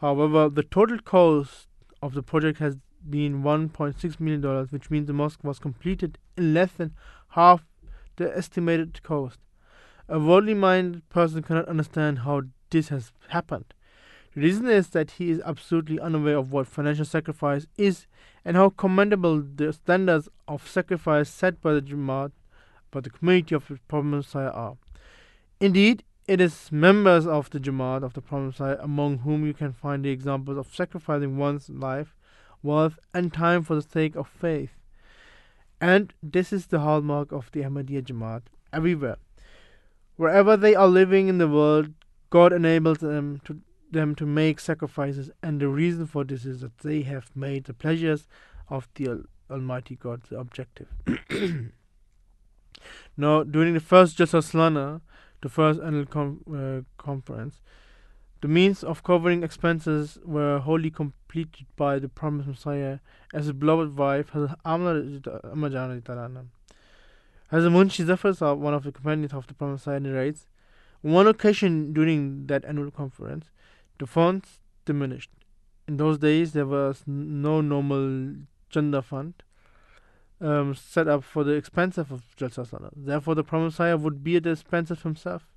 However, 0.00 0.48
the 0.48 0.62
total 0.62 0.98
cost 0.98 1.66
of 2.02 2.14
the 2.14 2.22
project 2.22 2.58
has 2.58 2.76
been 3.08 3.42
1.6 3.42 4.20
million 4.20 4.40
dollars, 4.40 4.70
which 4.70 4.90
means 4.90 5.06
the 5.06 5.12
mosque 5.12 5.42
was 5.42 5.58
completed 5.58 6.18
in 6.36 6.54
less 6.54 6.72
than 6.72 6.94
half 7.30 7.64
the 8.16 8.36
estimated 8.36 9.02
cost. 9.02 9.38
A 10.08 10.18
worldly 10.18 10.54
minded 10.54 11.08
person 11.08 11.42
cannot 11.42 11.68
understand 11.68 12.20
how 12.20 12.42
this 12.70 12.88
has 12.88 13.12
happened. 13.28 13.74
The 14.34 14.40
reason 14.42 14.68
is 14.68 14.90
that 14.90 15.12
he 15.12 15.30
is 15.30 15.40
absolutely 15.44 15.98
unaware 15.98 16.36
of 16.36 16.52
what 16.52 16.66
financial 16.66 17.04
sacrifice 17.04 17.66
is 17.76 18.06
and 18.44 18.56
how 18.56 18.70
commendable 18.70 19.42
the 19.42 19.72
standards 19.72 20.28
of 20.46 20.68
sacrifice 20.68 21.28
set 21.28 21.60
by 21.60 21.74
the 21.74 21.82
Jamaat, 21.82 22.32
by 22.90 23.00
the 23.00 23.10
community 23.10 23.54
of 23.54 23.68
the 23.68 23.78
Promised 23.88 24.34
Messiah 24.34 24.50
are. 24.50 24.76
Indeed, 25.60 26.04
it 26.26 26.40
is 26.40 26.70
members 26.70 27.26
of 27.26 27.50
the 27.50 27.58
Jamaat 27.58 28.02
of 28.02 28.14
the 28.14 28.20
Promised 28.20 28.60
Messiah 28.60 28.78
among 28.80 29.18
whom 29.18 29.46
you 29.46 29.54
can 29.54 29.72
find 29.72 30.04
the 30.04 30.10
examples 30.10 30.58
of 30.58 30.74
sacrificing 30.74 31.36
one's 31.36 31.68
life, 31.70 32.14
wealth, 32.62 32.98
and 33.14 33.32
time 33.32 33.62
for 33.62 33.74
the 33.74 33.82
sake 33.82 34.14
of 34.14 34.28
faith. 34.28 34.70
And 35.80 36.12
this 36.22 36.52
is 36.52 36.66
the 36.66 36.80
hallmark 36.80 37.32
of 37.32 37.50
the 37.52 37.60
Ahmadiyya 37.60 38.02
Jamaat 38.02 38.42
everywhere. 38.72 39.16
Wherever 40.16 40.56
they 40.56 40.74
are 40.74 40.88
living 40.88 41.28
in 41.28 41.38
the 41.38 41.48
world, 41.48 41.92
God 42.30 42.52
enables 42.52 42.98
them 42.98 43.40
to 43.44 43.60
them 43.90 44.14
to 44.14 44.26
make 44.26 44.60
sacrifices, 44.60 45.30
and 45.42 45.60
the 45.60 45.68
reason 45.68 46.06
for 46.06 46.24
this 46.24 46.44
is 46.44 46.60
that 46.60 46.78
they 46.78 47.02
have 47.02 47.34
made 47.34 47.64
the 47.64 47.72
pleasures 47.72 48.28
of 48.68 48.86
the 48.96 49.24
Almighty 49.50 49.96
God 49.96 50.22
the 50.28 50.38
objective. 50.38 50.88
now, 53.18 53.42
during 53.42 53.74
the 53.74 53.80
first 53.80 54.16
Jalsa 54.16 54.40
Salana, 54.40 55.00
the 55.42 55.48
first 55.48 55.80
annual 55.80 56.06
com- 56.06 56.40
uh, 56.48 57.02
conference, 57.02 57.60
the 58.40 58.46
means 58.46 58.84
of 58.84 59.02
covering 59.02 59.42
expenses 59.42 60.18
were 60.24 60.60
wholly 60.60 60.88
completed 60.90 61.66
by 61.74 61.98
the 61.98 62.08
promised 62.08 62.48
Messiah 62.48 63.00
as 63.34 63.46
his 63.46 63.52
beloved 63.52 63.96
wife, 63.96 64.30
Hazrat 64.30 64.54
Amna 64.64 64.92
Hazrat 67.50 67.72
Munshi 67.72 68.04
Zafar 68.06 68.54
one 68.54 68.72
of 68.72 68.84
the 68.84 68.92
companions 68.92 69.32
of 69.32 69.48
the 69.48 69.54
Promised 69.54 69.88
Messiah, 69.88 69.98
narrates, 69.98 70.46
on 71.04 71.10
one 71.10 71.26
occasion 71.26 71.92
during 71.92 72.46
that 72.46 72.64
annual 72.66 72.92
conference, 72.92 73.50
the 73.98 74.06
funds 74.06 74.60
diminished. 74.84 75.30
In 75.88 75.96
those 75.96 76.18
days, 76.18 76.52
there 76.52 76.66
was 76.66 77.02
no 77.04 77.60
normal 77.60 78.36
Chanda 78.70 79.02
fund 79.02 79.42
um, 80.40 80.74
set 80.74 81.08
up 81.08 81.24
for 81.24 81.44
the 81.44 81.52
expenses 81.52 82.06
of 82.10 82.22
Jalsa 82.36 82.90
Therefore, 82.94 83.34
the 83.34 83.44
Promised 83.44 83.78
Messiah 83.78 83.96
would 83.96 84.22
be 84.22 84.36
at 84.36 84.44
the 84.44 84.50
expense 84.50 84.90
of 84.90 85.02
himself. 85.02 85.48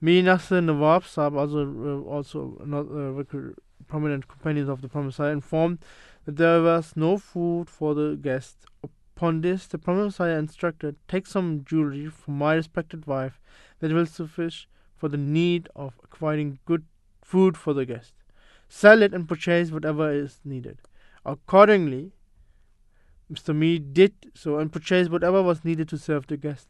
Mir 0.00 0.22
Nasser 0.22 0.60
Nawab 0.60 1.04
Sahib, 1.04 1.36
also, 1.36 1.60
uh, 1.60 2.10
also 2.10 2.60
not 2.64 2.86
uh, 2.90 3.52
prominent 3.86 4.28
companions 4.28 4.68
of 4.68 4.82
the 4.82 4.88
Promised 4.88 5.18
Messiah, 5.18 5.32
informed 5.32 5.78
that 6.24 6.36
there 6.36 6.62
was 6.62 6.92
no 6.96 7.18
food 7.18 7.70
for 7.70 7.94
the 7.94 8.16
guests. 8.20 8.66
Upon 9.16 9.40
this, 9.40 9.66
the 9.66 9.78
Promised 9.78 10.18
Messiah 10.18 10.38
instructed, 10.38 10.96
Take 11.08 11.26
some 11.26 11.64
jewelry 11.64 12.08
from 12.08 12.38
my 12.38 12.54
respected 12.54 13.06
wife 13.06 13.40
that 13.78 13.92
will 13.92 14.06
suffice 14.06 14.66
for 14.96 15.08
the 15.08 15.16
need 15.16 15.68
of 15.74 15.94
acquiring 16.02 16.58
good 16.64 16.84
food 17.22 17.56
for 17.56 17.72
the 17.72 17.86
guest. 17.86 18.14
Sell 18.68 19.02
it 19.02 19.14
and 19.14 19.28
purchase 19.28 19.70
whatever 19.70 20.10
is 20.12 20.40
needed. 20.44 20.78
Accordingly, 21.24 22.12
Mr. 23.32 23.54
Mir 23.54 23.78
did 23.78 24.12
so 24.34 24.58
and 24.58 24.72
purchased 24.72 25.10
whatever 25.10 25.42
was 25.42 25.64
needed 25.64 25.88
to 25.88 25.98
serve 25.98 26.26
the 26.26 26.36
guest. 26.36 26.68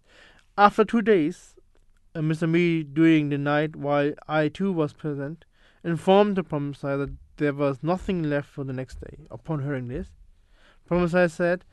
After 0.57 0.85
two 0.85 1.03
days, 1.03 1.55
uh, 2.15 2.21
Mr. 2.21 2.49
Mir, 2.49 2.85
during 2.85 3.31
the 3.31 3.39
night 3.39 3.75
while 3.75 4.13
I 4.29 4.49
too 4.49 4.73
was 4.73 4.93
present, 4.93 5.45
informed 5.83 6.37
the 6.37 6.45
Prophet 6.45 6.81
that 6.83 7.13
there 7.39 7.53
was 7.53 7.83
nothing 7.83 8.23
left 8.23 8.49
for 8.49 8.65
the 8.65 8.73
next 8.73 9.01
day. 9.01 9.19
Upon 9.31 9.65
hearing 9.65 9.89
this, 9.89 10.09
Prophet 10.87 11.31
said, 11.31 11.65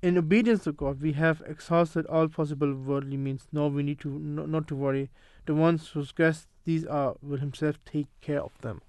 in 0.00 0.16
obedience 0.16 0.64
to 0.64 0.72
God, 0.72 1.02
we 1.02 1.12
have 1.14 1.42
exhausted 1.46 2.06
all 2.06 2.28
possible 2.28 2.72
worldly 2.72 3.16
means. 3.16 3.48
Now 3.52 3.66
we 3.66 3.82
need 3.82 3.98
to 4.00 4.08
no, 4.08 4.46
not 4.46 4.68
to 4.68 4.76
worry. 4.76 5.10
The 5.46 5.54
ones 5.54 5.88
whose 5.88 6.12
guests 6.12 6.46
these 6.64 6.86
are 6.86 7.16
will 7.20 7.38
Himself 7.38 7.78
take 7.84 8.06
care 8.20 8.40
of 8.40 8.52
them. 8.60 8.80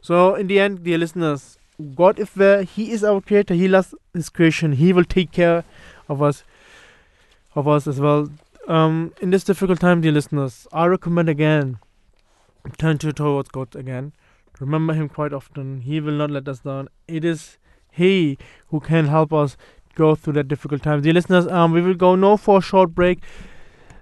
So, 0.00 0.34
in 0.34 0.48
the 0.48 0.58
end, 0.58 0.82
dear 0.82 0.98
listeners, 0.98 1.58
God 1.94 2.18
is 2.18 2.30
there. 2.30 2.62
He 2.62 2.90
is 2.90 3.04
our 3.04 3.20
Creator. 3.20 3.54
He 3.54 3.68
loves 3.68 3.94
His 4.14 4.28
creation. 4.28 4.72
He 4.72 4.92
will 4.92 5.04
take 5.04 5.32
care 5.32 5.64
of 6.08 6.22
us, 6.22 6.44
of 7.54 7.68
us 7.68 7.86
as 7.86 8.00
well. 8.00 8.28
Um, 8.66 9.12
in 9.20 9.30
this 9.30 9.44
difficult 9.44 9.80
time, 9.80 10.00
dear 10.00 10.12
listeners, 10.12 10.66
I 10.72 10.86
recommend 10.86 11.28
again 11.28 11.78
turn 12.78 12.98
to 12.98 13.12
towards 13.12 13.48
God 13.48 13.74
again. 13.76 14.12
Remember 14.60 14.94
Him 14.94 15.08
quite 15.08 15.32
often. 15.32 15.82
He 15.82 16.00
will 16.00 16.14
not 16.14 16.30
let 16.30 16.48
us 16.48 16.60
down. 16.60 16.88
It 17.06 17.24
is 17.24 17.58
He 17.90 18.38
who 18.68 18.80
can 18.80 19.06
help 19.06 19.32
us 19.32 19.56
go 19.94 20.14
through 20.14 20.34
that 20.34 20.48
difficult 20.48 20.82
time. 20.82 21.02
Dear 21.02 21.14
listeners, 21.14 21.46
um, 21.46 21.72
we 21.72 21.80
will 21.80 21.94
go 21.94 22.14
now 22.14 22.36
for 22.36 22.58
a 22.58 22.62
short 22.62 22.94
break. 22.94 23.20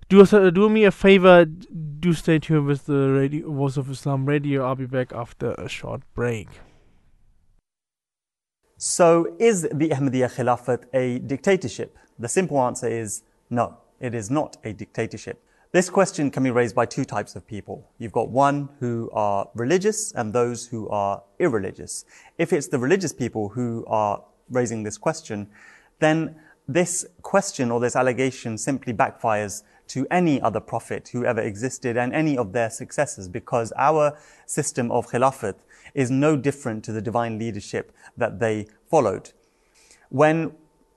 Do 0.08 0.20
us, 0.20 0.32
uh, 0.32 0.50
do 0.50 0.68
me 0.68 0.84
a 0.84 0.90
favor. 0.90 1.44
Do 1.44 2.12
stay 2.12 2.38
tuned 2.38 2.66
with 2.66 2.86
the 2.86 3.10
radio 3.10 3.50
Voice 3.50 3.76
of 3.76 3.90
Islam 3.90 4.26
radio. 4.26 4.64
I'll 4.64 4.74
be 4.74 4.86
back 4.86 5.12
after 5.12 5.52
a 5.52 5.68
short 5.68 6.02
break. 6.14 6.48
So, 8.76 9.36
is 9.38 9.62
the 9.62 9.90
Ahmadiyya 9.90 10.34
Khilafat 10.34 10.84
a 10.92 11.20
dictatorship? 11.20 11.96
The 12.18 12.28
simple 12.28 12.60
answer 12.60 12.88
is 12.88 13.22
no, 13.48 13.76
it 14.00 14.14
is 14.14 14.32
not 14.32 14.56
a 14.64 14.72
dictatorship. 14.72 15.40
This 15.70 15.88
question 15.88 16.30
can 16.30 16.42
be 16.42 16.50
raised 16.50 16.74
by 16.74 16.86
two 16.86 17.04
types 17.04 17.36
of 17.36 17.46
people. 17.46 17.88
You've 17.98 18.12
got 18.12 18.30
one 18.30 18.68
who 18.80 19.10
are 19.12 19.48
religious 19.54 20.12
and 20.12 20.32
those 20.32 20.66
who 20.66 20.88
are 20.88 21.22
irreligious. 21.38 22.04
If 22.36 22.52
it's 22.52 22.66
the 22.66 22.78
religious 22.78 23.12
people 23.12 23.48
who 23.48 23.84
are 23.86 24.22
raising 24.50 24.82
this 24.82 24.98
question, 24.98 25.48
then 26.00 26.34
this 26.66 27.06
question 27.22 27.70
or 27.70 27.78
this 27.78 27.94
allegation 27.94 28.58
simply 28.58 28.92
backfires 28.92 29.62
to 29.88 30.06
any 30.10 30.40
other 30.40 30.60
prophet 30.60 31.08
who 31.08 31.24
ever 31.24 31.40
existed 31.40 31.96
and 31.96 32.14
any 32.14 32.36
of 32.36 32.52
their 32.52 32.70
successors 32.70 33.28
because 33.28 33.72
our 33.76 34.16
system 34.46 34.90
of 34.90 35.08
khilafat 35.08 35.56
is 35.94 36.10
no 36.10 36.36
different 36.36 36.84
to 36.84 36.92
the 36.92 37.02
divine 37.02 37.38
leadership 37.38 37.92
that 38.16 38.40
they 38.40 38.66
followed. 38.90 39.32
When 40.08 40.52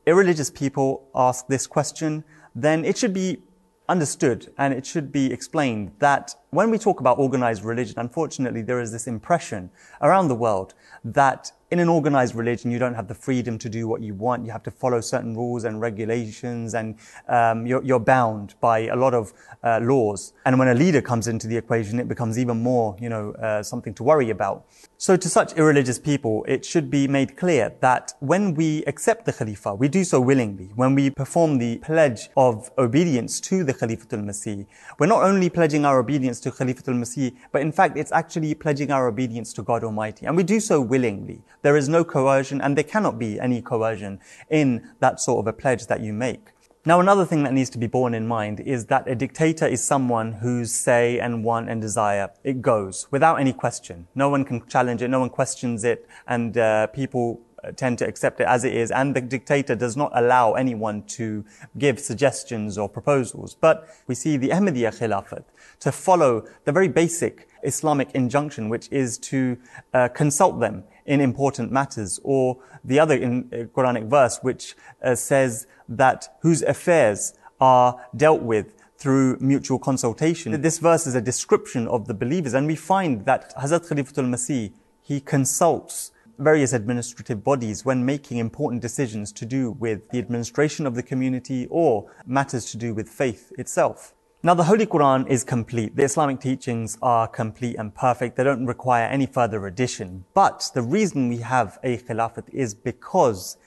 irreligious 0.06 0.50
people 0.50 1.10
ask 1.14 1.48
this 1.48 1.68
question, 1.68 2.24
then 2.56 2.86
it 2.86 2.98
should 2.98 3.14
be 3.14 3.42
understood 3.90 4.54
and 4.58 4.74
it 4.74 4.86
should 4.86 5.12
be 5.12 5.32
explained 5.32 5.92
that 6.00 6.36
when 6.50 6.70
we 6.72 6.78
talk 6.78 7.00
about 7.00 7.20
organized 7.20 7.64
religion, 7.64 7.96
unfortunately, 7.98 8.62
there 8.62 8.82
is 8.82 8.92
this 8.92 9.08
impression 9.08 9.70
around 10.02 10.28
the 10.28 10.36
world 10.36 10.74
that 11.04 11.52
in 11.70 11.80
an 11.80 11.90
organized 11.90 12.34
religion, 12.34 12.72
you 12.72 12.80
don't 12.80 12.94
have 12.94 13.10
the 13.10 13.14
freedom 13.14 13.58
to 13.60 13.68
do 13.68 13.90
what 13.90 14.02
you 14.02 14.14
want. 14.14 14.46
You 14.46 14.52
have 14.52 14.64
to 14.64 14.72
follow 14.72 15.02
certain 15.02 15.36
rules 15.36 15.66
and 15.66 15.82
regulations, 15.82 16.74
and 16.74 16.96
um, 17.28 17.68
you're, 17.68 17.84
you're, 17.84 18.00
bound 18.00 18.56
by 18.62 18.88
a 18.88 18.96
lot 18.96 19.14
of 19.14 19.34
uh, 19.64 19.80
laws. 19.82 20.32
And 20.46 20.58
when 20.60 20.70
a 20.70 20.74
leader 20.74 21.02
comes 21.02 21.28
into 21.28 21.46
the 21.46 21.58
equation, 21.58 22.00
it 22.00 22.08
becomes 22.08 22.40
even 22.40 22.64
more, 22.64 22.96
you 23.02 23.10
know, 23.10 23.32
uh, 23.34 23.64
something 23.64 23.94
to 23.96 24.04
worry 24.04 24.30
about. 24.30 24.66
So, 24.98 25.18
to 25.18 25.28
such 25.28 25.54
irreligious 25.54 26.00
people, 26.00 26.46
it 26.48 26.64
should 26.64 26.90
be 26.90 27.06
made 27.08 27.36
clear 27.36 27.74
that 27.82 28.14
when 28.20 28.54
we 28.54 28.84
accept 28.86 29.26
the 29.26 29.34
Khalifa, 29.34 29.76
we 29.76 29.90
do 29.90 30.06
so 30.06 30.22
willingly. 30.22 30.70
When 30.76 30.96
we 30.96 31.10
perform 31.10 31.58
the 31.58 31.80
pledge 31.80 32.30
of 32.38 32.72
obedience 32.78 33.42
to 33.42 33.66
the 33.66 33.74
Khalifatul 33.74 34.24
Masih, 34.24 34.66
we're 35.00 35.08
not 35.08 35.24
only 35.24 35.50
pledging 35.50 35.84
our 35.84 36.00
obedience 36.00 36.40
to 36.42 36.52
Khalifatul 36.52 36.96
Masih, 36.96 37.36
but 37.52 37.62
in 37.62 37.74
fact, 37.74 37.98
it's 37.98 38.14
actually 38.14 38.56
pledging 38.56 38.90
our 38.90 39.08
obedience 39.08 39.52
to 39.54 39.64
God 39.64 39.84
Almighty. 39.84 40.26
And 40.26 40.38
we 40.38 40.44
do 40.44 40.62
so 40.62 40.80
willingly. 40.80 41.42
There 41.62 41.78
is 41.78 41.90
no 41.90 42.04
coercion, 42.04 42.62
and 42.62 42.78
there 42.78 42.84
cannot 42.84 43.18
be 43.18 43.40
any 43.40 43.62
coercion 43.62 44.20
in 44.50 44.90
that 45.00 45.20
sort 45.20 45.40
of 45.40 45.48
a 45.48 45.54
pledge 45.54 45.88
that 45.88 46.02
you 46.02 46.14
make. 46.14 46.50
Now, 46.88 47.02
another 47.02 47.26
thing 47.26 47.44
that 47.44 47.52
needs 47.52 47.70
to 47.72 47.78
be 47.78 47.88
borne 47.88 48.14
in 48.14 48.26
mind 48.26 48.62
is 48.62 48.86
that 48.86 49.10
a 49.10 49.14
dictator 49.14 49.68
is 49.68 49.84
someone 49.84 50.32
whose 50.32 50.72
say 50.72 51.20
and 51.20 51.44
want 51.44 51.70
and 51.70 51.82
desire, 51.82 52.30
it 52.46 52.62
goes 52.62 53.08
without 53.12 53.42
any 53.42 53.52
question. 53.52 54.08
No 54.16 54.30
one 54.30 54.46
can 54.46 54.66
challenge 54.68 55.02
it, 55.02 55.10
no 55.10 55.20
one 55.20 55.30
questions 55.30 55.84
it, 55.84 56.08
and 56.28 56.58
uh, 56.58 56.88
people 56.88 57.42
uh, 57.62 57.72
tend 57.72 57.98
to 57.98 58.08
accept 58.08 58.40
it 58.40 58.48
as 58.48 58.64
it 58.64 58.74
is, 58.74 58.90
and 58.92 59.14
the 59.14 59.20
dictator 59.20 59.76
does 59.76 59.98
not 59.98 60.14
allow 60.14 60.54
anyone 60.54 61.04
to 61.08 61.44
give 61.78 62.00
suggestions 62.00 62.78
or 62.78 62.88
proposals. 62.88 63.58
But 63.60 63.90
we 64.08 64.16
see 64.16 64.38
the 64.38 64.50
Ahmadiyya 64.50 64.98
Khilafat 64.98 65.44
to 65.82 65.92
follow 65.92 66.48
the 66.64 66.72
very 66.72 66.88
basic 66.88 67.50
Islamic 67.64 68.12
injunction, 68.12 68.70
which 68.70 68.88
is 68.92 69.18
to 69.18 69.58
uh, 69.94 70.08
consult 70.08 70.62
them 70.62 70.86
in 71.08 71.22
important 71.22 71.72
matters, 71.72 72.20
or 72.24 72.58
the 72.84 73.00
other 73.00 73.16
in, 73.16 73.50
uh, 73.52 73.56
Quranic 73.76 74.08
verse, 74.08 74.40
which 74.42 74.76
uh, 75.02 75.16
says 75.16 75.66
that 75.90 76.38
whose 76.42 76.62
affairs 76.62 77.34
are 77.60 78.06
dealt 78.16 78.42
with 78.42 78.76
through 78.98 79.38
mutual 79.40 79.80
consultation. 79.80 80.60
This 80.62 80.80
verse 80.80 81.08
is 81.08 81.16
a 81.16 81.22
description 81.22 81.88
of 81.88 82.08
the 82.08 82.14
believers, 82.14 82.54
and 82.54 82.68
we 82.68 82.76
find 82.76 83.26
that 83.26 83.56
Hazrat 83.56 83.88
Khalifatul 83.88 84.28
Masih, 84.28 84.74
he 85.02 85.20
consults 85.22 86.12
various 86.40 86.74
administrative 86.74 87.44
bodies 87.44 87.86
when 87.86 88.06
making 88.06 88.38
important 88.38 88.82
decisions 88.82 89.32
to 89.32 89.46
do 89.46 89.72
with 89.72 90.10
the 90.10 90.20
administration 90.20 90.86
of 90.86 90.94
the 90.94 91.02
community 91.02 91.68
or 91.70 92.12
matters 92.26 92.66
to 92.72 92.78
do 92.78 92.94
with 92.94 93.10
faith 93.10 93.52
itself. 93.58 94.14
Now, 94.44 94.54
the 94.54 94.66
Holy 94.66 94.86
Quran 94.86 95.28
is 95.28 95.44
complete. 95.44 95.96
The 95.96 96.04
Islamic 96.04 96.40
teachings 96.40 96.96
are 97.02 97.28
complete 97.28 97.76
and 97.76 97.94
perfect. 97.94 98.36
They 98.36 98.44
don't 98.44 98.68
require 98.68 99.08
any 99.08 99.26
further 99.26 99.66
addition. 99.66 100.26
But 100.36 100.70
the 100.76 100.84
reason 100.84 101.28
we 101.28 101.38
have 101.38 101.80
a 101.84 101.98
khilafat 101.98 102.48
is 102.54 102.76
because 102.76 103.58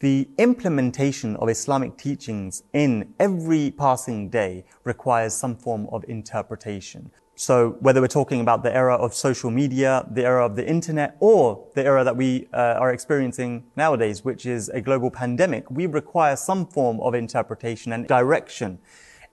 the 0.00 0.28
implementation 0.36 1.36
of 1.36 1.48
Islamic 1.48 1.96
teachings 1.96 2.64
in 2.72 3.14
every 3.20 3.70
passing 3.70 4.28
day 4.28 4.64
requires 4.82 5.34
some 5.34 5.54
form 5.54 5.86
of 5.92 6.04
interpretation. 6.08 7.12
So 7.36 7.76
whether 7.78 8.00
we're 8.00 8.08
talking 8.08 8.40
about 8.40 8.64
the 8.64 8.74
era 8.74 8.96
of 8.96 9.14
social 9.14 9.52
media, 9.52 10.04
the 10.10 10.24
era 10.24 10.44
of 10.44 10.56
the 10.56 10.68
internet, 10.68 11.16
or 11.20 11.64
the 11.76 11.84
era 11.84 12.02
that 12.02 12.16
we 12.16 12.48
uh, 12.52 12.56
are 12.56 12.92
experiencing 12.92 13.66
nowadays, 13.76 14.24
which 14.24 14.46
is 14.46 14.68
a 14.70 14.80
global 14.80 15.12
pandemic, 15.12 15.70
we 15.70 15.86
require 15.86 16.34
some 16.34 16.66
form 16.66 16.98
of 16.98 17.14
interpretation 17.14 17.92
and 17.92 18.08
direction 18.08 18.80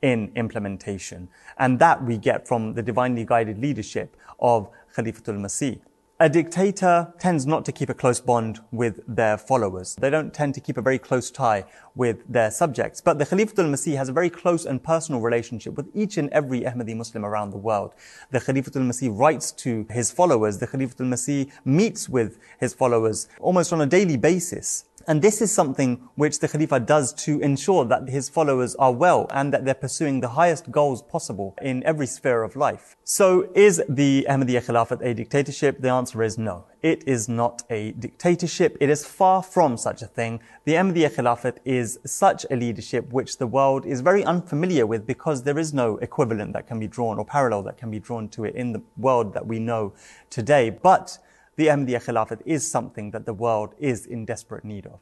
in 0.05 0.31
implementation. 0.35 1.27
And 1.57 1.79
that 1.79 2.03
we 2.03 2.19
get 2.19 2.47
from 2.47 2.75
the 2.75 2.83
divinely 2.83 3.25
guided 3.25 3.57
leadership 3.57 4.15
of 4.39 4.69
Khalifatul 4.95 5.39
Masih. 5.39 5.79
A 6.17 6.29
dictator 6.29 7.11
tends 7.19 7.45
not 7.45 7.65
to 7.65 7.71
keep 7.73 7.89
a 7.89 7.93
close 7.93 8.21
bond 8.21 8.59
with 8.71 9.01
their 9.07 9.35
followers. 9.37 9.95
They 9.99 10.11
don't 10.11 10.31
tend 10.31 10.53
to 10.53 10.61
keep 10.61 10.77
a 10.77 10.81
very 10.81 10.99
close 10.99 11.29
tie 11.31 11.65
with 11.95 12.17
their 12.29 12.51
subjects. 12.51 13.01
But 13.01 13.17
the 13.17 13.25
Khalifatul 13.25 13.67
Masih 13.73 13.97
has 13.97 14.07
a 14.07 14.13
very 14.13 14.29
close 14.29 14.63
and 14.63 14.81
personal 14.81 15.21
relationship 15.21 15.73
with 15.75 15.89
each 15.95 16.17
and 16.17 16.29
every 16.29 16.61
Ahmadi 16.61 16.95
Muslim 16.95 17.25
around 17.25 17.49
the 17.49 17.57
world. 17.57 17.95
The 18.29 18.39
Khalifatul 18.39 18.85
Masih 18.89 19.09
writes 19.11 19.51
to 19.63 19.87
his 19.89 20.11
followers. 20.11 20.59
The 20.59 20.67
Khalifatul 20.67 21.09
Masih 21.13 21.51
meets 21.65 22.07
with 22.07 22.37
his 22.59 22.75
followers 22.75 23.27
almost 23.39 23.73
on 23.73 23.81
a 23.81 23.87
daily 23.87 24.17
basis. 24.17 24.85
And 25.07 25.21
this 25.21 25.39
is 25.39 25.51
something 25.51 26.09
which 26.15 26.39
the 26.39 26.47
Khalifa 26.47 26.79
does 26.79 27.13
to 27.25 27.39
ensure 27.41 27.85
that 27.85 28.09
his 28.09 28.27
followers 28.27 28.73
are 28.75 28.91
well 28.91 29.27
and 29.29 29.53
that 29.53 29.63
they're 29.63 29.75
pursuing 29.75 30.19
the 30.19 30.29
highest 30.29 30.71
goals 30.71 31.03
possible 31.03 31.53
in 31.61 31.83
every 31.83 32.07
sphere 32.07 32.41
of 32.41 32.55
life. 32.55 32.97
So 33.03 33.47
is 33.53 33.83
the 33.87 34.25
Ahmadiyya 34.27 34.65
Khilafat 34.65 35.05
a 35.05 35.13
dictatorship? 35.13 35.79
The 35.79 35.89
answer 35.89 36.23
is 36.23 36.39
no. 36.39 36.65
It 36.81 37.07
is 37.07 37.29
not 37.29 37.61
a 37.69 37.91
dictatorship. 37.91 38.77
It 38.81 38.89
is 38.89 39.05
far 39.05 39.43
from 39.43 39.77
such 39.77 40.01
a 40.01 40.07
thing. 40.07 40.39
The 40.65 40.73
Ahmadiyya 40.73 41.13
Khilafat 41.13 41.57
is 41.65 41.99
such 42.03 42.45
a 42.49 42.55
leadership 42.55 43.13
which 43.13 43.37
the 43.37 43.47
world 43.47 43.85
is 43.85 44.01
very 44.01 44.23
unfamiliar 44.23 44.87
with 44.87 45.05
because 45.05 45.43
there 45.43 45.59
is 45.59 45.71
no 45.71 45.97
equivalent 45.97 46.53
that 46.53 46.67
can 46.67 46.79
be 46.79 46.87
drawn 46.87 47.19
or 47.19 47.25
parallel 47.25 47.61
that 47.63 47.77
can 47.77 47.91
be 47.91 47.99
drawn 47.99 48.27
to 48.29 48.43
it 48.43 48.55
in 48.55 48.73
the 48.73 48.81
world 48.97 49.35
that 49.35 49.45
we 49.45 49.59
know 49.59 49.93
today. 50.31 50.71
But 50.71 51.19
the 51.55 51.67
Ahmadiyya 51.67 52.03
Khilafat 52.03 52.41
is 52.45 52.69
something 52.69 53.11
that 53.11 53.25
the 53.25 53.33
world 53.33 53.73
is 53.79 54.05
in 54.05 54.25
desperate 54.25 54.65
need 54.65 54.85
of. 54.85 54.99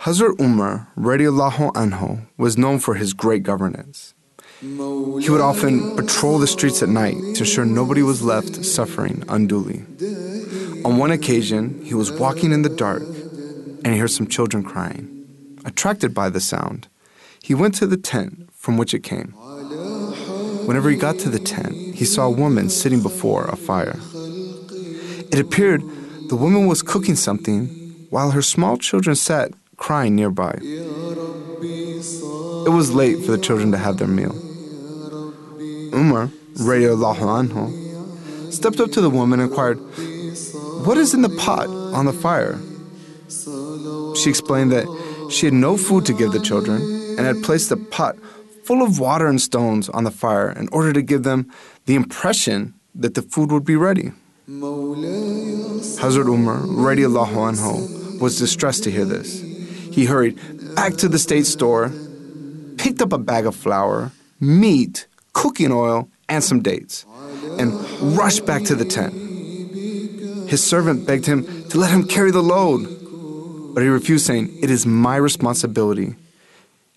Hazrat 0.00 0.40
Umar 0.40 0.88
radiallahu 0.96 1.72
anhu 1.72 2.26
was 2.36 2.58
known 2.58 2.78
for 2.78 2.94
his 2.94 3.12
great 3.12 3.42
governance. 3.42 4.14
He 4.60 5.30
would 5.30 5.40
often 5.40 5.96
patrol 5.96 6.38
the 6.38 6.46
streets 6.46 6.82
at 6.82 6.88
night 6.88 7.16
to 7.34 7.40
ensure 7.40 7.64
nobody 7.64 8.02
was 8.02 8.22
left 8.22 8.64
suffering 8.64 9.24
unduly. 9.28 9.84
On 10.84 10.98
one 10.98 11.10
occasion, 11.10 11.80
he 11.84 11.94
was 11.94 12.10
walking 12.10 12.52
in 12.52 12.62
the 12.62 12.68
dark 12.68 13.02
and 13.84 13.88
he 13.92 13.98
heard 13.98 14.10
some 14.10 14.26
children 14.26 14.62
crying. 14.62 15.08
Attracted 15.64 16.14
by 16.14 16.28
the 16.28 16.40
sound, 16.40 16.88
he 17.42 17.54
went 17.54 17.74
to 17.76 17.86
the 17.86 17.96
tent 17.96 18.50
from 18.52 18.76
which 18.76 18.94
it 18.94 19.02
came. 19.02 19.34
Whenever 20.66 20.90
he 20.90 20.96
got 20.96 21.18
to 21.20 21.28
the 21.28 21.40
tent, 21.40 21.74
he 21.94 22.04
saw 22.04 22.26
a 22.26 22.30
woman 22.30 22.68
sitting 22.68 23.02
before 23.02 23.46
a 23.46 23.56
fire. 23.56 23.98
It 25.32 25.38
appeared 25.38 25.82
the 26.28 26.36
woman 26.36 26.66
was 26.66 26.82
cooking 26.82 27.16
something 27.16 27.68
while 28.10 28.32
her 28.32 28.42
small 28.42 28.76
children 28.76 29.16
sat 29.16 29.50
crying 29.78 30.14
nearby. 30.14 30.58
It 30.60 30.84
was 32.70 32.92
late 32.92 33.24
for 33.24 33.32
the 33.32 33.38
children 33.38 33.72
to 33.72 33.78
have 33.78 33.96
their 33.96 34.08
meal. 34.08 34.36
Umar, 35.94 36.28
radiallahu 36.58 37.24
anhu, 37.40 38.52
stepped 38.52 38.78
up 38.78 38.92
to 38.92 39.00
the 39.00 39.08
woman 39.08 39.40
and 39.40 39.48
inquired, 39.48 39.78
What 40.86 40.98
is 40.98 41.14
in 41.14 41.22
the 41.22 41.30
pot 41.30 41.68
on 41.68 42.04
the 42.04 42.12
fire? 42.12 42.60
She 44.20 44.28
explained 44.28 44.70
that 44.72 44.84
she 45.30 45.46
had 45.46 45.54
no 45.54 45.78
food 45.78 46.04
to 46.06 46.12
give 46.12 46.32
the 46.32 46.40
children 46.40 46.82
and 47.16 47.20
had 47.20 47.42
placed 47.42 47.70
the 47.70 47.78
pot 47.78 48.16
full 48.64 48.82
of 48.82 48.98
water 48.98 49.28
and 49.28 49.40
stones 49.40 49.88
on 49.88 50.04
the 50.04 50.10
fire 50.10 50.50
in 50.50 50.68
order 50.72 50.92
to 50.92 51.00
give 51.00 51.22
them 51.22 51.50
the 51.86 51.94
impression 51.94 52.74
that 52.94 53.14
the 53.14 53.22
food 53.22 53.50
would 53.50 53.64
be 53.64 53.76
ready. 53.76 54.12
Hazrat 54.60 56.28
Umar 56.28 56.58
radiallahu 56.58 57.34
anhu 57.52 58.20
was 58.20 58.38
distressed 58.38 58.84
to 58.84 58.90
hear 58.90 59.04
this. 59.04 59.40
He 59.40 60.04
hurried 60.04 60.38
back 60.74 60.94
to 60.96 61.08
the 61.08 61.18
state 61.18 61.46
store, 61.46 61.90
picked 62.76 63.00
up 63.00 63.12
a 63.12 63.18
bag 63.18 63.46
of 63.46 63.56
flour, 63.56 64.12
meat, 64.40 65.06
cooking 65.32 65.72
oil, 65.72 66.08
and 66.28 66.44
some 66.44 66.60
dates, 66.60 67.06
and 67.58 67.72
rushed 68.16 68.44
back 68.44 68.62
to 68.64 68.74
the 68.74 68.84
tent. 68.84 69.14
His 70.50 70.62
servant 70.62 71.06
begged 71.06 71.26
him 71.26 71.46
to 71.70 71.78
let 71.78 71.90
him 71.90 72.06
carry 72.06 72.30
the 72.30 72.42
load, 72.42 72.82
but 73.74 73.82
he 73.82 73.88
refused, 73.88 74.26
saying, 74.26 74.50
It 74.62 74.70
is 74.70 74.84
my 74.84 75.16
responsibility. 75.16 76.14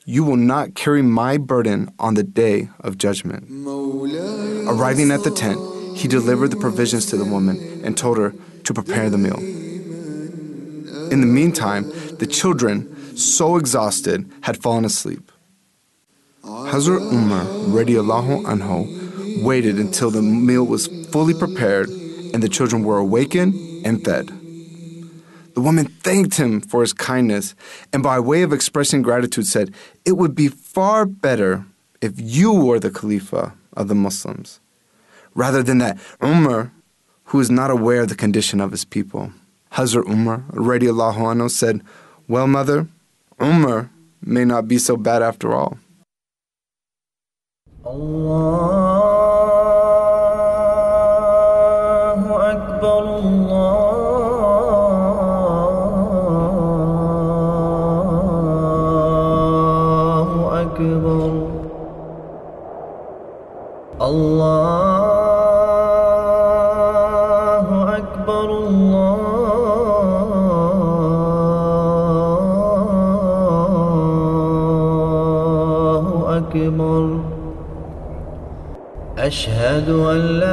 You 0.03 0.23
will 0.23 0.37
not 0.37 0.75
carry 0.75 1.01
my 1.01 1.37
burden 1.37 1.89
on 1.99 2.15
the 2.15 2.23
day 2.23 2.69
of 2.81 2.97
judgment. 2.97 3.47
Arriving 4.67 5.09
at 5.11 5.23
the 5.23 5.31
tent, 5.31 5.57
he 5.95 6.07
delivered 6.07 6.51
the 6.51 6.57
provisions 6.57 7.05
to 7.07 7.17
the 7.17 7.25
woman 7.25 7.81
and 7.83 7.97
told 7.97 8.17
her 8.17 8.33
to 8.65 8.73
prepare 8.73 9.09
the 9.09 9.17
meal. 9.17 9.39
In 11.11 11.21
the 11.21 11.27
meantime, 11.27 11.83
the 12.19 12.27
children, 12.27 13.17
so 13.17 13.55
exhausted, 13.55 14.29
had 14.41 14.61
fallen 14.61 14.83
asleep. 14.83 15.31
Hazrat 16.43 17.01
Umar 17.13 17.45
radiallahu 17.45 18.43
anhu 18.43 19.43
waited 19.43 19.77
until 19.79 20.11
the 20.11 20.21
meal 20.21 20.65
was 20.65 20.87
fully 21.11 21.33
prepared 21.33 21.89
and 22.33 22.43
the 22.43 22.49
children 22.49 22.83
were 22.83 22.97
awakened 22.97 23.53
and 23.85 24.03
fed. 24.03 24.27
The 25.53 25.61
woman 25.61 25.85
thanked 26.03 26.35
him 26.35 26.59
for 26.59 26.81
his 26.81 26.91
kindness 26.91 27.55
and 27.93 28.03
by 28.03 28.19
way 28.19 28.41
of 28.41 28.51
expressing 28.51 29.01
gratitude 29.01 29.45
said, 29.45 29.73
It 30.03 30.17
would 30.17 30.35
be 30.35 30.49
far 30.49 31.05
better 31.05 31.65
if 32.01 32.13
you 32.17 32.53
were 32.53 32.79
the 32.79 32.91
Khalifa 32.91 33.53
of 33.73 33.87
the 33.87 33.95
Muslims 33.95 34.59
rather 35.35 35.61
than 35.61 35.77
that 35.77 35.99
Umar 36.23 36.71
who 37.25 37.39
is 37.39 37.51
not 37.51 37.71
aware 37.71 38.01
of 38.01 38.09
the 38.09 38.15
condition 38.15 38.61
of 38.61 38.71
his 38.71 38.85
people. 38.85 39.31
Hazrat 39.73 40.07
Umar 40.09 40.43
radiallahu 40.51 41.17
anhu 41.17 41.49
said, 41.49 41.81
Well, 42.27 42.47
mother, 42.47 42.87
Umar 43.41 43.89
may 44.21 44.45
not 44.45 44.67
be 44.67 44.77
so 44.77 44.95
bad 44.95 45.21
after 45.21 45.53
all. 45.53 45.77
أشهد 79.27 79.89
أن 79.89 80.21
لا 80.39 80.44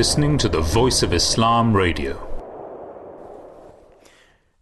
listening 0.00 0.38
to 0.38 0.48
the 0.48 0.62
Voice 0.62 1.02
of 1.02 1.12
Islam 1.12 1.76
Radio. 1.76 2.12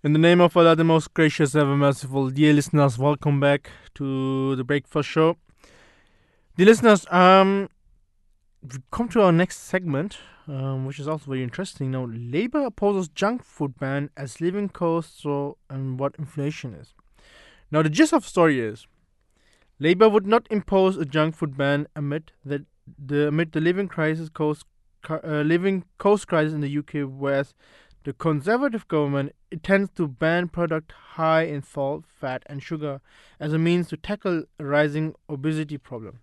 In 0.02 0.12
the 0.12 0.18
name 0.18 0.40
of 0.40 0.56
Allah, 0.56 0.74
the 0.74 0.82
most 0.82 1.14
gracious, 1.14 1.54
ever 1.54 1.76
merciful, 1.76 2.28
dear 2.28 2.52
listeners, 2.52 2.98
welcome 2.98 3.38
back 3.38 3.70
to 3.94 4.56
the 4.56 4.64
Breakfast 4.64 5.08
Show. 5.08 5.36
Dear 6.56 6.66
listeners, 6.66 7.06
um, 7.12 7.68
we 8.64 8.78
come 8.90 9.08
to 9.10 9.22
our 9.22 9.30
next 9.30 9.58
segment, 9.58 10.18
um, 10.48 10.86
which 10.86 10.98
is 10.98 11.06
also 11.06 11.26
very 11.26 11.44
interesting. 11.44 11.92
Now, 11.92 12.08
Labour 12.10 12.64
opposes 12.66 13.06
junk 13.06 13.44
food 13.44 13.78
ban 13.78 14.10
as 14.16 14.40
living 14.40 14.68
costs 14.68 15.22
so 15.22 15.56
and 15.70 16.00
what 16.00 16.16
inflation 16.18 16.74
is. 16.74 16.94
Now, 17.70 17.82
the 17.82 17.90
gist 17.90 18.12
of 18.12 18.24
the 18.24 18.28
story 18.28 18.58
is 18.58 18.88
Labour 19.78 20.08
would 20.08 20.26
not 20.26 20.48
impose 20.50 20.96
a 20.96 21.04
junk 21.04 21.36
food 21.36 21.56
ban 21.56 21.86
amid 21.94 22.32
the, 22.44 22.66
the 22.98 23.28
amid 23.28 23.52
the 23.52 23.60
living 23.60 23.86
crisis 23.86 24.28
cost 24.28 24.64
uh, 25.08 25.42
living 25.42 25.84
cost 25.98 26.26
crisis 26.26 26.54
in 26.54 26.60
the 26.60 26.78
UK, 26.78 27.08
whereas 27.08 27.54
the 28.04 28.12
Conservative 28.12 28.86
government 28.88 29.34
intends 29.50 29.90
to 29.96 30.08
ban 30.08 30.48
products 30.48 30.94
high 31.12 31.42
in 31.42 31.62
salt, 31.62 32.04
fat, 32.06 32.42
and 32.46 32.62
sugar 32.62 33.00
as 33.38 33.52
a 33.52 33.58
means 33.58 33.88
to 33.88 33.96
tackle 33.96 34.44
a 34.58 34.64
rising 34.64 35.14
obesity 35.28 35.78
problem. 35.78 36.20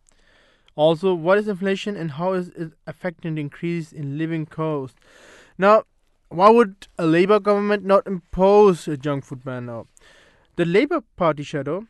Also, 0.75 1.13
what 1.13 1.37
is 1.37 1.47
inflation 1.47 1.95
and 1.95 2.11
how 2.11 2.33
is 2.33 2.49
it 2.49 2.73
affecting 2.85 3.35
the 3.35 3.41
increase 3.41 3.93
in 3.93 4.17
living 4.17 4.45
costs? 4.45 4.97
Now, 5.57 5.83
why 6.29 6.49
would 6.49 6.87
a 6.97 7.05
Labour 7.05 7.39
government 7.39 7.85
not 7.85 8.05
impose 8.07 8.87
a 8.87 8.97
junk 8.97 9.23
food 9.23 9.43
ban 9.43 9.67
now? 9.67 9.87
The 10.57 10.65
Labour 10.65 11.01
Party 11.15 11.43
shadow, 11.43 11.87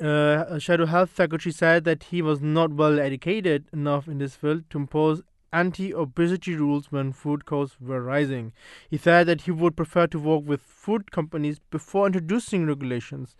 uh, 0.00 0.58
shadow 0.58 0.86
health 0.86 1.14
secretary 1.14 1.52
said 1.52 1.84
that 1.84 2.04
he 2.04 2.22
was 2.22 2.40
not 2.40 2.72
well 2.72 2.98
educated 2.98 3.66
enough 3.72 4.08
in 4.08 4.18
this 4.18 4.36
field 4.36 4.64
to 4.70 4.78
impose 4.78 5.22
anti-obesity 5.52 6.54
rules 6.54 6.92
when 6.92 7.12
food 7.12 7.44
costs 7.44 7.76
were 7.80 8.02
rising. 8.02 8.52
He 8.88 8.96
said 8.98 9.26
that 9.26 9.42
he 9.42 9.50
would 9.50 9.76
prefer 9.76 10.06
to 10.08 10.18
work 10.18 10.44
with 10.46 10.60
food 10.60 11.10
companies 11.10 11.58
before 11.70 12.06
introducing 12.06 12.66
regulations. 12.66 13.36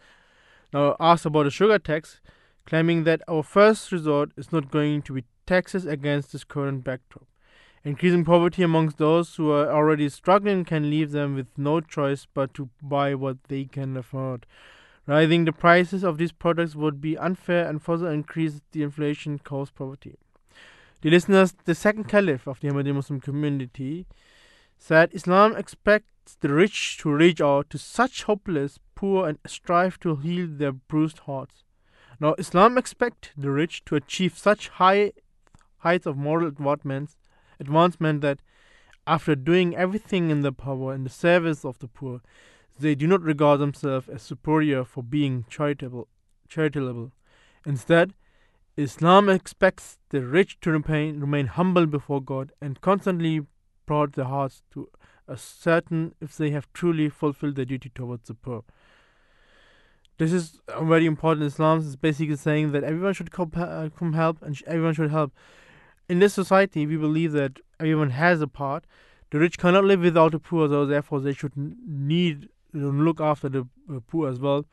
Now, 0.73 0.97
asked 0.99 1.27
about 1.27 1.47
a 1.47 1.51
sugar 1.51 1.79
tax, 1.79 2.21
claiming 2.65 3.05
that 3.05 3.23
our 3.29 3.43
first 3.43 3.93
resort 3.93 4.33
is 4.37 4.53
not 4.53 4.71
going 4.71 5.03
to 5.03 5.13
be 5.13 5.25
taxes 5.47 5.87
against 5.87 6.33
this 6.33 6.45
current 6.45 6.85
backdrop. 6.85 7.27
Increasing 7.85 8.25
poverty 8.25 8.65
amongst 8.65 8.99
those 8.99 9.37
who 9.37 9.53
are 9.53 9.71
already 9.71 10.09
struggling 10.09 10.65
can 10.65 10.91
leave 10.91 11.13
them 11.13 11.37
with 11.37 11.47
no 11.57 11.81
choice 11.81 12.27
but 12.35 12.53
to 12.55 12.69
buy 12.83 13.15
what 13.15 13.45
they 13.45 13.65
can 13.65 13.97
afford. 13.97 14.45
Rising 15.07 15.45
the 15.45 15.53
prices 15.53 16.03
of 16.03 16.19
these 16.19 16.33
products 16.33 16.75
would 16.75 17.01
be 17.01 17.17
unfair 17.17 17.69
and 17.69 17.81
further 17.81 18.11
increase 18.11 18.61
the 18.73 18.83
inflation 18.83 19.39
caused 19.39 19.77
poverty. 19.77 20.17
The 21.03 21.11
listeners, 21.11 21.55
the 21.65 21.75
second 21.75 22.05
caliph 22.05 22.47
of 22.47 22.61
the 22.61 22.69
Ahmadi 22.69 22.95
Muslim 22.95 23.21
community, 23.21 24.07
said 24.79 25.11
Islam 25.13 25.55
expects 25.57 26.37
the 26.41 26.49
rich 26.49 26.99
to 26.99 27.11
reach 27.13 27.41
out 27.41 27.71
to 27.71 27.79
such 27.79 28.25
hopeless, 28.25 28.79
poor, 28.95 29.29
and 29.29 29.39
strive 29.47 30.01
to 30.01 30.17
heal 30.17 30.47
their 30.49 30.73
bruised 30.73 31.21
hearts. 31.21 31.65
Now, 32.19 32.35
Islam 32.39 32.79
expects 32.79 33.31
the 33.37 33.51
rich 33.51 33.85
to 33.87 33.97
achieve 33.97 34.39
such 34.39 34.69
high 34.69 35.13
heights 35.79 36.07
of 36.07 36.17
moral 36.17 36.49
advancement, 36.49 37.15
advancement 37.61 38.23
that 38.23 38.41
after 39.07 39.37
doing 39.37 39.77
everything 39.77 40.31
in 40.31 40.41
their 40.41 40.53
power 40.53 40.95
in 40.95 41.05
the 41.05 41.11
service 41.11 41.65
of 41.65 41.79
the 41.79 41.89
poor, 41.89 42.23
they 42.79 42.95
do 42.95 43.07
not 43.07 43.23
regard 43.23 43.61
themselves 43.61 44.09
as 44.09 44.23
superior 44.23 44.85
for 44.85 45.03
being 45.03 45.45
charitable. 45.49 46.09
charitable. 46.49 47.13
Instead, 47.65 48.15
Islam 48.77 49.31
expects 49.31 49.99
the 50.11 50.21
rich 50.23 50.61
to 50.61 50.71
remain, 50.71 51.21
remain 51.21 51.47
humble 51.47 51.87
before 51.87 52.21
God 52.21 52.53
and 52.61 52.81
constantly 52.81 53.41
prod 53.87 54.13
their 54.13 54.27
hearts 54.27 54.63
to 54.73 54.89
ascertain 55.29 56.15
if 56.21 56.37
they 56.37 56.51
have 56.51 56.71
truly 56.75 57.09
fulfilled 57.09 57.57
their 57.57 57.65
duty 57.65 57.91
towards 57.95 58.29
the 58.29 58.35
poor. 58.35 58.65
This 60.19 60.33
is 60.33 60.61
very 60.83 61.07
important. 61.07 61.47
Islam 61.47 61.79
is 61.79 61.97
basically 61.97 62.37
saying 62.37 62.73
that 62.73 62.85
everyone 62.85 63.15
should 63.15 63.31
come, 63.31 63.51
uh, 63.55 63.89
help 64.13 64.43
and 64.43 64.61
everyone 64.67 64.95
should 64.95 65.11
help. 65.11 65.33
In 66.09 66.19
this 66.19 66.35
society, 66.35 66.87
we 66.87 66.97
believe 66.97 67.33
that 67.33 67.59
everyone 67.81 68.11
has 68.11 68.41
a 68.41 68.47
part. 68.47 68.85
The 69.31 69.39
rich 69.39 69.59
cannot 69.59 69.85
live 69.85 70.01
without 70.01 70.33
the 70.33 70.39
poor, 70.39 70.69
so 70.69 70.87
therefore 70.87 71.21
they 71.21 71.33
should 71.33 71.53
need 71.57 72.49
to 72.73 72.93
look 72.93 73.21
after 73.21 73.49
the 73.49 73.67
poor 74.07 74.29
as 74.29 74.39
well. 74.39 74.67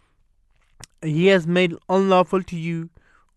He 1.02 1.28
has 1.28 1.48
made 1.48 1.76
unlawful 1.90 2.44
to 2.44 2.56
you 2.56 2.90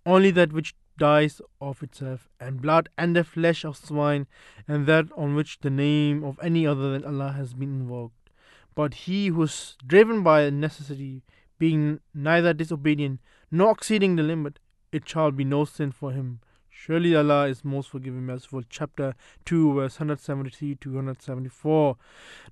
only 0.07 0.31
that 0.31 0.53
which 0.53 0.75
dies 0.97 1.43
of 1.61 1.83
itself, 1.83 2.29
and 2.41 2.63
blood 2.63 2.89
and 2.97 3.15
the 3.15 3.25
flesh 3.25 3.65
of 3.65 3.77
swine, 3.77 4.27
and 4.67 4.87
that 4.87 5.07
on 5.17 5.35
which 5.35 5.61
the 5.61 5.71
name 5.71 6.25
of 6.25 6.39
any 6.43 6.67
other 6.67 6.93
than 6.93 7.05
Allah 7.05 7.33
has 7.33 7.53
been 7.53 7.81
invoked. 7.81 8.31
But 8.75 8.95
he 8.95 9.29
who 9.29 9.43
is 9.43 9.77
driven 9.87 10.23
by 10.23 10.49
necessity, 10.51 11.23
being 11.59 12.01
neither 12.15 12.53
disobedient 12.53 13.21
nor 13.51 13.73
exceeding 13.73 14.17
the 14.17 14.23
limit, 14.23 14.59
it 14.93 15.09
shall 15.09 15.31
be 15.31 15.45
no 15.45 15.65
sin 15.65 15.93
for 15.93 16.13
him. 16.13 16.41
Surely 16.69 17.17
Allah 17.17 17.49
is 17.49 17.65
most 17.65 17.89
forgiving, 17.89 18.27
merciful. 18.27 18.63
Chapter 18.69 19.15
2, 19.47 19.75
verse 19.75 19.99
173 19.99 20.75
to 20.77 20.89
174. 20.91 21.97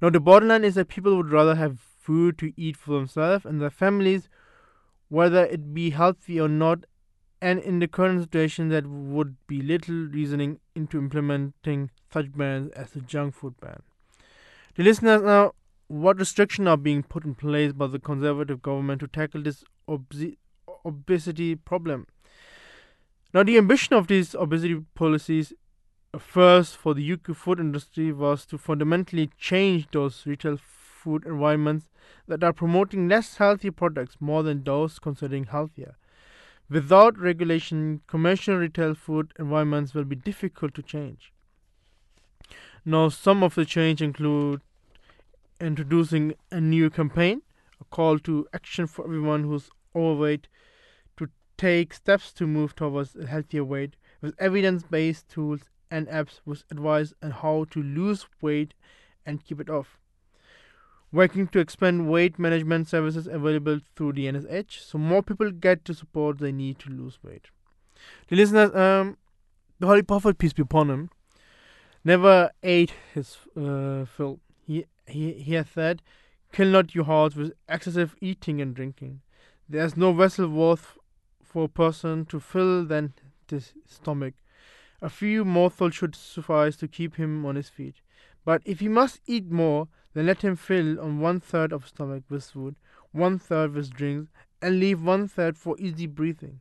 Now, 0.01 0.11
the 0.11 0.19
bottom 0.19 0.49
line 0.49 0.65
is 0.65 0.77
that 0.77 0.89
people 0.89 1.17
would 1.17 1.31
rather 1.31 1.55
have 1.57 1.79
food 1.79 2.39
to 2.39 2.53
eat 2.57 2.77
for 2.77 2.95
themselves 2.95 3.45
and 3.45 3.61
their 3.61 3.71
families, 3.71 4.31
whether 5.09 5.45
it 5.45 5.75
be 5.75 5.91
healthy 5.91 6.41
or 6.41 6.49
not, 6.49 6.87
and 7.41 7.59
in 7.61 7.79
the 7.79 7.89
current 7.89 8.23
situation, 8.23 8.69
that 8.71 8.87
would 8.87 9.37
be 9.47 9.61
little 9.61 10.07
reasoning 10.07 10.61
into 10.75 10.99
implementing 10.99 11.91
such 12.13 12.33
bans 12.33 12.71
as 12.73 12.91
the 12.91 13.01
junk 13.01 13.35
food 13.35 13.55
ban. 13.61 13.83
The 14.77 14.83
listeners 14.83 15.23
now, 15.23 15.53
what 15.89 16.19
restrictions 16.19 16.67
are 16.69 16.77
being 16.77 17.03
put 17.03 17.25
in 17.25 17.35
place 17.35 17.73
by 17.73 17.87
the 17.87 17.99
conservative 17.99 18.63
government 18.63 19.01
to 19.01 19.09
tackle 19.09 19.43
this 19.43 19.63
obesity 19.87 21.55
problem? 21.55 22.07
Now, 23.35 23.43
the 23.43 23.59
ambition 23.59 23.95
of 23.95 24.07
these 24.07 24.35
obesity 24.35 24.81
policies, 24.95 25.53
uh, 26.15 26.19
first 26.19 26.77
for 26.77 26.95
the 26.95 27.13
UK 27.13 27.37
food 27.37 27.59
industry, 27.59 28.13
was 28.13 28.47
to 28.47 28.59
fundamentally 28.59 29.29
change 29.37 29.89
those 29.93 30.25
retail 30.25 30.57
food 30.57 31.25
environments 31.27 31.91
that 32.29 32.45
are 32.45 32.53
promoting 32.53 33.09
less 33.09 33.37
healthy 33.37 33.71
products 33.71 34.17
more 34.21 34.43
than 34.43 34.63
those 34.63 34.99
considering 34.99 35.45
healthier. 35.45 35.97
Without 36.71 37.19
regulation, 37.19 38.01
commercial 38.07 38.57
retail 38.57 38.95
food 38.95 39.33
environments 39.39 39.93
will 39.93 40.05
be 40.05 40.17
difficult 40.17 40.75
to 40.75 40.83
change. 40.83 41.33
Now, 42.85 43.11
some 43.11 43.43
of 43.43 43.55
the 43.55 43.65
change 43.65 44.01
include 44.01 44.63
introducing 45.61 46.35
a 46.51 46.61
new 46.61 46.91
campaign, 46.91 47.43
a 47.81 47.85
call 47.85 48.19
to 48.21 48.47
action 48.53 48.87
for 48.87 49.05
everyone 49.05 49.45
who's 49.45 49.71
overweight 49.95 50.49
to 51.19 51.29
take 51.57 51.95
steps 51.95 52.33
to 52.33 52.47
move 52.47 52.75
towards 52.75 53.15
a 53.15 53.27
healthier 53.27 53.65
weight 53.65 53.97
with 54.21 54.35
evidence-based 54.39 55.29
tools 55.29 55.71
and 55.91 56.09
apps 56.09 56.41
with 56.45 56.65
advice 56.71 57.13
on 57.23 57.31
how 57.31 57.67
to 57.71 57.83
lose 57.83 58.27
weight 58.41 58.75
and 59.27 59.45
keep 59.45 59.61
it 59.61 59.71
off 59.71 59.99
working 61.15 61.47
to 61.47 61.61
expand 61.61 62.11
weight 62.11 62.39
management 62.39 62.89
services 62.89 63.29
available 63.29 63.79
through 63.95 64.13
the 64.13 64.27
NSH 64.27 64.81
so 64.85 64.99
more 64.99 65.23
people 65.23 65.51
get 65.53 65.85
the 65.85 65.95
support 65.95 66.39
they 66.39 66.51
need 66.51 66.79
to 66.81 66.91
lose 66.91 67.19
weight. 67.23 67.47
The 68.29 68.37
listeners, 68.37 68.75
um, 68.75 69.17
the 69.79 69.87
Holy 69.87 70.03
Prophet, 70.03 70.39
peace 70.39 70.53
be 70.53 70.63
upon 70.63 70.91
him, 70.91 71.11
never 72.05 72.51
ate 72.65 72.93
his 73.15 73.37
uh, 73.57 74.05
fill. 74.05 74.41
He, 74.67 74.87
he, 75.07 75.33
he 75.35 75.55
has 75.55 75.69
said, 75.69 76.03
Kill 76.53 76.69
not 76.69 76.95
your 76.95 77.05
hearts 77.05 77.37
with 77.37 77.53
excessive 77.69 78.17
eating 78.21 78.61
and 78.61 78.75
drinking. 78.75 79.21
There 79.69 79.85
is 79.85 79.97
no 79.97 80.13
vessel 80.13 80.49
worth 80.49 80.99
for 81.43 81.65
a 81.65 81.69
person 81.69 82.27
to 82.27 82.41
fill 82.41 82.85
than 82.85 83.15
his 83.49 83.73
stomach. 83.87 84.35
A 85.01 85.09
few 85.09 85.45
morsels 85.45 85.95
should 85.95 86.17
suffice 86.17 86.77
to 86.77 86.89
keep 86.89 87.17
him 87.17 87.47
on 87.47 87.57
his 87.57 87.69
feet. 87.69 87.97
But 88.45 88.63
if 88.65 88.81
he 88.81 88.89
must 88.89 89.21
eat 89.27 89.51
more, 89.51 89.89
then 90.15 90.27
let 90.27 90.43
him 90.43 90.57
fill 90.57 91.01
on 91.01 91.21
one 91.21 91.41
third 91.41 91.73
of 91.73 91.89
stomach 91.89 92.25
with 92.29 92.45
food, 92.45 92.77
one 93.13 93.39
third 93.39 93.75
with 93.75 93.93
drinks, 93.93 94.31
and 94.63 94.81
leave 94.81 95.03
one 95.03 95.29
third 95.29 95.59
for 95.59 95.77
easy 95.79 96.07
breathing. 96.07 96.61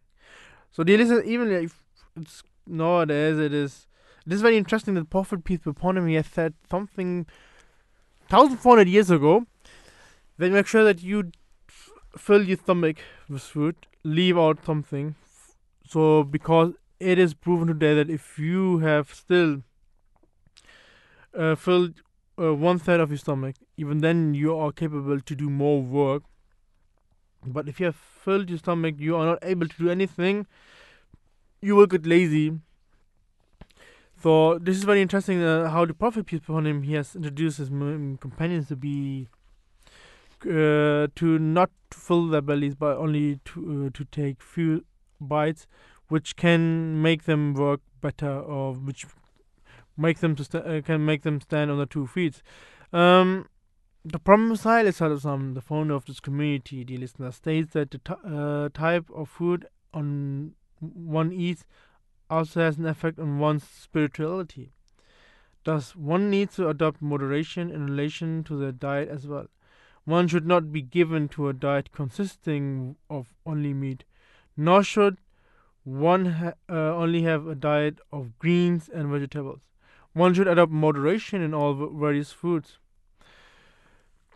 So, 0.72 0.84
dear 0.84 0.97
listeners, 0.97 1.26
even 1.26 1.51
if 1.51 1.84
it's 2.16 2.43
nowadays 2.68 3.38
it 3.38 3.54
is 3.54 3.88
it 4.26 4.34
is 4.34 4.41
very 4.41 4.58
interesting 4.58 4.93
that 4.95 5.10
Prophet 5.10 5.43
peace 5.43 5.60
be 5.60 5.72
upon 5.72 5.97
him 5.97 6.08
has 6.10 6.28
said 6.28 6.54
something 6.70 7.26
1400 8.30 8.88
years 8.88 9.12
ago 9.12 9.45
Then 10.38 10.54
make 10.54 10.68
sure 10.68 10.84
that 10.84 11.04
you 11.04 11.32
fill 12.18 12.43
your 12.43 12.58
stomach 12.58 12.97
with 13.30 13.41
food 13.41 13.76
leave 14.04 14.38
out 14.38 14.64
something 14.66 15.16
so 15.86 16.24
because 16.24 16.74
it 16.99 17.20
is 17.20 17.34
proven 17.34 17.68
today 17.68 17.93
that 17.95 18.10
if 18.10 18.39
you 18.39 18.80
have 18.80 19.14
still 19.14 19.64
uh, 21.38 21.56
filled 21.56 22.01
uh, 22.39 22.53
one 22.53 22.79
third 22.79 22.99
of 22.99 23.09
your 23.09 23.17
stomach 23.17 23.55
even 23.77 23.99
then 23.99 24.34
you 24.34 24.55
are 24.57 24.71
capable 24.71 25.19
to 25.19 25.36
do 25.36 25.49
more 25.49 25.81
work. 25.81 26.23
But 27.45 27.67
if 27.67 27.79
you 27.79 27.88
have 27.88 27.95
filled 27.95 28.49
your 28.49 28.59
stomach 28.59 28.95
you 28.97 29.15
are 29.15 29.25
not 29.25 29.39
able 29.41 29.67
to 29.67 29.77
do 29.77 29.89
anything 29.89 30.45
you 31.61 31.75
will 31.75 31.88
get 31.88 32.05
lazy. 32.05 32.59
So 34.21 34.57
this 34.57 34.77
is 34.77 34.84
very 34.84 35.01
interesting 35.01 35.43
uh, 35.43 35.69
how 35.69 35.86
the 35.86 35.93
prophet 35.93 36.25
peace 36.25 36.39
upon 36.39 36.65
him 36.65 36.84
he 36.84 36.93
has 36.93 37.15
introduced 37.15 37.57
his 37.57 37.69
companions 37.69 38.67
to 38.69 38.75
be 38.75 39.27
uh, 40.45 41.07
to 41.15 41.39
not 41.39 41.71
fill 41.91 42.27
their 42.27 42.41
bellies 42.41 42.75
but 42.75 42.97
only 42.97 43.39
to 43.45 43.88
uh, 43.88 43.97
to 43.97 44.05
take 44.05 44.41
few 44.41 44.86
bites 45.19 45.67
which 46.07 46.36
can 46.36 47.01
make 47.01 47.23
them 47.23 47.53
work 47.53 47.81
better 48.01 48.39
or 48.39 48.73
which 48.73 49.05
make 49.97 50.19
them 50.19 50.35
to 50.35 50.43
sta- 50.43 50.59
uh, 50.59 50.81
can 50.81 51.05
make 51.05 51.21
them 51.23 51.39
stand 51.39 51.69
on 51.69 51.77
their 51.77 51.85
two 51.85 52.07
feet 52.07 52.41
um 52.91 53.47
the 54.05 54.19
Promised 54.19 54.65
Messiah 54.65 54.85
Islam, 54.85 55.53
the 55.53 55.61
founder 55.61 55.93
of 55.93 56.05
this 56.05 56.19
community, 56.19 56.83
the 56.83 56.97
listener, 56.97 57.31
states 57.31 57.71
that 57.71 57.91
the 57.91 57.99
t- 57.99 58.13
uh, 58.25 58.67
type 58.73 59.09
of 59.15 59.29
food 59.29 59.65
on 59.93 60.55
one 60.81 61.31
eats 61.31 61.63
also 62.29 62.59
has 62.59 62.77
an 62.77 62.85
effect 62.85 63.17
on 63.17 63.39
one's 63.39 63.63
spirituality. 63.63 64.73
Thus, 65.63 65.95
one 65.95 66.29
needs 66.29 66.57
to 66.57 66.67
adopt 66.67 67.01
moderation 67.01 67.71
in 67.71 67.85
relation 67.85 68.43
to 68.43 68.57
the 68.57 68.73
diet 68.73 69.07
as 69.07 69.25
well. 69.25 69.47
One 70.03 70.27
should 70.27 70.45
not 70.45 70.73
be 70.73 70.81
given 70.81 71.29
to 71.29 71.47
a 71.47 71.53
diet 71.53 71.93
consisting 71.93 72.97
of 73.09 73.33
only 73.45 73.73
meat, 73.73 74.03
nor 74.57 74.83
should 74.83 75.19
one 75.85 76.25
ha- 76.25 76.53
uh, 76.67 76.95
only 76.95 77.21
have 77.21 77.47
a 77.47 77.55
diet 77.55 77.99
of 78.11 78.37
greens 78.37 78.89
and 78.89 79.09
vegetables. 79.09 79.69
One 80.14 80.34
should 80.34 80.47
adopt 80.47 80.72
moderation 80.72 81.41
in 81.41 81.53
all 81.53 81.74
various 81.74 82.32
foods. 82.32 82.78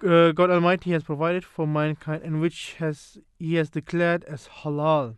Uh, 0.04 0.32
God 0.32 0.52
Almighty 0.52 0.92
has 0.92 1.04
provided 1.04 1.44
for 1.44 1.66
mankind, 1.66 2.24
and 2.24 2.40
which 2.42 2.76
has 2.80 3.18
He 3.40 3.56
has 3.56 3.70
declared 3.70 4.24
as 4.26 4.48
halal 4.62 5.16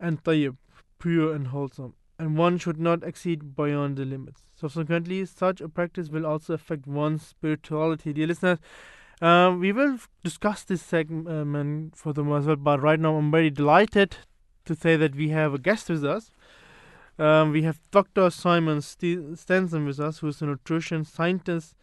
and 0.00 0.22
tayyib, 0.22 0.56
pure 0.98 1.34
and 1.34 1.48
wholesome, 1.48 1.94
and 2.18 2.36
one 2.36 2.58
should 2.58 2.78
not 2.78 3.02
exceed 3.02 3.56
beyond 3.56 3.96
the 3.96 4.04
limits. 4.04 4.42
Subsequently, 4.54 5.24
such 5.24 5.60
a 5.60 5.68
practice 5.68 6.08
will 6.08 6.26
also 6.26 6.54
affect 6.54 6.86
one's 6.86 7.26
spirituality. 7.26 8.12
Dear 8.12 8.28
listeners, 8.28 8.58
um, 9.20 9.58
we 9.58 9.72
will 9.72 9.98
discuss 10.22 10.62
this 10.62 10.82
segment 10.82 11.96
furthermore 11.96 12.38
as 12.38 12.46
well, 12.46 12.56
but 12.56 12.80
right 12.80 13.00
now 13.00 13.16
I'm 13.16 13.30
very 13.30 13.50
delighted 13.50 14.16
to 14.64 14.74
say 14.74 14.96
that 14.96 15.16
we 15.16 15.30
have 15.30 15.54
a 15.54 15.58
guest 15.58 15.88
with 15.90 16.04
us. 16.04 16.30
Um, 17.18 17.50
we 17.50 17.62
have 17.62 17.80
Dr. 17.90 18.30
Simon 18.30 18.80
St- 18.80 19.32
Steenson 19.34 19.86
with 19.86 19.98
us, 19.98 20.18
who 20.18 20.28
is 20.28 20.40
a 20.40 20.46
nutrition 20.46 21.04
scientist 21.04 21.74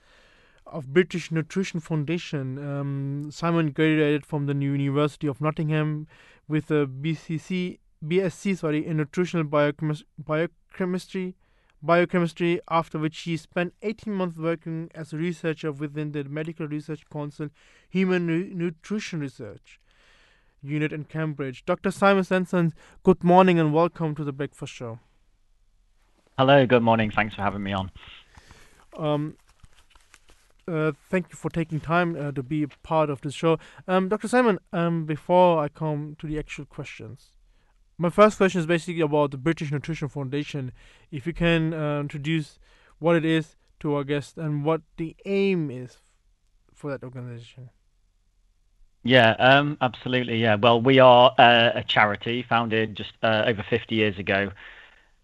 of 0.65 0.93
British 0.93 1.29
Nutrition 1.29 1.81
Foundation. 1.81 2.57
Um, 2.57 3.29
Simon 3.31 3.71
graduated 3.71 4.25
from 4.25 4.45
the 4.45 4.53
University 4.53 5.27
of 5.27 5.41
Nottingham 5.41 6.07
with 6.47 6.71
a 6.71 6.87
BCC, 6.87 7.79
BSc, 8.01 8.57
sorry, 8.57 8.85
in 8.87 8.95
nutritional 8.95 9.45
biochemis- 9.45 10.03
biochemistry, 10.17 11.35
biochemistry. 11.83 12.61
After 12.69 12.97
which 12.97 13.19
he 13.19 13.35
spent 13.35 13.73
18 13.81 14.13
months 14.13 14.37
working 14.37 14.89
as 14.95 15.11
a 15.11 15.17
researcher 15.17 15.73
within 15.73 16.13
the 16.13 16.23
Medical 16.23 16.65
Research 16.65 17.03
Council 17.11 17.49
Human 17.89 18.25
Nu- 18.25 18.53
Nutrition 18.53 19.19
Research 19.19 19.81
Unit 20.61 20.93
in 20.93 21.03
Cambridge. 21.03 21.65
Dr. 21.65 21.91
Simon 21.91 22.23
Steenson, 22.23 22.71
good 23.03 23.21
morning 23.21 23.59
and 23.59 23.73
welcome 23.73 24.15
to 24.15 24.23
the 24.23 24.31
Breakfast 24.31 24.73
Show. 24.73 24.99
Hello, 26.37 26.65
good 26.65 26.83
morning. 26.83 27.11
Thanks 27.11 27.33
for 27.33 27.41
having 27.43 27.63
me 27.63 27.71
on. 27.71 27.91
Um, 28.97 29.37
uh, 30.67 30.91
thank 31.09 31.27
you 31.29 31.35
for 31.37 31.49
taking 31.49 31.79
time 31.79 32.17
uh, 32.19 32.33
to 32.33 32.43
be 32.43 32.63
a 32.63 32.67
part 32.83 33.09
of 33.09 33.21
this 33.21 33.33
show. 33.33 33.57
Um, 33.87 34.09
Dr. 34.09 34.27
Simon, 34.27 34.59
um, 34.73 35.05
before 35.05 35.63
I 35.63 35.69
come 35.69 36.17
to 36.19 36.27
the 36.27 36.37
actual 36.37 36.65
questions, 36.65 37.31
my 37.97 38.09
first 38.09 38.35
question 38.35 38.59
is 38.59 38.65
basically 38.65 38.99
about 38.99 39.31
the 39.31 39.37
British 39.37 39.71
Nutrition 39.71 40.09
Foundation. 40.09 40.73
If 41.09 41.25
you 41.25 41.31
can 41.31 41.73
uh, 41.73 42.01
introduce 42.01 42.59
what 42.99 43.15
it 43.15 43.23
is 43.23 43.55
to 43.79 43.95
our 43.95 44.03
guests 44.03 44.37
and 44.37 44.65
what 44.65 44.81
the 44.97 45.15
aim 45.25 45.71
is 45.71 45.99
for 46.73 46.91
that 46.91 47.01
organization. 47.01 47.69
Yeah, 49.03 49.35
um, 49.39 49.77
absolutely. 49.79 50.41
Yeah. 50.41 50.55
Well, 50.55 50.81
we 50.81 50.99
are 50.99 51.33
uh, 51.37 51.71
a 51.75 51.83
charity 51.87 52.43
founded 52.43 52.97
just 52.97 53.13
uh, 53.23 53.43
over 53.45 53.63
50 53.69 53.95
years 53.95 54.19
ago, 54.19 54.51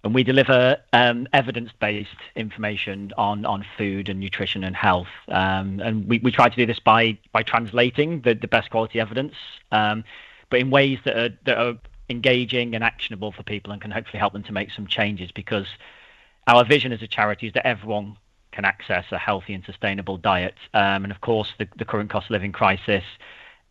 and 0.03 0.15
we 0.15 0.23
deliver 0.23 0.77
um, 0.93 1.27
evidence-based 1.31 2.09
information 2.35 3.11
on 3.17 3.45
on 3.45 3.65
food 3.77 4.09
and 4.09 4.19
nutrition 4.19 4.63
and 4.63 4.75
health. 4.75 5.07
Um, 5.27 5.79
and 5.79 6.07
we, 6.07 6.19
we 6.19 6.31
try 6.31 6.49
to 6.49 6.55
do 6.55 6.65
this 6.65 6.79
by 6.79 7.17
by 7.31 7.43
translating 7.43 8.21
the, 8.21 8.33
the 8.33 8.47
best 8.47 8.69
quality 8.71 8.99
evidence, 8.99 9.35
um, 9.71 10.03
but 10.49 10.59
in 10.59 10.71
ways 10.71 10.99
that 11.05 11.17
are 11.17 11.29
that 11.45 11.57
are 11.57 11.77
engaging 12.09 12.75
and 12.75 12.83
actionable 12.83 13.31
for 13.31 13.43
people 13.43 13.71
and 13.71 13.81
can 13.81 13.91
hopefully 13.91 14.19
help 14.19 14.33
them 14.33 14.43
to 14.43 14.51
make 14.51 14.71
some 14.71 14.87
changes. 14.87 15.31
Because 15.31 15.67
our 16.47 16.65
vision 16.65 16.91
as 16.91 17.01
a 17.01 17.07
charity 17.07 17.47
is 17.47 17.53
that 17.53 17.65
everyone 17.65 18.17
can 18.51 18.65
access 18.65 19.05
a 19.11 19.17
healthy 19.17 19.53
and 19.53 19.63
sustainable 19.63 20.17
diet. 20.17 20.55
Um, 20.73 21.05
and 21.05 21.11
of 21.11 21.21
course, 21.21 21.53
the, 21.57 21.67
the 21.77 21.85
current 21.85 22.09
cost 22.09 22.25
of 22.25 22.31
living 22.31 22.51
crisis 22.51 23.03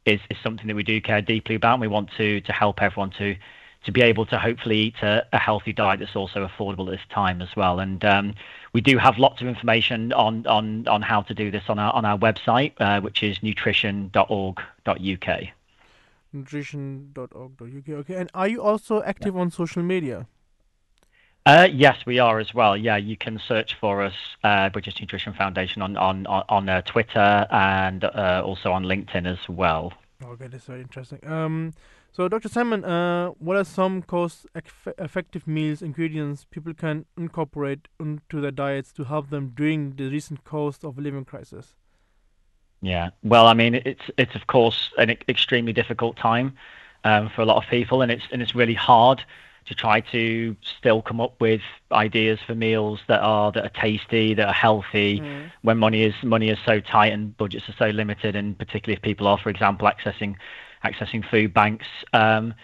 is, 0.06 0.20
is 0.30 0.38
something 0.42 0.66
that 0.68 0.76
we 0.76 0.82
do 0.84 1.00
care 1.00 1.20
deeply 1.20 1.56
about. 1.56 1.74
And 1.74 1.80
we 1.82 1.88
want 1.88 2.10
to 2.16 2.40
to 2.42 2.52
help 2.52 2.80
everyone 2.80 3.10
to 3.18 3.36
to 3.84 3.92
be 3.92 4.02
able 4.02 4.26
to 4.26 4.38
hopefully 4.38 4.78
eat 4.78 5.02
a, 5.02 5.26
a 5.32 5.38
healthy 5.38 5.72
diet 5.72 6.00
that's 6.00 6.14
also 6.14 6.46
affordable 6.46 6.86
at 6.86 6.92
this 6.92 7.06
time 7.10 7.40
as 7.40 7.48
well. 7.56 7.80
And 7.80 8.04
um, 8.04 8.34
we 8.72 8.80
do 8.80 8.98
have 8.98 9.18
lots 9.18 9.40
of 9.40 9.48
information 9.48 10.12
on 10.12 10.46
on 10.46 10.86
on 10.88 11.02
how 11.02 11.22
to 11.22 11.34
do 11.34 11.50
this 11.50 11.64
on 11.68 11.78
our 11.78 11.92
on 11.92 12.04
our 12.04 12.18
website, 12.18 12.72
uh, 12.78 13.00
which 13.00 13.22
is 13.22 13.42
nutrition.org.uk. 13.42 15.40
Nutrition.org.uk. 16.32 17.88
Okay, 17.88 18.14
and 18.14 18.30
are 18.34 18.48
you 18.48 18.62
also 18.62 19.02
active 19.02 19.36
on 19.36 19.50
social 19.50 19.82
media? 19.82 20.26
Uh, 21.46 21.66
yes, 21.72 22.04
we 22.06 22.18
are 22.18 22.38
as 22.38 22.52
well. 22.52 22.76
Yeah, 22.76 22.98
you 22.98 23.16
can 23.16 23.40
search 23.48 23.74
for 23.80 24.02
us, 24.02 24.12
uh, 24.44 24.68
British 24.68 25.00
Nutrition 25.00 25.32
Foundation, 25.32 25.80
on 25.80 25.96
on 25.96 26.26
on, 26.26 26.44
on 26.48 26.68
uh, 26.68 26.82
Twitter 26.82 27.46
and 27.50 28.04
uh, 28.04 28.42
also 28.44 28.72
on 28.72 28.84
LinkedIn 28.84 29.26
as 29.26 29.48
well. 29.48 29.92
Okay, 30.22 30.48
that's 30.48 30.66
very 30.66 30.82
interesting. 30.82 31.18
Um, 31.26 31.72
so 32.12 32.28
Dr. 32.28 32.48
Simon, 32.48 32.84
uh, 32.84 33.28
what 33.38 33.56
are 33.56 33.64
some 33.64 34.02
cost-effective 34.02 35.46
meals 35.46 35.82
ingredients 35.82 36.44
people 36.50 36.74
can 36.74 37.04
incorporate 37.16 37.88
into 37.98 38.40
their 38.40 38.50
diets 38.50 38.92
to 38.94 39.04
help 39.04 39.30
them 39.30 39.52
during 39.56 39.96
the 39.96 40.08
recent 40.08 40.44
cost 40.44 40.84
of 40.84 40.98
living 40.98 41.24
crisis? 41.24 41.74
Yeah, 42.82 43.10
well, 43.22 43.46
I 43.46 43.54
mean, 43.54 43.74
it's 43.74 44.02
it's 44.16 44.34
of 44.34 44.46
course 44.46 44.90
an 44.96 45.10
extremely 45.28 45.72
difficult 45.72 46.16
time 46.16 46.56
um, 47.04 47.28
for 47.28 47.42
a 47.42 47.44
lot 47.44 47.62
of 47.62 47.68
people, 47.68 48.00
and 48.02 48.10
it's 48.10 48.24
and 48.32 48.40
it's 48.40 48.54
really 48.54 48.74
hard 48.74 49.22
to 49.66 49.74
try 49.74 50.00
to 50.00 50.56
still 50.62 51.02
come 51.02 51.20
up 51.20 51.38
with 51.40 51.60
ideas 51.92 52.38
for 52.46 52.54
meals 52.54 53.00
that 53.06 53.20
are 53.20 53.52
that 53.52 53.64
are 53.64 53.80
tasty, 53.80 54.32
that 54.34 54.48
are 54.48 54.54
healthy, 54.54 55.22
when 55.62 55.76
money 55.76 56.02
is 56.04 56.14
money 56.22 56.48
is 56.48 56.58
so 56.64 56.80
tight 56.80 57.12
and 57.12 57.36
budgets 57.36 57.68
are 57.68 57.74
so 57.78 57.88
limited, 57.88 58.34
and 58.34 58.58
particularly 58.58 58.96
if 58.96 59.02
people 59.02 59.26
are, 59.26 59.38
for 59.38 59.50
example, 59.50 59.86
accessing 59.86 60.36
accessing 60.84 61.28
food 61.28 61.52
banks. 61.54 61.86
Um, 62.12 62.54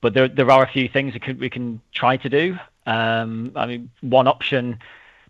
but 0.00 0.14
there 0.14 0.28
there 0.28 0.50
are 0.50 0.62
a 0.62 0.68
few 0.68 0.88
things 0.88 1.12
that 1.14 1.22
could, 1.22 1.40
we 1.40 1.50
can 1.50 1.80
try 1.94 2.16
to 2.16 2.28
do. 2.28 2.58
Um, 2.86 3.52
I 3.54 3.66
mean, 3.66 3.90
one 4.00 4.26
option 4.26 4.78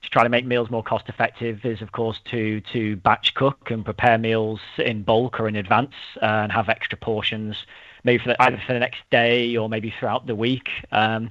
to 0.02 0.10
try 0.10 0.22
to 0.22 0.28
make 0.28 0.44
meals 0.44 0.70
more 0.70 0.82
cost 0.82 1.08
effective 1.08 1.64
is 1.64 1.80
of 1.80 1.92
course 1.92 2.20
to 2.26 2.60
to 2.72 2.96
batch 2.96 3.34
cook 3.34 3.70
and 3.70 3.84
prepare 3.84 4.18
meals 4.18 4.60
in 4.78 5.02
bulk 5.02 5.40
or 5.40 5.48
in 5.48 5.56
advance 5.56 5.94
uh, 6.20 6.26
and 6.26 6.52
have 6.52 6.68
extra 6.68 6.98
portions 6.98 7.64
maybe 8.04 8.22
for 8.22 8.30
the, 8.30 8.42
either 8.42 8.60
for 8.66 8.72
the 8.72 8.80
next 8.80 8.98
day 9.10 9.56
or 9.56 9.68
maybe 9.68 9.94
throughout 9.98 10.26
the 10.26 10.34
week 10.34 10.68
um, 10.90 11.30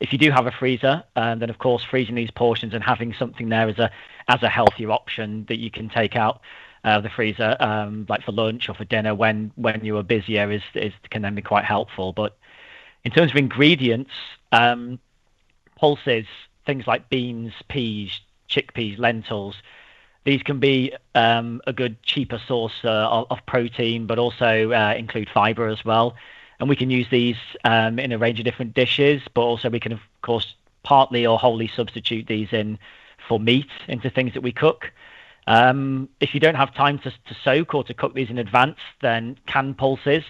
if 0.00 0.12
you 0.12 0.18
do 0.18 0.30
have 0.30 0.46
a 0.46 0.50
freezer 0.50 1.02
um, 1.16 1.38
then 1.38 1.50
of 1.50 1.58
course 1.58 1.82
freezing 1.82 2.14
these 2.14 2.30
portions 2.30 2.74
and 2.74 2.84
having 2.84 3.14
something 3.14 3.48
there 3.48 3.68
as 3.68 3.78
a 3.78 3.90
as 4.28 4.42
a 4.42 4.48
healthier 4.48 4.90
option 4.90 5.46
that 5.48 5.58
you 5.58 5.70
can 5.70 5.88
take 5.88 6.14
out 6.14 6.40
uh, 6.84 7.00
the 7.00 7.10
freezer 7.10 7.56
um, 7.60 8.06
like 8.08 8.22
for 8.22 8.32
lunch 8.32 8.68
or 8.68 8.74
for 8.74 8.84
dinner 8.84 9.14
when 9.14 9.52
when 9.56 9.84
you 9.84 9.96
are 9.96 10.02
busier 10.02 10.50
is 10.50 10.62
is 10.74 10.92
can 11.10 11.22
then 11.22 11.34
be 11.34 11.42
quite 11.42 11.64
helpful 11.64 12.12
but 12.12 12.36
in 13.04 13.10
terms 13.10 13.30
of 13.30 13.36
ingredients 13.36 14.10
um, 14.52 14.98
pulses 15.76 16.26
things 16.66 16.86
like 16.86 17.08
beans, 17.08 17.52
peas, 17.68 18.20
chickpeas, 18.48 18.98
lentils. 18.98 19.56
These 20.24 20.42
can 20.42 20.60
be 20.60 20.92
um, 21.14 21.60
a 21.66 21.72
good 21.72 22.02
cheaper 22.02 22.40
source 22.46 22.84
uh, 22.84 23.08
of, 23.08 23.26
of 23.30 23.38
protein, 23.46 24.06
but 24.06 24.18
also 24.18 24.70
uh, 24.70 24.94
include 24.96 25.28
fiber 25.28 25.66
as 25.66 25.84
well. 25.84 26.14
And 26.58 26.68
we 26.68 26.76
can 26.76 26.90
use 26.90 27.06
these 27.10 27.36
um, 27.64 27.98
in 27.98 28.12
a 28.12 28.18
range 28.18 28.38
of 28.38 28.44
different 28.44 28.74
dishes, 28.74 29.22
but 29.34 29.40
also 29.40 29.70
we 29.70 29.80
can 29.80 29.92
of 29.92 30.00
course 30.22 30.54
partly 30.82 31.26
or 31.26 31.38
wholly 31.38 31.68
substitute 31.74 32.26
these 32.26 32.52
in 32.52 32.78
for 33.26 33.40
meat 33.40 33.70
into 33.88 34.10
things 34.10 34.34
that 34.34 34.42
we 34.42 34.52
cook. 34.52 34.92
Um, 35.50 36.08
if 36.20 36.32
you 36.32 36.38
don't 36.38 36.54
have 36.54 36.72
time 36.74 37.00
to, 37.00 37.10
to 37.10 37.34
soak 37.42 37.74
or 37.74 37.82
to 37.82 37.92
cook 37.92 38.14
these 38.14 38.30
in 38.30 38.38
advance, 38.38 38.78
then 39.02 39.36
canned 39.46 39.76
pulses, 39.78 40.22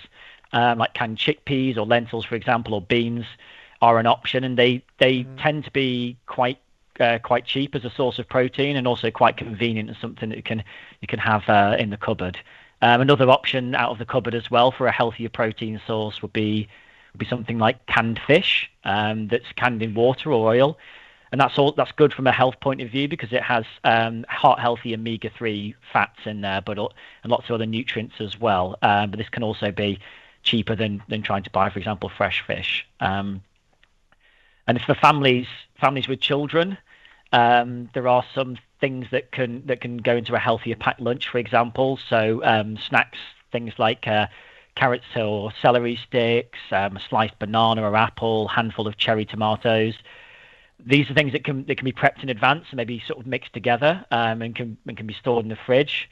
um, 0.55 0.79
like 0.79 0.95
canned 0.95 1.19
chickpeas 1.19 1.77
or 1.77 1.85
lentils, 1.85 2.25
for 2.25 2.37
example, 2.37 2.73
or 2.73 2.81
beans, 2.81 3.27
are 3.83 3.99
an 3.99 4.07
option, 4.07 4.45
and 4.45 4.57
they 4.59 4.83
they 4.97 5.25
mm. 5.25 5.43
tend 5.43 5.65
to 5.65 5.71
be 5.73 6.17
quite 6.27 6.59
uh, 7.01 7.19
quite 7.23 7.45
cheap 7.45 7.75
as 7.75 7.85
a 7.85 7.91
source 7.91 8.19
of 8.19 8.31
protein, 8.31 8.77
and 8.77 8.87
also 8.87 9.11
quite 9.11 9.37
convenient 9.37 9.91
and 9.91 9.99
something 9.99 10.31
that 10.31 10.37
you 10.37 10.43
can 10.43 10.65
you 11.03 11.07
can 11.07 11.19
have 11.19 11.47
uh, 11.51 11.77
in 11.79 11.91
the 11.91 11.99
cupboard. 11.99 12.39
Um, 12.81 13.03
another 13.03 13.29
option 13.29 13.75
out 13.75 13.91
of 13.91 13.99
the 13.99 14.07
cupboard 14.07 14.35
as 14.35 14.51
well 14.51 14.71
for 14.71 14.87
a 14.87 14.93
healthier 14.93 15.29
protein 15.29 15.83
source 15.87 16.23
would 16.23 16.33
be 16.33 16.67
would 17.13 17.19
be 17.19 17.27
something 17.27 17.59
like 17.59 17.85
canned 17.85 18.19
fish 18.27 18.71
um, 18.85 19.29
that's 19.29 19.53
canned 19.55 19.83
in 19.83 19.93
water 19.93 20.33
or 20.33 20.49
oil, 20.49 20.79
and 21.33 21.41
that's 21.41 21.59
all 21.59 21.73
that's 21.73 21.93
good 21.93 22.13
from 22.13 22.27
a 22.27 22.33
health 22.33 22.59
point 22.61 22.81
of 22.81 22.91
view 22.91 23.09
because 23.09 23.33
it 23.33 23.43
has 23.43 23.65
um, 23.85 24.25
heart 24.29 24.59
healthy 24.59 24.95
omega 24.95 25.31
three 25.31 25.75
fats 25.93 26.19
in 26.25 26.41
there, 26.41 26.61
but 26.61 26.79
and 26.79 27.31
lots 27.31 27.49
of 27.49 27.55
other 27.55 27.67
nutrients 27.67 28.17
as 28.21 28.39
well. 28.39 28.77
Um, 28.83 29.11
but 29.11 29.19
this 29.19 29.29
can 29.29 29.43
also 29.43 29.71
be 29.71 30.01
cheaper 30.43 30.75
than 30.75 31.03
than 31.09 31.23
trying 31.23 31.45
to 31.45 31.51
buy, 31.51 31.71
for 31.71 31.79
example, 31.79 32.09
fresh 32.09 32.45
fish. 32.47 32.87
Um, 32.99 33.43
and 34.67 34.81
for 34.83 34.95
families 34.95 35.47
families 35.81 36.09
with 36.09 36.21
children, 36.21 36.79
um, 37.33 37.91
there 37.95 38.09
are 38.09 38.25
some 38.35 38.57
things 38.81 39.07
that 39.13 39.31
can 39.31 39.65
that 39.67 39.81
can 39.81 39.99
go 39.99 40.17
into 40.17 40.35
a 40.35 40.39
healthier 40.39 40.77
packed 40.77 41.01
lunch, 41.01 41.29
for 41.29 41.39
example. 41.39 41.99
So 42.09 42.43
um, 42.45 42.77
snacks, 42.77 43.19
things 43.53 43.75
like 43.79 44.09
uh, 44.09 44.27
carrots 44.75 45.17
or 45.17 45.53
celery 45.63 45.99
sticks, 46.09 46.59
um, 46.73 46.97
a 46.97 47.01
sliced 47.09 47.39
banana 47.39 47.83
or 47.83 47.95
apple, 47.95 48.49
handful 48.49 48.89
of 48.89 48.97
cherry 48.97 49.25
tomatoes. 49.25 49.95
These 50.85 51.11
are 51.11 51.15
things 51.15 51.33
that 51.33 51.45
can 51.45 51.65
that 51.67 51.77
can 51.77 51.85
be 51.85 51.93
prepped 51.93 52.23
in 52.23 52.29
advance 52.29 52.67
and 52.71 52.77
maybe 52.77 53.03
sort 53.07 53.19
of 53.19 53.27
mixed 53.27 53.53
together 53.53 54.05
um, 54.11 54.43
and 54.43 54.55
can 54.55 54.77
and 54.87 54.97
can 54.97 55.07
be 55.07 55.15
stored 55.15 55.45
in 55.45 55.49
the 55.49 55.57
fridge. 55.57 56.09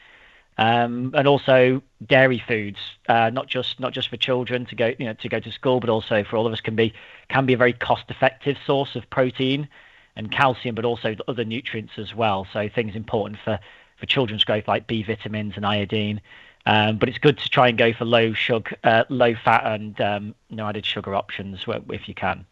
Um, 0.60 1.14
and 1.16 1.28
also 1.28 1.82
dairy 2.04 2.42
foods, 2.44 2.78
uh, 3.08 3.30
not 3.30 3.46
just 3.46 3.78
not 3.78 3.92
just 3.92 4.08
for 4.08 4.16
children 4.16 4.66
to 4.66 4.74
go 4.74 4.92
you 4.98 5.06
know 5.06 5.12
to 5.14 5.28
go 5.28 5.38
to 5.38 5.52
school, 5.52 5.78
but 5.78 5.88
also 5.88 6.24
for 6.24 6.36
all 6.36 6.46
of 6.46 6.52
us 6.52 6.60
can 6.60 6.74
be 6.74 6.92
can 7.28 7.46
be 7.46 7.52
a 7.52 7.56
very 7.56 7.72
cost 7.72 8.04
effective 8.08 8.56
source 8.66 8.96
of 8.96 9.08
protein 9.08 9.68
and 10.16 10.32
calcium, 10.32 10.74
but 10.74 10.84
also 10.84 11.14
other 11.28 11.44
nutrients 11.44 11.92
as 11.96 12.14
well. 12.14 12.46
So 12.52 12.68
things 12.68 12.96
important 12.96 13.40
for, 13.42 13.58
for 13.96 14.06
children's 14.06 14.44
growth 14.44 14.66
like 14.66 14.88
B 14.88 15.02
vitamins 15.04 15.52
and 15.56 15.64
iodine. 15.64 16.20
Um, 16.66 16.98
but 16.98 17.08
it's 17.08 17.18
good 17.18 17.38
to 17.38 17.48
try 17.48 17.68
and 17.68 17.78
go 17.78 17.92
for 17.92 18.04
low 18.04 18.34
sugar, 18.34 18.76
uh, 18.84 19.04
low 19.08 19.34
fat, 19.34 19.64
and 19.64 19.98
um, 20.00 20.34
no 20.50 20.66
added 20.68 20.84
sugar 20.84 21.14
options 21.14 21.64
if 21.66 22.08
you 22.08 22.14
can. 22.14 22.44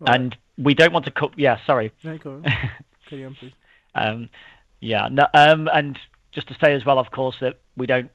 Right. 0.00 0.14
And 0.14 0.36
we 0.62 0.74
don't 0.74 0.92
want 0.92 1.04
to 1.06 1.10
cook. 1.10 1.32
Yeah, 1.36 1.58
sorry. 1.66 1.92
No, 2.02 2.18
go 2.18 2.32
on. 2.32 2.44
Carry 3.08 3.24
on, 3.24 3.34
please. 3.34 3.52
um, 3.94 4.28
yeah, 4.80 5.08
no, 5.10 5.26
um, 5.34 5.68
and 5.72 5.98
just 6.32 6.48
to 6.48 6.56
say 6.62 6.74
as 6.74 6.84
well, 6.84 6.98
of 6.98 7.10
course, 7.10 7.36
that 7.40 7.60
we 7.76 7.86
don't 7.86 8.10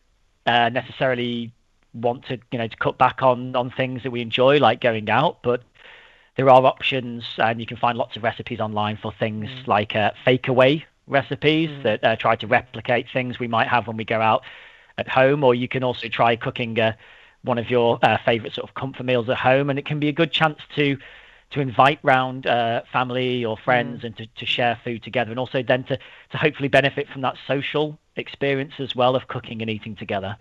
uh, 0.45 0.69
necessarily 0.69 1.53
want 1.93 2.25
to, 2.25 2.37
you 2.51 2.57
know, 2.57 2.67
to 2.67 2.77
cut 2.77 2.97
back 2.97 3.21
on 3.21 3.55
on 3.55 3.71
things 3.71 4.03
that 4.03 4.11
we 4.11 4.21
enjoy, 4.21 4.59
like 4.59 4.81
going 4.81 5.09
out, 5.09 5.41
but 5.43 5.63
there 6.35 6.49
are 6.49 6.65
options, 6.65 7.23
and 7.37 7.59
you 7.59 7.65
can 7.65 7.77
find 7.77 7.97
lots 7.97 8.15
of 8.15 8.23
recipes 8.23 8.59
online 8.59 8.97
for 8.97 9.11
things 9.11 9.49
mm. 9.49 9.67
like 9.67 9.95
uh, 9.95 10.11
fake 10.23 10.47
away 10.47 10.85
recipes 11.07 11.69
mm. 11.69 11.83
that 11.83 12.03
uh, 12.03 12.15
try 12.15 12.35
to 12.35 12.47
replicate 12.47 13.07
things 13.11 13.39
we 13.39 13.47
might 13.47 13.67
have 13.67 13.87
when 13.87 13.97
we 13.97 14.03
go 14.03 14.21
out 14.21 14.43
at 14.97 15.07
home, 15.07 15.43
or 15.43 15.55
you 15.55 15.67
can 15.67 15.83
also 15.83 16.07
try 16.07 16.35
cooking 16.35 16.79
uh, 16.79 16.93
one 17.43 17.57
of 17.57 17.69
your 17.69 17.99
uh, 18.03 18.17
favorite 18.25 18.53
sort 18.53 18.67
of 18.67 18.75
comfort 18.75 19.05
meals 19.05 19.29
at 19.29 19.37
home, 19.37 19.69
and 19.69 19.79
it 19.79 19.85
can 19.85 19.99
be 19.99 20.07
a 20.07 20.13
good 20.13 20.31
chance 20.31 20.59
to 20.75 20.97
to 21.51 21.61
invite 21.61 21.99
round 22.03 22.45
uh, 22.45 22.81
family 22.91 23.45
or 23.45 23.57
friends 23.57 24.01
mm. 24.01 24.05
and 24.05 24.17
to, 24.17 24.27
to 24.27 24.45
share 24.45 24.79
food 24.83 25.03
together, 25.03 25.31
and 25.31 25.39
also 25.39 25.63
then 25.63 25.83
to 25.85 25.97
to 26.31 26.37
hopefully 26.37 26.69
benefit 26.69 27.07
from 27.09 27.21
that 27.21 27.35
social 27.47 27.99
experience 28.15 28.73
as 28.79 28.95
well 28.95 29.15
of 29.15 29.27
cooking 29.27 29.61
and 29.61 29.69
eating 29.69 29.95
together. 29.95 30.37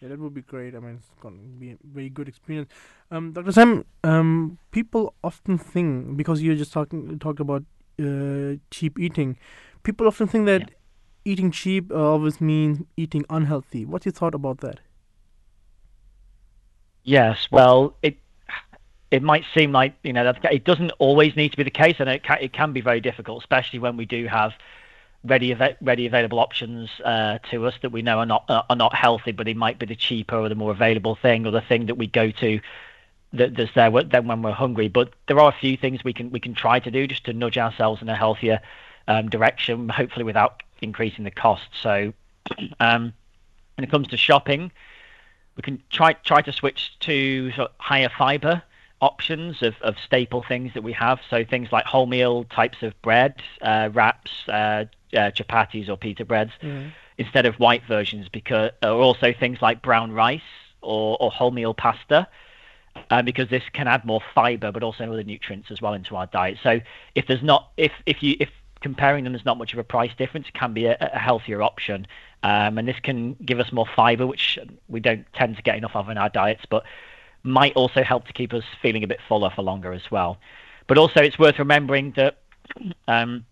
Yeah, 0.00 0.08
that 0.08 0.18
would 0.18 0.34
be 0.34 0.42
great. 0.42 0.74
I 0.74 0.78
mean, 0.78 0.96
it's 0.96 1.10
going 1.20 1.38
to 1.38 1.58
be 1.58 1.70
a 1.70 1.76
very 1.82 2.10
good 2.10 2.28
experience. 2.28 2.70
Um, 3.10 3.32
Dr. 3.32 3.52
Sam, 3.52 3.84
um, 4.04 4.58
people 4.70 5.14
often 5.24 5.56
think 5.56 6.16
because 6.16 6.42
you're 6.42 6.54
just 6.54 6.72
talking 6.72 7.18
talked 7.18 7.40
about 7.40 7.64
uh, 7.98 8.56
cheap 8.70 8.98
eating. 8.98 9.38
People 9.82 10.06
often 10.06 10.26
think 10.26 10.46
that 10.46 10.60
yeah. 10.60 11.32
eating 11.32 11.50
cheap 11.50 11.90
uh, 11.90 11.94
always 11.94 12.40
means 12.40 12.82
eating 12.96 13.24
unhealthy. 13.30 13.84
What's 13.86 14.04
your 14.04 14.12
thought 14.12 14.34
about 14.34 14.58
that? 14.58 14.80
Yes, 17.02 17.48
well, 17.50 17.96
it 18.02 18.18
it 19.10 19.22
might 19.22 19.44
seem 19.54 19.72
like 19.72 19.94
you 20.02 20.12
know 20.12 20.24
that 20.24 20.52
it 20.52 20.64
doesn't 20.64 20.92
always 20.98 21.36
need 21.36 21.50
to 21.50 21.56
be 21.56 21.62
the 21.62 21.70
case, 21.70 21.96
and 21.98 22.08
it 22.08 22.22
can, 22.22 22.38
it 22.40 22.52
can 22.52 22.72
be 22.72 22.80
very 22.80 23.00
difficult, 23.00 23.42
especially 23.42 23.78
when 23.78 23.96
we 23.96 24.04
do 24.04 24.26
have 24.26 24.52
ready 25.24 25.54
ready 25.80 26.06
available 26.06 26.38
options 26.38 26.88
uh, 27.04 27.38
to 27.50 27.66
us 27.66 27.74
that 27.82 27.90
we 27.90 28.02
know 28.02 28.18
are 28.18 28.26
not 28.26 28.44
uh, 28.48 28.62
are 28.68 28.76
not 28.76 28.94
healthy, 28.94 29.32
but 29.32 29.48
it 29.48 29.56
might 29.56 29.78
be 29.78 29.86
the 29.86 29.96
cheaper 29.96 30.36
or 30.36 30.48
the 30.48 30.54
more 30.54 30.72
available 30.72 31.14
thing 31.14 31.46
or 31.46 31.50
the 31.50 31.60
thing 31.60 31.86
that 31.86 31.96
we 31.96 32.06
go 32.06 32.30
to 32.30 32.60
that, 33.32 33.54
that's 33.56 33.74
there 33.74 33.90
then 34.02 34.26
when 34.26 34.42
we're 34.42 34.52
hungry. 34.52 34.88
But 34.88 35.12
there 35.28 35.38
are 35.38 35.48
a 35.48 35.58
few 35.58 35.76
things 35.76 36.02
we 36.02 36.12
can 36.12 36.30
we 36.30 36.40
can 36.40 36.54
try 36.54 36.80
to 36.80 36.90
do 36.90 37.06
just 37.06 37.24
to 37.26 37.32
nudge 37.32 37.58
ourselves 37.58 38.02
in 38.02 38.08
a 38.08 38.16
healthier 38.16 38.60
um, 39.08 39.28
direction, 39.28 39.88
hopefully 39.88 40.24
without 40.24 40.62
increasing 40.82 41.24
the 41.24 41.30
cost. 41.30 41.68
So 41.80 42.12
um, 42.80 43.12
when 43.76 43.84
it 43.84 43.90
comes 43.90 44.08
to 44.08 44.16
shopping, 44.16 44.72
we 45.56 45.62
can 45.62 45.82
try 45.90 46.14
try 46.14 46.42
to 46.42 46.52
switch 46.52 46.98
to 47.00 47.52
sort 47.52 47.70
of 47.70 47.74
higher 47.78 48.08
fiber 48.08 48.62
options 49.00 49.62
of, 49.62 49.74
of 49.82 49.96
staple 50.04 50.42
things 50.42 50.72
that 50.74 50.82
we 50.82 50.92
have. 50.92 51.20
So 51.28 51.44
things 51.44 51.70
like 51.72 51.84
wholemeal 51.84 52.48
types 52.48 52.82
of 52.82 53.00
bread, 53.02 53.42
uh, 53.60 53.90
wraps, 53.92 54.30
uh, 54.48 54.86
uh, 55.14 55.30
chapatis 55.30 55.88
or 55.88 55.96
pita 55.96 56.24
breads 56.24 56.52
mm. 56.60 56.92
instead 57.18 57.46
of 57.46 57.54
white 57.56 57.82
versions 57.86 58.28
because 58.28 58.70
or 58.82 58.90
also 58.90 59.32
things 59.32 59.60
like 59.62 59.82
brown 59.82 60.12
rice 60.12 60.40
or, 60.82 61.16
or 61.20 61.30
wholemeal 61.30 61.76
pasta 61.76 62.26
um, 63.10 63.24
because 63.24 63.48
this 63.48 63.62
can 63.72 63.86
add 63.88 64.04
more 64.04 64.20
fiber 64.34 64.72
but 64.72 64.82
also 64.82 65.04
other 65.04 65.22
nutrients 65.22 65.70
as 65.70 65.80
well 65.80 65.94
into 65.94 66.16
our 66.16 66.26
diet 66.26 66.58
so 66.62 66.80
if 67.14 67.26
there's 67.26 67.42
not 67.42 67.70
if 67.76 67.92
if 68.04 68.22
you 68.22 68.36
if 68.40 68.50
comparing 68.80 69.24
them 69.24 69.32
there's 69.32 69.44
not 69.44 69.58
much 69.58 69.72
of 69.72 69.78
a 69.78 69.84
price 69.84 70.12
difference 70.18 70.48
it 70.48 70.54
can 70.54 70.72
be 70.72 70.86
a, 70.86 70.96
a 71.00 71.18
healthier 71.18 71.62
option 71.62 72.06
um, 72.42 72.78
and 72.78 72.86
this 72.86 72.98
can 73.02 73.34
give 73.44 73.58
us 73.58 73.72
more 73.72 73.86
fiber 73.96 74.26
which 74.26 74.58
we 74.88 75.00
don't 75.00 75.24
tend 75.32 75.56
to 75.56 75.62
get 75.62 75.76
enough 75.76 75.96
of 75.96 76.08
in 76.08 76.18
our 76.18 76.28
diets 76.28 76.62
but 76.68 76.84
might 77.46 77.74
also 77.74 78.02
help 78.02 78.26
to 78.26 78.32
keep 78.32 78.52
us 78.52 78.64
feeling 78.82 79.04
a 79.04 79.06
bit 79.06 79.20
fuller 79.28 79.50
for 79.54 79.62
longer 79.62 79.92
as 79.92 80.10
well 80.10 80.38
but 80.86 80.98
also 80.98 81.20
it's 81.20 81.38
worth 81.38 81.58
remembering 81.58 82.12
that 82.16 82.38
um, 83.08 83.44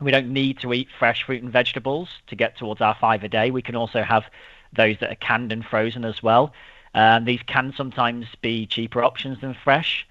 we 0.00 0.10
don't 0.10 0.28
need 0.28 0.58
to 0.60 0.72
eat 0.72 0.88
fresh 0.98 1.24
fruit 1.24 1.42
and 1.42 1.52
vegetables 1.52 2.08
to 2.26 2.36
get 2.36 2.56
towards 2.56 2.80
our 2.80 2.96
five 3.00 3.24
a 3.24 3.28
day. 3.28 3.50
We 3.50 3.62
can 3.62 3.76
also 3.76 4.02
have 4.02 4.24
those 4.72 4.96
that 5.00 5.10
are 5.10 5.16
canned 5.16 5.52
and 5.52 5.64
frozen 5.64 6.04
as 6.04 6.22
well. 6.22 6.52
Um, 6.94 7.24
these 7.24 7.40
can 7.46 7.72
sometimes 7.76 8.26
be 8.40 8.66
cheaper 8.66 9.02
options 9.02 9.40
than 9.40 9.54
fresh. 9.54 10.06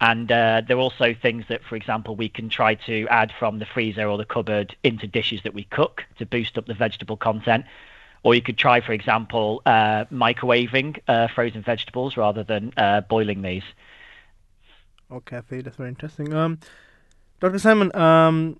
And 0.00 0.30
uh, 0.30 0.62
there 0.66 0.76
are 0.76 0.80
also 0.80 1.12
things 1.12 1.46
that, 1.48 1.64
for 1.64 1.74
example, 1.74 2.14
we 2.14 2.28
can 2.28 2.48
try 2.48 2.74
to 2.74 3.08
add 3.08 3.32
from 3.36 3.58
the 3.58 3.66
freezer 3.66 4.06
or 4.06 4.16
the 4.16 4.24
cupboard 4.24 4.76
into 4.84 5.08
dishes 5.08 5.42
that 5.42 5.54
we 5.54 5.64
cook 5.64 6.04
to 6.18 6.26
boost 6.26 6.56
up 6.56 6.66
the 6.66 6.74
vegetable 6.74 7.16
content. 7.16 7.64
Or 8.22 8.34
you 8.34 8.42
could 8.42 8.58
try, 8.58 8.80
for 8.80 8.92
example, 8.92 9.62
uh, 9.64 10.04
microwaving 10.06 10.98
uh, 11.06 11.28
frozen 11.34 11.62
vegetables 11.62 12.16
rather 12.16 12.42
than 12.42 12.72
uh, 12.76 13.02
boiling 13.02 13.42
these. 13.42 13.62
Okay, 15.10 15.40
that's 15.62 15.76
very 15.76 15.88
interesting. 15.88 16.34
Um, 16.34 16.58
Dr. 17.40 17.58
Simon, 17.58 17.94
um, 17.94 18.58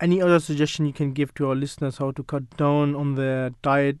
any 0.00 0.22
other 0.22 0.40
suggestion 0.40 0.86
you 0.86 0.92
can 0.92 1.12
give 1.12 1.34
to 1.34 1.48
our 1.48 1.54
listeners 1.54 1.98
how 1.98 2.12
to 2.12 2.22
cut 2.22 2.56
down 2.56 2.94
on 2.94 3.16
their 3.16 3.50
diet 3.62 3.98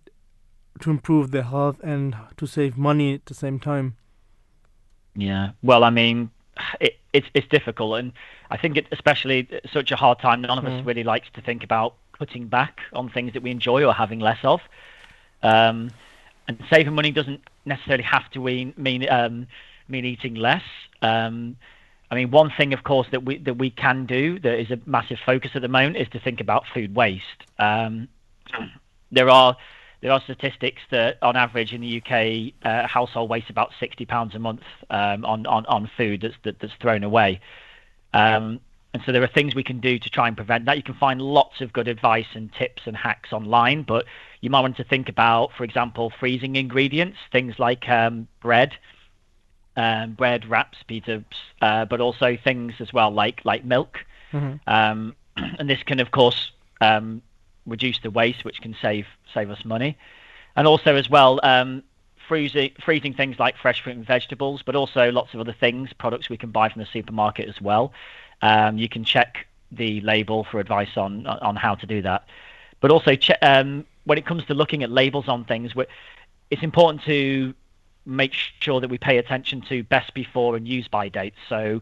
to 0.80 0.90
improve 0.90 1.30
their 1.30 1.42
health 1.42 1.80
and 1.82 2.16
to 2.36 2.46
save 2.46 2.76
money 2.76 3.14
at 3.14 3.26
the 3.26 3.34
same 3.34 3.58
time? 3.58 3.96
Yeah, 5.16 5.50
well, 5.62 5.84
I 5.84 5.90
mean, 5.90 6.30
it, 6.80 6.98
it's 7.12 7.26
it's 7.34 7.46
difficult, 7.48 7.98
and 7.98 8.12
I 8.50 8.56
think 8.56 8.76
it, 8.76 8.86
especially 8.90 9.48
such 9.72 9.92
a 9.92 9.96
hard 9.96 10.18
time. 10.18 10.40
None 10.40 10.58
of 10.58 10.64
mm. 10.64 10.80
us 10.80 10.84
really 10.84 11.04
likes 11.04 11.28
to 11.34 11.40
think 11.40 11.62
about 11.62 11.94
cutting 12.18 12.48
back 12.48 12.80
on 12.92 13.10
things 13.10 13.32
that 13.34 13.42
we 13.42 13.50
enjoy 13.50 13.84
or 13.84 13.92
having 13.92 14.20
less 14.20 14.38
of. 14.44 14.60
Um, 15.42 15.90
and 16.48 16.62
saving 16.70 16.94
money 16.94 17.10
doesn't 17.10 17.42
necessarily 17.64 18.04
have 18.04 18.30
to 18.32 18.40
mean 18.40 18.74
mean 18.76 19.08
um, 19.08 19.46
mean 19.88 20.04
eating 20.04 20.34
less. 20.34 20.62
Um, 21.02 21.56
I 22.10 22.16
mean, 22.16 22.30
one 22.30 22.52
thing, 22.56 22.72
of 22.72 22.84
course, 22.84 23.08
that 23.12 23.24
we 23.24 23.38
that 23.38 23.54
we 23.54 23.70
can 23.70 24.06
do 24.06 24.38
that 24.40 24.60
is 24.60 24.70
a 24.70 24.78
massive 24.86 25.18
focus 25.24 25.52
at 25.54 25.62
the 25.62 25.68
moment 25.68 25.96
is 25.96 26.08
to 26.10 26.20
think 26.20 26.40
about 26.40 26.64
food 26.72 26.94
waste. 26.94 27.24
Um, 27.58 28.08
there 29.10 29.28
are 29.30 29.56
there 30.00 30.12
are 30.12 30.20
statistics 30.20 30.82
that, 30.90 31.16
on 31.22 31.34
average, 31.34 31.72
in 31.72 31.80
the 31.80 32.02
UK, 32.02 32.52
uh, 32.62 32.86
household 32.86 33.30
waste 33.30 33.48
about 33.48 33.70
sixty 33.80 34.04
pounds 34.04 34.34
a 34.34 34.38
month 34.38 34.62
um, 34.90 35.24
on, 35.24 35.46
on 35.46 35.64
on 35.66 35.90
food 35.96 36.20
that's 36.20 36.34
that, 36.44 36.60
that's 36.60 36.74
thrown 36.80 37.04
away. 37.04 37.40
Um, 38.12 38.60
and 38.94 39.02
so 39.04 39.12
there 39.12 39.22
are 39.22 39.26
things 39.28 39.54
we 39.54 39.62
can 39.62 39.80
do 39.80 39.98
to 39.98 40.08
try 40.08 40.28
and 40.28 40.36
prevent 40.36 40.64
that. 40.64 40.78
You 40.78 40.82
can 40.82 40.94
find 40.94 41.20
lots 41.20 41.60
of 41.60 41.72
good 41.72 41.88
advice 41.88 42.28
and 42.34 42.50
tips 42.54 42.82
and 42.86 42.96
hacks 42.96 43.32
online, 43.32 43.82
but 43.82 44.06
you 44.40 44.48
might 44.48 44.60
want 44.60 44.76
to 44.78 44.84
think 44.84 45.10
about, 45.10 45.52
for 45.52 45.64
example, 45.64 46.10
freezing 46.18 46.56
ingredients, 46.56 47.18
things 47.30 47.58
like 47.58 47.88
um, 47.88 48.28
bread 48.40 48.74
um, 49.76 50.12
bread, 50.12 50.48
wraps, 50.48 50.78
pizzas, 50.88 51.24
uh, 51.60 51.84
but 51.84 52.00
also 52.00 52.36
things 52.36 52.74
as 52.78 52.92
well 52.92 53.10
like 53.10 53.44
like 53.44 53.64
milk. 53.64 54.04
Mhm. 54.32 54.60
Um, 54.66 55.16
and 55.36 55.68
this 55.68 55.82
can, 55.82 56.00
of 56.00 56.10
course, 56.10 56.52
um, 56.80 57.22
reduce 57.66 57.98
the 58.00 58.10
waste, 58.10 58.44
which 58.44 58.60
can 58.60 58.76
save 58.80 59.06
save 59.32 59.50
us 59.50 59.64
money, 59.64 59.96
and 60.56 60.66
also 60.66 60.94
as 60.94 61.10
well 61.10 61.40
um, 61.42 61.82
freezing 62.28 62.70
freezing 62.84 63.14
things 63.14 63.38
like 63.38 63.56
fresh 63.56 63.82
fruit 63.82 63.96
and 63.96 64.06
vegetables, 64.06 64.62
but 64.62 64.76
also 64.76 65.10
lots 65.10 65.34
of 65.34 65.40
other 65.40 65.52
things, 65.58 65.92
products 65.92 66.28
we 66.28 66.36
can 66.36 66.50
buy 66.50 66.68
from 66.68 66.80
the 66.80 66.88
supermarket 66.92 67.48
as 67.48 67.60
well. 67.60 67.92
Um, 68.44 68.76
you 68.78 68.88
can 68.88 69.04
check 69.04 69.46
the 69.72 70.00
label 70.02 70.44
for 70.44 70.60
advice 70.60 70.96
on 70.96 71.26
on 71.26 71.56
how 71.56 71.74
to 71.76 71.86
do 71.86 72.02
that, 72.02 72.26
but 72.80 72.90
also 72.90 73.16
che- 73.16 73.40
um, 73.42 73.84
when 74.04 74.18
it 74.18 74.26
comes 74.26 74.44
to 74.44 74.54
looking 74.54 74.82
at 74.82 74.90
labels 74.90 75.28
on 75.28 75.44
things, 75.44 75.72
it's 76.50 76.62
important 76.62 77.02
to 77.04 77.54
make 78.04 78.34
sure 78.60 78.80
that 78.80 78.90
we 78.90 78.98
pay 78.98 79.16
attention 79.16 79.62
to 79.62 79.82
best 79.84 80.12
before 80.12 80.56
and 80.56 80.68
use 80.68 80.86
by 80.88 81.08
dates. 81.08 81.38
So 81.48 81.80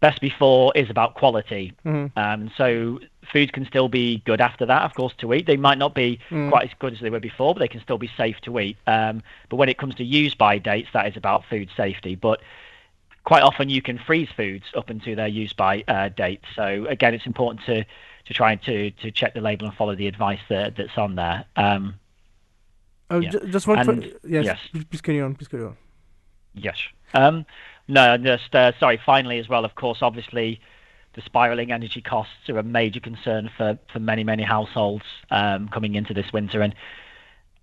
best 0.00 0.20
before 0.20 0.72
is 0.74 0.88
about 0.88 1.14
quality. 1.14 1.72
Mhm. 1.84 2.10
Um, 2.16 2.50
so 2.56 2.98
foods 3.32 3.52
can 3.52 3.66
still 3.66 3.88
be 3.88 4.22
good 4.24 4.40
after 4.40 4.64
that, 4.66 4.82
of 4.82 4.94
course, 4.94 5.14
to 5.18 5.32
eat. 5.34 5.44
They 5.46 5.58
might 5.58 5.78
not 5.78 5.94
be 5.94 6.18
Mm. 6.30 6.48
quite 6.48 6.64
as 6.70 6.74
good 6.78 6.94
as 6.94 7.00
they 7.00 7.10
were 7.10 7.20
before, 7.20 7.54
but 7.54 7.60
they 7.60 7.68
can 7.68 7.82
still 7.82 7.98
be 7.98 8.10
safe 8.16 8.40
to 8.40 8.58
eat. 8.58 8.76
Um, 8.86 9.22
but 9.50 9.56
when 9.56 9.68
it 9.68 9.76
comes 9.76 9.94
to 9.96 10.04
use 10.04 10.34
by 10.34 10.58
dates, 10.58 10.88
that 10.94 11.06
is 11.06 11.16
about 11.16 11.44
food 11.44 11.68
safety. 11.76 12.14
But 12.16 12.40
quite 13.24 13.42
often 13.42 13.68
you 13.68 13.82
can 13.82 13.98
freeze 13.98 14.28
foods 14.36 14.64
up 14.76 14.90
until 14.90 15.16
their 15.16 15.28
use 15.28 15.52
by 15.52 15.84
uh, 15.88 16.08
date. 16.08 16.40
So 16.54 16.86
again, 16.88 17.14
it's 17.14 17.26
important 17.26 17.64
to 17.66 17.84
to 18.26 18.34
try 18.34 18.54
to 18.56 18.90
to 18.90 19.10
check 19.10 19.34
the 19.34 19.40
label 19.40 19.66
and 19.66 19.74
follow 19.76 19.94
the 19.94 20.06
advice 20.06 20.40
that, 20.48 20.76
that's 20.76 20.96
on 20.96 21.14
there. 21.16 21.44
Um, 21.56 21.94
Uh, 23.10 23.18
Yeah. 23.18 23.30
ju- 23.30 23.46
just 23.50 23.66
one. 23.66 23.78
And- 23.78 24.02
que- 24.02 24.18
yes. 24.26 24.44
yes. 24.44 24.58
Please, 24.72 24.84
please 24.84 25.00
carry 25.02 25.20
on. 25.20 25.34
Please 25.34 25.48
carry 25.48 25.64
on. 25.64 25.76
Yes. 26.54 26.78
Um, 27.14 27.44
no, 27.88 28.16
just 28.16 28.54
uh, 28.54 28.72
sorry. 28.78 28.96
Finally, 29.04 29.38
as 29.38 29.48
well, 29.48 29.64
of 29.64 29.74
course, 29.74 29.98
obviously, 30.02 30.60
the 31.14 31.20
spiraling 31.20 31.72
energy 31.72 32.00
costs 32.00 32.48
are 32.48 32.58
a 32.58 32.62
major 32.62 33.00
concern 33.00 33.50
for, 33.56 33.78
for 33.92 34.00
many 34.00 34.24
many 34.24 34.42
households 34.42 35.04
um, 35.30 35.68
coming 35.68 35.94
into 35.94 36.14
this 36.14 36.32
winter, 36.32 36.62
and 36.62 36.74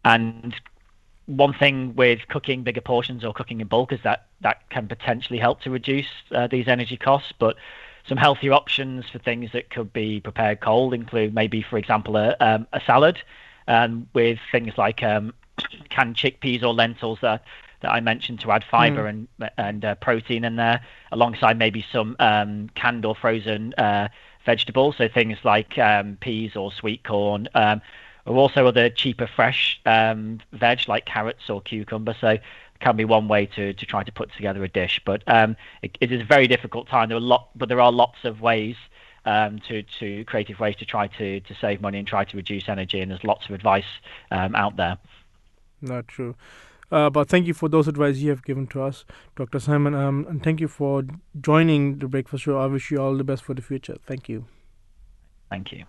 and 0.05 0.53
one 1.29 1.53
thing 1.53 1.95
with 1.95 2.27
cooking 2.27 2.63
bigger 2.63 2.81
portions 2.81 3.23
or 3.23 3.33
cooking 3.33 3.61
in 3.61 3.67
bulk 3.67 3.93
is 3.93 3.99
that 4.03 4.25
that 4.41 4.67
can 4.71 4.87
potentially 4.87 5.37
help 5.37 5.61
to 5.61 5.69
reduce 5.69 6.07
uh, 6.31 6.47
these 6.47 6.67
energy 6.67 6.97
costs, 6.97 7.31
but 7.37 7.55
some 8.07 8.17
healthier 8.17 8.51
options 8.51 9.07
for 9.07 9.19
things 9.19 9.51
that 9.51 9.69
could 9.69 9.93
be 9.93 10.19
prepared 10.19 10.59
cold 10.59 10.91
include 10.93 11.35
maybe, 11.35 11.61
for 11.61 11.77
example, 11.77 12.17
a, 12.17 12.35
um, 12.39 12.65
a 12.73 12.81
salad 12.81 13.19
um, 13.67 14.07
with 14.13 14.39
things 14.51 14.75
like 14.75 15.03
um, 15.03 15.31
canned 15.89 16.15
chickpeas 16.15 16.63
or 16.63 16.73
lentils 16.73 17.19
that 17.21 17.43
that 17.81 17.91
I 17.91 18.01
mentioned 18.01 18.41
to 18.41 18.51
add 18.51 18.65
fiber 18.69 19.05
and 19.07 19.27
and 19.57 19.85
uh, 19.85 19.95
protein 19.95 20.43
in 20.43 20.55
there, 20.55 20.81
alongside 21.11 21.57
maybe 21.57 21.85
some 21.93 22.15
um, 22.19 22.69
canned 22.75 23.05
or 23.05 23.15
frozen 23.15 23.73
uh, 23.75 24.09
vegetables, 24.45 24.95
so 24.97 25.07
things 25.07 25.37
like 25.43 25.77
um, 25.77 26.17
peas 26.19 26.55
or 26.55 26.71
sweet 26.71 27.03
corn, 27.03 27.47
or 28.29 28.37
also 28.37 28.67
other 28.67 28.89
cheaper 28.89 29.27
fresh 29.27 29.81
um, 29.85 30.39
veg 30.53 30.87
like 30.87 31.05
carrots 31.05 31.49
or 31.49 31.61
cucumber. 31.61 32.15
So 32.19 32.37
can 32.79 32.95
be 32.95 33.03
one 33.03 33.27
way 33.27 33.45
to, 33.45 33.73
to 33.73 33.85
try 33.85 34.03
to 34.03 34.11
put 34.11 34.31
together 34.33 34.63
a 34.63 34.69
dish, 34.69 35.01
but 35.05 35.21
um, 35.27 35.57
it, 35.81 35.97
it 35.99 36.11
is 36.11 36.21
a 36.21 36.23
very 36.23 36.47
difficult 36.47 36.87
time. 36.87 37.09
There 37.09 37.17
are 37.17 37.21
lot, 37.21 37.49
but 37.55 37.67
there 37.67 37.81
are 37.81 37.91
lots 37.91 38.19
of 38.23 38.39
ways 38.39 38.77
um, 39.25 39.59
to 39.67 39.83
to 39.99 40.23
creative 40.25 40.59
ways 40.59 40.75
to 40.77 40.85
try 40.85 41.07
to 41.07 41.41
to 41.41 41.55
save 41.55 41.81
money 41.81 41.99
and 41.99 42.07
try 42.07 42.23
to 42.23 42.37
reduce 42.37 42.69
energy, 42.69 43.01
and 43.01 43.11
there's 43.11 43.23
lots 43.23 43.45
of 43.49 43.55
advice 43.55 43.91
um, 44.31 44.55
out 44.55 44.77
there. 44.77 44.97
Not 45.81 46.07
true. 46.07 46.35
Uh, 46.91 47.09
but 47.09 47.29
thank 47.29 47.45
you 47.45 47.53
for 47.53 47.69
those 47.69 47.87
advice 47.87 48.17
you 48.17 48.29
have 48.31 48.43
given 48.43 48.65
to 48.67 48.81
us, 48.81 49.05
Dr. 49.35 49.59
Simon. 49.59 49.93
Um, 49.93 50.25
and 50.27 50.43
thank 50.43 50.59
you 50.59 50.67
for 50.67 51.03
joining 51.39 51.99
the 51.99 52.07
Breakfast 52.07 52.45
Show. 52.45 52.57
I 52.57 52.65
wish 52.65 52.89
you 52.89 52.99
all 52.99 53.15
the 53.15 53.23
best 53.23 53.43
for 53.43 53.53
the 53.53 53.61
future. 53.61 53.97
Thank 54.07 54.27
you. 54.27 54.45
Thank 55.51 55.71
you. 55.71 55.85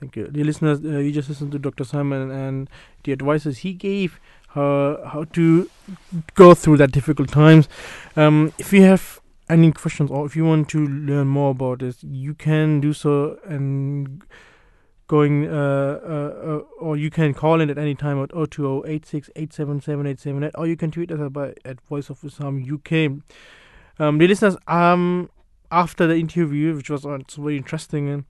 Thank 0.00 0.14
you. 0.16 0.28
Dear 0.28 0.44
listeners, 0.44 0.78
uh, 0.84 0.98
you 0.98 1.12
just 1.12 1.28
listened 1.28 1.52
to 1.52 1.58
Dr. 1.58 1.84
Simon 1.84 2.30
and 2.30 2.70
the 3.04 3.12
advices 3.12 3.58
he 3.58 3.72
gave 3.72 4.20
her 4.50 5.04
how 5.06 5.24
to 5.24 5.68
go 6.34 6.54
through 6.54 6.76
that 6.78 6.92
difficult 6.92 7.28
times. 7.30 7.68
Um, 8.16 8.52
if 8.58 8.72
you 8.72 8.82
have 8.82 9.20
any 9.48 9.72
questions 9.72 10.10
or 10.10 10.24
if 10.24 10.36
you 10.36 10.44
want 10.44 10.68
to 10.70 10.86
learn 10.86 11.26
more 11.26 11.50
about 11.50 11.80
this, 11.80 12.02
you 12.02 12.34
can 12.34 12.80
do 12.80 12.92
so 12.92 13.38
and 13.44 14.22
going 15.08 15.48
uh, 15.48 15.98
uh, 16.04 16.48
uh, 16.50 16.58
or 16.78 16.96
you 16.96 17.10
can 17.10 17.32
call 17.34 17.60
in 17.60 17.70
at 17.70 17.78
any 17.78 17.94
time 17.94 18.22
at 18.22 18.30
020 18.30 18.86
86 18.86 19.30
877 19.34 20.50
or 20.54 20.66
you 20.66 20.76
can 20.76 20.90
tweet 20.90 21.10
us 21.10 21.30
by 21.30 21.54
at 21.64 21.80
Voice 21.80 22.10
of 22.10 22.22
Islam 22.22 22.62
UK. 22.62 23.20
Um, 23.98 24.18
dear 24.18 24.28
listeners, 24.28 24.56
um, 24.68 25.30
after 25.72 26.06
the 26.06 26.14
interview, 26.14 26.74
which 26.74 26.90
was 26.90 27.04
uh, 27.04 27.18
very 27.36 27.56
interesting, 27.56 28.08
and 28.08 28.24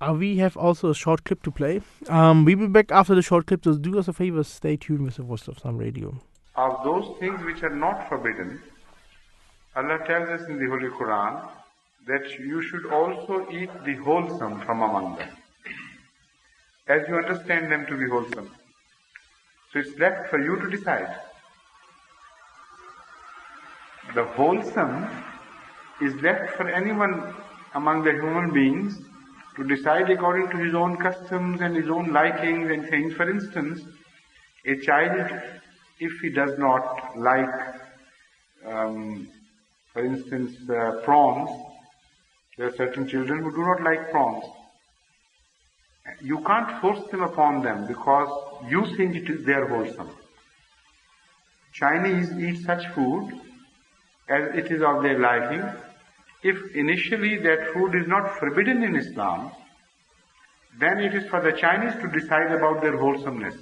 uh, 0.00 0.14
we 0.14 0.38
have 0.38 0.56
also 0.56 0.90
a 0.90 0.94
short 0.94 1.24
clip 1.24 1.42
to 1.42 1.50
play. 1.50 1.82
Um, 2.08 2.44
we'll 2.44 2.56
be 2.56 2.66
back 2.66 2.90
after 2.90 3.14
the 3.14 3.22
short 3.22 3.46
clip, 3.46 3.64
so 3.64 3.74
do 3.74 3.98
us 3.98 4.08
a 4.08 4.12
favor, 4.12 4.42
stay 4.42 4.76
tuned 4.76 5.02
with 5.02 5.16
the 5.16 5.22
Voice 5.22 5.46
of 5.48 5.58
Islam 5.58 5.76
Radio. 5.76 6.20
Of 6.56 6.82
those 6.84 7.18
things 7.18 7.44
which 7.44 7.62
are 7.62 7.74
not 7.74 8.08
forbidden, 8.08 8.60
Allah 9.76 9.98
tells 10.06 10.28
us 10.28 10.48
in 10.48 10.58
the 10.58 10.66
Holy 10.66 10.88
Quran 10.88 11.48
that 12.06 12.38
you 12.38 12.62
should 12.62 12.86
also 12.86 13.46
eat 13.50 13.70
the 13.84 13.94
wholesome 13.96 14.60
from 14.62 14.82
among 14.82 15.16
them, 15.16 15.28
as 16.88 17.06
you 17.08 17.16
understand 17.16 17.70
them 17.70 17.86
to 17.86 17.96
be 17.96 18.08
wholesome. 18.08 18.50
So 19.72 19.78
it's 19.78 19.98
left 19.98 20.28
for 20.28 20.40
you 20.42 20.56
to 20.60 20.70
decide. 20.70 21.14
The 24.14 24.24
wholesome 24.24 25.08
is 26.00 26.14
left 26.22 26.56
for 26.56 26.68
anyone 26.68 27.34
among 27.74 28.02
the 28.02 28.12
human 28.12 28.52
beings 28.52 28.98
to 29.56 29.64
decide 29.64 30.10
according 30.10 30.50
to 30.50 30.56
his 30.56 30.74
own 30.74 30.96
customs 30.96 31.60
and 31.60 31.76
his 31.76 31.88
own 31.88 32.12
likings 32.12 32.70
and 32.70 32.88
things. 32.88 33.14
For 33.14 33.28
instance, 33.30 33.82
a 34.66 34.76
child, 34.76 35.30
if 35.98 36.12
he 36.20 36.30
does 36.30 36.58
not 36.58 37.18
like, 37.18 37.54
um, 38.66 39.28
for 39.92 40.04
instance, 40.04 40.56
uh, 40.70 41.00
prawns, 41.04 41.50
there 42.56 42.68
are 42.68 42.76
certain 42.76 43.08
children 43.08 43.42
who 43.42 43.50
do 43.50 43.62
not 43.62 43.82
like 43.82 44.10
prawns. 44.10 44.44
You 46.20 46.40
can't 46.40 46.80
force 46.80 47.10
them 47.10 47.22
upon 47.22 47.62
them 47.62 47.86
because 47.86 48.28
you 48.68 48.84
think 48.96 49.16
it 49.16 49.28
is 49.30 49.44
their 49.44 49.66
wholesome. 49.66 50.10
Chinese 51.72 52.32
eat 52.32 52.64
such 52.64 52.86
food 52.88 53.32
as 54.28 54.54
it 54.54 54.70
is 54.70 54.82
of 54.82 55.02
their 55.02 55.18
liking. 55.18 55.64
If 56.42 56.74
initially 56.74 57.36
that 57.38 57.72
food 57.74 57.94
is 57.94 58.06
not 58.06 58.38
forbidden 58.38 58.82
in 58.82 58.96
Islam, 58.96 59.52
then 60.78 61.00
it 61.00 61.14
is 61.14 61.28
for 61.28 61.40
the 61.42 61.52
Chinese 61.52 61.94
to 62.00 62.08
decide 62.08 62.52
about 62.52 62.80
their 62.80 62.96
wholesomeness. 62.96 63.56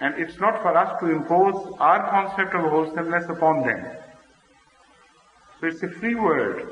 And 0.00 0.14
it's 0.16 0.38
not 0.38 0.62
for 0.62 0.76
us 0.76 0.98
to 1.00 1.10
impose 1.10 1.74
our 1.78 2.08
concept 2.10 2.54
of 2.54 2.70
wholesomeness 2.70 3.28
upon 3.28 3.66
them. 3.66 3.84
So 5.60 5.66
it's 5.66 5.82
a 5.82 5.88
free 5.88 6.14
word. 6.14 6.68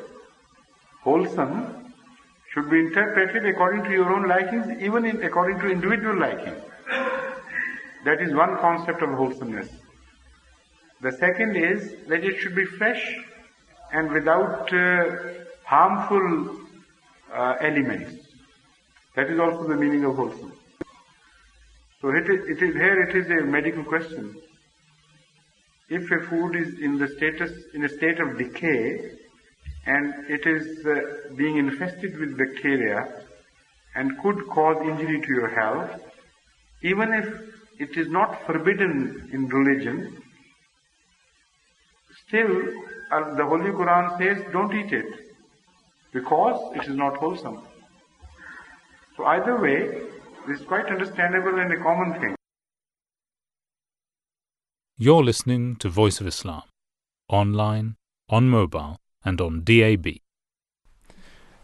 Wholesome 1.03 1.93
should 2.53 2.71
be 2.71 2.79
interpreted 2.79 3.47
according 3.47 3.85
to 3.85 3.91
your 3.91 4.13
own 4.13 4.29
likings, 4.29 4.67
even 4.81 5.05
in, 5.05 5.23
according 5.23 5.59
to 5.61 5.69
individual 5.69 6.19
likings. 6.19 6.63
That 8.05 8.21
is 8.21 8.33
one 8.33 8.57
concept 8.59 9.03
of 9.03 9.11
wholesomeness. 9.11 9.69
The 11.03 11.13
second 11.13 11.57
is 11.57 11.97
that 12.09 12.25
it 12.25 12.39
should 12.39 12.55
be 12.55 12.65
fresh 12.65 13.17
and 13.93 14.11
without 14.13 14.73
uh, 14.73 15.05
harmful 15.65 16.57
uh, 17.33 17.55
elements. 17.61 18.27
That 19.15 19.31
is 19.31 19.39
also 19.39 19.69
the 19.69 19.77
meaning 19.77 20.05
of 20.05 20.17
wholesome. 20.17 20.53
So 22.01 22.11
it 22.11 22.29
is, 22.29 22.49
it 22.49 22.63
is 22.63 22.75
here 22.75 23.03
it 23.03 23.17
is 23.17 23.31
a 23.31 23.45
medical 23.45 23.83
question. 23.85 24.37
If 25.89 26.11
a 26.11 26.21
food 26.29 26.57
is 26.57 26.79
in 26.81 26.99
the 26.99 27.09
status 27.09 27.53
in 27.75 27.85
a 27.85 27.89
state 27.89 28.21
of 28.21 28.37
decay 28.37 29.13
and 29.87 30.13
it 30.29 30.47
is 30.47 30.85
uh, 30.85 31.35
being 31.37 31.57
infested 31.57 32.19
with 32.19 32.37
bacteria 32.37 33.23
and 33.95 34.19
could 34.21 34.47
cause 34.49 34.77
injury 34.83 35.21
to 35.21 35.29
your 35.29 35.49
health, 35.49 36.01
even 36.83 37.15
if 37.15 37.27
it 37.79 37.97
is 37.97 38.09
not 38.09 38.45
forbidden 38.47 39.31
in 39.33 39.47
religion, 39.49 40.23
still 42.27 42.73
the 43.11 43.45
Holy 43.45 43.71
Quran 43.71 44.19
says 44.19 44.45
don't 44.53 44.75
eat 44.75 44.93
it 44.93 45.07
because 46.13 46.77
it 46.77 46.89
is 46.89 46.97
not 46.97 47.17
wholesome. 47.17 47.63
So 49.17 49.25
either 49.25 49.61
way, 49.61 50.03
this 50.47 50.61
is 50.61 50.67
quite 50.67 50.87
understandable 50.87 51.59
and 51.59 51.73
a 51.73 51.77
common 51.77 52.21
thing. 52.21 52.35
You're 54.99 55.23
listening 55.23 55.77
to 55.77 55.89
Voice 55.89 56.21
of 56.21 56.27
Islam, 56.27 56.63
online, 57.29 57.97
on 58.29 58.49
mobile, 58.49 58.99
and 59.25 59.41
on 59.41 59.63
DAB. 59.63 60.07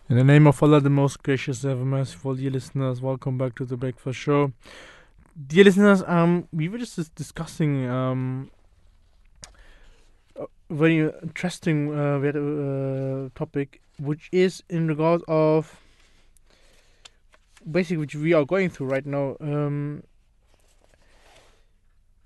In 0.09 0.17
the 0.17 0.25
name 0.25 0.47
of 0.47 0.63
Allah, 0.63 0.81
the 0.81 0.91
most 0.91 1.23
gracious, 1.23 1.65
ever 1.65 1.85
merciful, 1.85 2.35
dear 2.35 2.51
listeners, 2.51 3.01
welcome 3.01 3.39
back 3.39 3.55
to 3.57 3.65
the 3.65 3.77
Breakfast 3.77 4.19
Show. 4.19 4.53
Dear 5.47 5.65
listeners, 5.65 6.03
um, 6.07 6.47
we 6.53 6.69
were 6.69 6.77
just 6.77 7.15
discussing 7.15 7.89
um 7.89 8.51
a 8.62 8.62
very 10.71 11.11
interesting 11.23 11.95
uh, 11.95 12.19
uh, 12.19 13.29
topic, 13.35 13.81
which 13.99 14.29
is 14.33 14.63
in 14.69 14.89
regards 14.89 15.23
of 15.29 15.81
basically 17.71 17.99
which 17.99 18.15
we 18.15 18.33
are 18.33 18.45
going 18.45 18.71
through 18.71 18.89
right 18.89 19.07
now 19.07 19.37
um, 19.41 20.03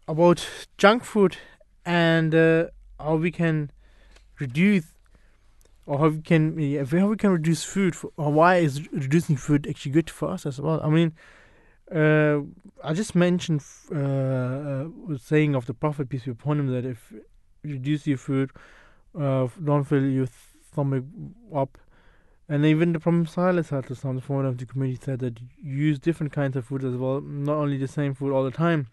about 0.08 0.46
junk 0.78 1.04
food 1.04 1.36
and 1.84 2.34
uh, 2.34 2.66
how 2.98 3.16
we 3.16 3.30
can 3.30 3.70
reduce 4.38 4.84
or 5.84 5.98
how 5.98 6.08
we 6.08 6.20
can 6.20 6.58
yeah, 6.58 6.84
how 6.84 7.06
we 7.08 7.16
can 7.16 7.30
reduce 7.30 7.64
food 7.64 7.94
for, 7.94 8.10
or 8.16 8.32
why 8.32 8.56
is 8.56 8.90
reducing 8.92 9.36
food 9.36 9.66
actually 9.68 9.92
good 9.92 10.08
for 10.08 10.30
us 10.30 10.46
as 10.46 10.60
well. 10.60 10.80
I 10.82 10.88
mean 10.88 11.12
uh, 11.94 12.40
i 12.82 12.92
just 12.92 13.14
mentioned 13.14 13.62
uh, 13.94 14.86
saying 15.18 15.54
of 15.54 15.66
the 15.66 15.74
prophet 15.74 16.08
peace 16.08 16.24
be 16.24 16.32
upon 16.32 16.58
him 16.58 16.66
that 16.66 16.84
if 16.84 17.12
reduce 17.72 18.06
your 18.06 18.18
food 18.18 18.51
uh, 19.18 19.48
don't 19.62 19.84
fill 19.84 20.05
your 20.05 20.28
stomach 20.72 21.05
up 21.55 21.78
and 22.48 22.64
even 22.64 22.93
the 22.93 23.01
Prophet 23.01 23.28
Silas 23.28 23.70
had 23.70 23.86
to 23.88 23.97
some 23.97 24.20
form 24.20 24.47
of 24.47 24.59
the 24.59 24.66
community 24.66 25.01
said 25.02 25.18
that 25.18 25.40
use 25.60 25.98
different 25.98 26.32
kinds 26.32 26.56
of 26.56 26.64
food 26.64 26.84
as 26.84 26.94
well, 26.94 27.20
not 27.20 27.56
only 27.56 27.76
the 27.76 27.88
same 27.88 28.14
food 28.14 28.32
all 28.32 28.44
the 28.44 28.52
time. 28.52 28.86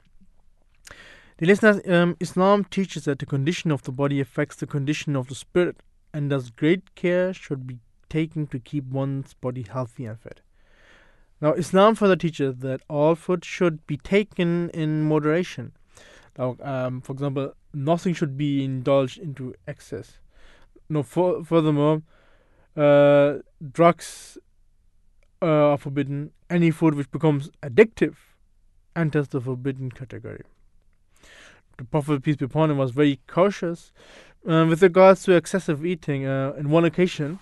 The 1.37 1.45
listeners, 1.45 1.79
um, 1.87 2.17
Islam 2.19 2.63
teaches 2.63 3.05
that 3.05 3.19
the 3.19 3.25
condition 3.27 3.71
of 3.71 3.83
the 3.83 3.91
body 3.91 4.19
affects 4.19 4.55
the 4.55 4.65
condition 4.65 5.15
of 5.15 5.27
the 5.27 5.35
spirit, 5.35 5.77
and 6.13 6.31
thus 6.31 6.49
great 6.49 6.95
care 6.95 7.33
should 7.33 7.67
be 7.67 7.77
taken 8.09 8.47
to 8.47 8.59
keep 8.59 8.85
one's 8.85 9.33
body 9.35 9.65
healthy 9.69 10.05
and 10.05 10.19
fit. 10.19 10.41
Now, 11.39 11.53
Islam 11.53 11.95
further 11.95 12.15
teaches 12.15 12.57
that 12.57 12.81
all 12.89 13.15
food 13.15 13.45
should 13.45 13.85
be 13.85 13.97
taken 13.97 14.69
in 14.71 15.03
moderation. 15.03 15.73
Now, 16.37 16.57
um, 16.61 17.01
for 17.01 17.13
example, 17.13 17.53
nothing 17.73 18.13
should 18.13 18.37
be 18.37 18.63
indulged 18.63 19.17
into 19.17 19.55
excess. 19.67 20.19
No, 20.89 21.03
for, 21.03 21.43
furthermore, 21.43 22.03
uh, 22.75 23.39
drugs 23.71 24.37
uh, 25.41 25.45
are 25.45 25.77
forbidden. 25.77 26.31
Any 26.49 26.71
food 26.71 26.95
which 26.95 27.09
becomes 27.11 27.49
addictive 27.61 28.15
enters 28.95 29.29
the 29.29 29.41
forbidden 29.41 29.91
category. 29.91 30.43
The 31.77 31.85
Prophet, 31.85 32.21
peace 32.21 32.35
be 32.35 32.45
upon 32.45 32.69
him, 32.69 32.77
was 32.77 32.91
very 32.91 33.19
cautious 33.27 33.91
uh, 34.47 34.65
with 34.69 34.83
regards 34.83 35.23
to 35.23 35.33
excessive 35.33 35.83
eating. 35.83 36.27
Uh, 36.27 36.53
in 36.57 36.69
one 36.69 36.85
occasion, 36.85 37.39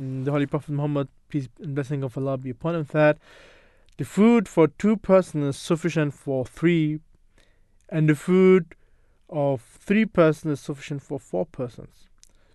mm, 0.00 0.24
the 0.24 0.30
Holy 0.30 0.46
Prophet 0.46 0.70
Muhammad, 0.70 1.08
peace 1.28 1.48
and 1.60 1.74
blessing 1.74 2.04
of 2.04 2.16
Allah 2.16 2.38
be 2.38 2.50
upon 2.50 2.76
him, 2.76 2.86
said, 2.86 3.18
The 3.96 4.04
food 4.04 4.48
for 4.48 4.68
two 4.68 4.96
persons 4.96 5.56
is 5.56 5.60
sufficient 5.60 6.14
for 6.14 6.46
three, 6.46 7.00
and 7.88 8.08
the 8.08 8.14
food 8.14 8.75
of 9.28 9.60
three 9.60 10.04
persons 10.04 10.58
is 10.58 10.64
sufficient 10.64 11.02
for 11.02 11.18
four 11.18 11.46
persons. 11.46 12.08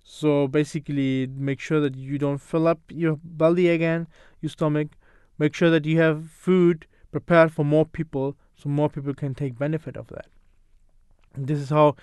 So 0.03 0.47
basically, 0.47 1.27
make 1.27 1.59
sure 1.59 1.79
that 1.79 1.95
you 1.95 2.17
don't 2.17 2.37
fill 2.39 2.67
up 2.67 2.79
your 2.89 3.19
belly 3.23 3.69
again, 3.69 4.07
your 4.41 4.49
stomach. 4.49 4.89
Make 5.37 5.55
sure 5.55 5.69
that 5.69 5.85
you 5.85 5.99
have 5.99 6.29
food 6.29 6.85
prepared 7.11 7.51
for 7.51 7.65
more 7.65 7.85
people, 7.85 8.35
so 8.55 8.69
more 8.69 8.89
people 8.89 9.13
can 9.13 9.33
take 9.33 9.57
benefit 9.57 9.97
of 9.97 10.07
that. 10.07 10.27
And 11.33 11.47
this 11.47 11.59
is 11.59 11.69
how 11.69 11.95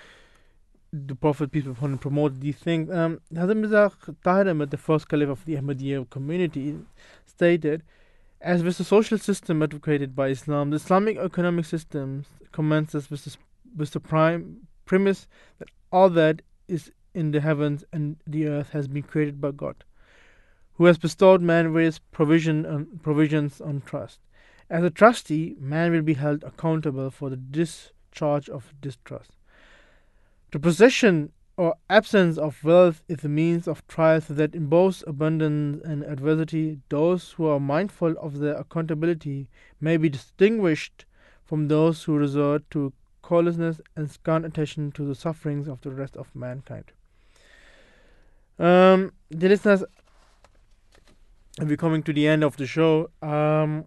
the 0.93 1.15
Prophet 1.15 1.53
peace 1.53 1.65
be 1.65 1.71
upon 1.71 1.93
him 1.93 1.99
promoted 1.99 2.41
these 2.41 2.57
things. 2.57 2.91
Um, 2.91 3.21
Hazrat 3.33 4.17
Tahir 4.23 4.67
the 4.67 4.77
first 4.77 5.09
caliph 5.09 5.29
of 5.29 5.45
the 5.45 5.57
Ahmadiyya 5.57 6.09
community, 6.11 6.79
stated, 7.27 7.83
as 8.41 8.63
with 8.63 8.79
the 8.79 8.85
social 8.85 9.19
system 9.19 9.63
advocated 9.63 10.15
by 10.15 10.29
Islam, 10.29 10.71
the 10.71 10.77
Islamic 10.77 11.19
economic 11.19 11.65
system 11.65 12.25
commences 12.53 13.11
with 13.11 13.25
the, 13.25 13.37
with 13.79 13.93
the 13.93 14.01
prime 14.01 14.67
premise 14.85 15.27
that 15.59 15.71
all 15.91 16.11
that 16.11 16.43
is 16.67 16.93
in 17.15 17.31
the 17.31 17.41
heavens 17.41 17.85
and 17.93 18.17
the 18.27 18.47
earth 18.47 18.71
has 18.71 18.89
been 18.89 19.03
created 19.03 19.41
by 19.41 19.51
God, 19.51 19.85
who 20.75 20.85
has 20.85 20.99
bestowed 20.99 21.41
man 21.41 21.73
various 21.73 21.99
provision 21.99 22.67
on, 22.67 22.87
provisions 23.03 23.61
on 23.61 23.83
trust. 23.87 24.21
As 24.71 24.85
a 24.85 24.91
trustee, 24.91 25.57
man 25.59 25.93
will 25.93 26.03
be 26.03 26.15
held 26.15 26.45
accountable 26.45 27.11
for 27.11 27.31
the 27.31 27.37
discharge 27.37 28.49
of 28.51 28.75
distrust. 28.81 29.31
The 30.53 30.59
possession 30.59 31.33
or 31.57 31.75
absence 31.91 32.39
of 32.39 32.63
wealth 32.63 33.03
is 33.09 33.25
a 33.25 33.29
means 33.29 33.67
of 33.67 33.87
trial, 33.89 34.21
so 34.21 34.35
that 34.35 34.55
in 34.55 34.67
both 34.67 35.03
abundance 35.07 35.83
and 35.85 36.05
adversity, 36.05 36.79
those 36.89 37.33
who 37.33 37.47
are 37.47 37.59
mindful 37.59 38.15
of 38.19 38.39
their 38.39 38.55
accountability 38.55 39.49
may 39.81 39.97
be 39.97 40.09
distinguished 40.09 41.05
from 41.45 41.67
those 41.67 42.05
who 42.05 42.17
resort 42.17 42.63
to 42.71 42.93
carelessness 43.29 43.81
and 43.95 44.11
scant 44.11 44.47
attention 44.47 44.91
to 44.93 45.05
the 45.05 45.15
sufferings 45.15 45.69
of 45.69 45.81
the 45.83 45.91
rest 45.91 46.17
of 46.17 46.35
mankind. 46.35 46.93
Um, 48.59 49.13
the 49.31 49.49
listeners, 49.49 49.85
we're 51.61 51.77
coming 51.77 52.03
to 52.05 52.13
the 52.13 52.27
end 52.27 52.43
of 52.43 52.57
the 52.57 52.67
show. 52.67 53.11
Um, 53.23 53.87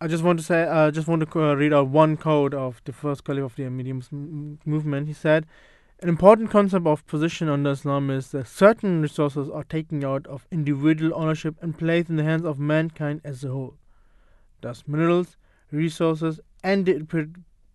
I 0.00 0.08
just 0.08 0.24
want 0.24 0.40
to 0.40 0.44
say, 0.44 0.62
I 0.62 0.88
uh, 0.88 0.90
just 0.90 1.06
want 1.06 1.30
to 1.30 1.40
uh, 1.40 1.54
read 1.54 1.72
out 1.72 1.86
one 1.88 2.16
quote 2.16 2.54
of 2.54 2.82
the 2.84 2.92
first 2.92 3.24
caliph 3.24 3.44
of 3.44 3.56
the 3.56 3.62
Ahmadiyya 3.62 4.58
movement. 4.66 5.06
He 5.06 5.14
said, 5.14 5.46
"An 6.00 6.08
important 6.08 6.50
concept 6.50 6.88
of 6.88 7.06
position 7.06 7.48
under 7.48 7.70
Islam 7.70 8.10
is 8.10 8.32
that 8.32 8.48
certain 8.48 9.00
resources 9.00 9.48
are 9.48 9.62
taken 9.62 10.04
out 10.04 10.26
of 10.26 10.48
individual 10.50 11.14
ownership 11.14 11.54
and 11.62 11.78
placed 11.78 12.10
in 12.10 12.16
the 12.16 12.24
hands 12.24 12.44
of 12.44 12.58
mankind 12.58 13.20
as 13.24 13.44
a 13.44 13.50
whole. 13.50 13.76
Thus, 14.60 14.82
minerals, 14.88 15.36
resources, 15.70 16.40
and 16.62 16.86
the 16.86 17.28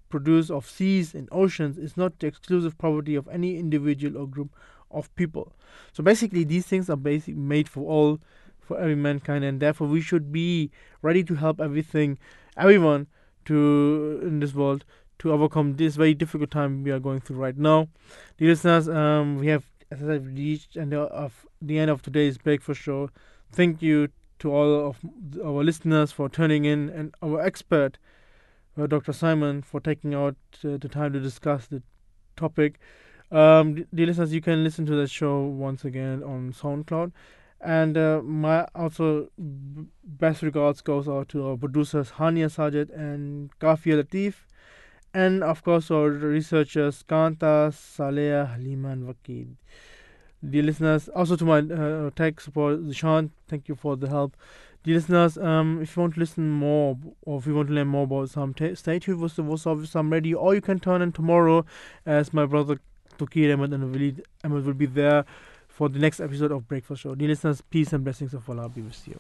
produce 0.09 0.49
of 0.49 0.69
seas 0.69 1.14
and 1.14 1.27
oceans 1.31 1.77
is 1.77 1.97
not 1.97 2.19
the 2.19 2.27
exclusive 2.27 2.77
property 2.77 3.15
of 3.15 3.27
any 3.27 3.57
individual 3.57 4.18
or 4.18 4.27
group 4.27 4.49
of 4.91 5.14
people. 5.15 5.53
So 5.91 6.03
basically, 6.03 6.43
these 6.43 6.65
things 6.65 6.89
are 6.89 6.95
basically 6.95 7.34
made 7.34 7.68
for 7.68 7.81
all, 7.81 8.19
for 8.59 8.80
every 8.80 8.95
mankind, 8.95 9.43
and 9.43 9.59
therefore 9.59 9.88
we 9.88 10.01
should 10.01 10.31
be 10.31 10.72
ready 11.01 11.23
to 11.23 11.35
help 11.35 11.59
everything, 11.59 12.18
everyone, 12.55 13.07
to 13.45 14.19
in 14.23 14.39
this 14.39 14.53
world 14.53 14.84
to 15.19 15.31
overcome 15.31 15.77
this 15.77 15.95
very 15.95 16.14
difficult 16.14 16.51
time 16.51 16.84
we 16.84 16.91
are 16.91 16.99
going 16.99 17.19
through 17.19 17.38
right 17.38 17.57
now. 17.57 17.88
Dear 18.38 18.49
listeners, 18.49 18.88
um, 18.88 19.38
we 19.39 19.47
have 19.47 19.64
as 19.89 20.03
I 20.03 20.05
said, 20.05 20.38
reached 20.38 20.76
and 20.76 20.93
of 20.93 21.45
the 21.61 21.80
end 21.80 21.89
of 21.89 22.01
today's 22.01 22.38
breakfast 22.38 22.81
show. 22.81 23.09
Thank 23.51 23.81
you 23.81 24.09
to 24.39 24.51
all 24.51 24.88
of 24.88 24.97
our 25.43 25.64
listeners 25.64 26.11
for 26.11 26.30
turning 26.30 26.65
in 26.65 26.89
and 26.89 27.15
our 27.22 27.41
expert 27.41 27.97
uh, 28.78 28.88
Dr. 28.88 29.14
Simon, 29.14 29.62
for 29.62 29.80
taking 29.80 30.14
out 30.14 30.36
uh, 30.64 30.78
the 30.78 30.90
time 30.90 31.14
to 31.14 31.20
discuss 31.20 31.68
the 31.68 31.82
topic. 32.36 32.80
Um, 33.32 33.86
dear 33.94 34.08
listeners, 34.08 34.34
you 34.34 34.41
can 34.41 34.64
listen 34.64 34.86
to 34.86 34.95
the 34.95 35.08
show 35.08 35.41
once 35.41 35.84
again 35.84 36.24
on 36.24 36.54
SoundCloud. 36.54 37.12
And 37.60 37.98
uh, 37.98 38.22
my 38.24 38.68
also 38.76 39.30
best 39.38 40.44
regards 40.44 40.82
goes 40.82 41.08
out 41.08 41.30
to 41.30 41.48
our 41.48 41.58
producers 41.58 42.12
Hania 42.12 42.49
Sajid 42.49 42.95
and 42.95 43.49
Kafia 43.60 44.02
Latif, 44.02 44.36
and 45.14 45.44
of 45.44 45.64
course 45.64 45.90
our 45.90 46.10
researchers 46.10 47.04
Kanta, 47.04 47.74
Saleh, 47.74 48.48
Halima, 48.48 48.90
and 48.90 49.08
Wakid. 49.08 49.56
Dear 50.48 50.64
listeners, 50.64 51.10
also 51.10 51.36
to 51.36 51.45
my 51.45 51.60
uh, 51.60 52.12
tech 52.16 52.40
support, 52.40 52.82
Zishan, 52.82 53.32
thank 53.48 53.68
you 53.68 53.74
for 53.74 53.98
the 53.98 54.08
help. 54.08 54.38
Dear 54.88 54.95
listeners, 54.95 55.38
um, 55.38 55.81
if 55.81 55.97
you 55.97 56.01
want 56.01 56.14
to 56.14 56.22
listen 56.22 56.49
more 56.49 56.97
or 57.23 57.39
if 57.39 57.45
you 57.45 57.53
want 57.53 57.68
to 57.68 57.73
learn 57.73 57.89
more 57.89 58.05
about 58.05 58.30
some, 58.30 58.53
t- 58.53 58.73
stay 58.73 58.99
tuned 58.99 59.19
with 59.19 59.35
the 59.35 59.41
Voice 59.41 59.68
of 59.68 59.84
Islam 59.84 60.09
Radio, 60.09 60.38
or 60.38 60.55
you 60.55 60.61
can 60.61 60.80
turn 60.80 61.01
in 61.01 61.11
tomorrow 61.11 61.65
as 62.05 62.34
my 62.34 62.45
brother 62.45 62.80
Tukir 63.18 63.53
Ahmed 63.53 63.73
and 63.73 63.91
Walid 63.91 64.23
Ahmed 64.45 64.65
will 64.65 64.73
be 64.73 64.85
there 64.85 65.26
for 65.68 65.89
the 65.89 65.99
next 65.99 66.22
episode 66.22 66.53
of 66.53 66.69
Breakfast 66.69 67.01
Show. 67.01 67.15
Dear 67.15 67.27
listeners, 67.27 67.59
peace 67.59 67.91
and 67.91 68.05
blessings 68.05 68.34
of 68.34 68.49
Allah 68.49 68.69
be 68.69 68.81
with 68.81 69.05
you. 69.09 69.19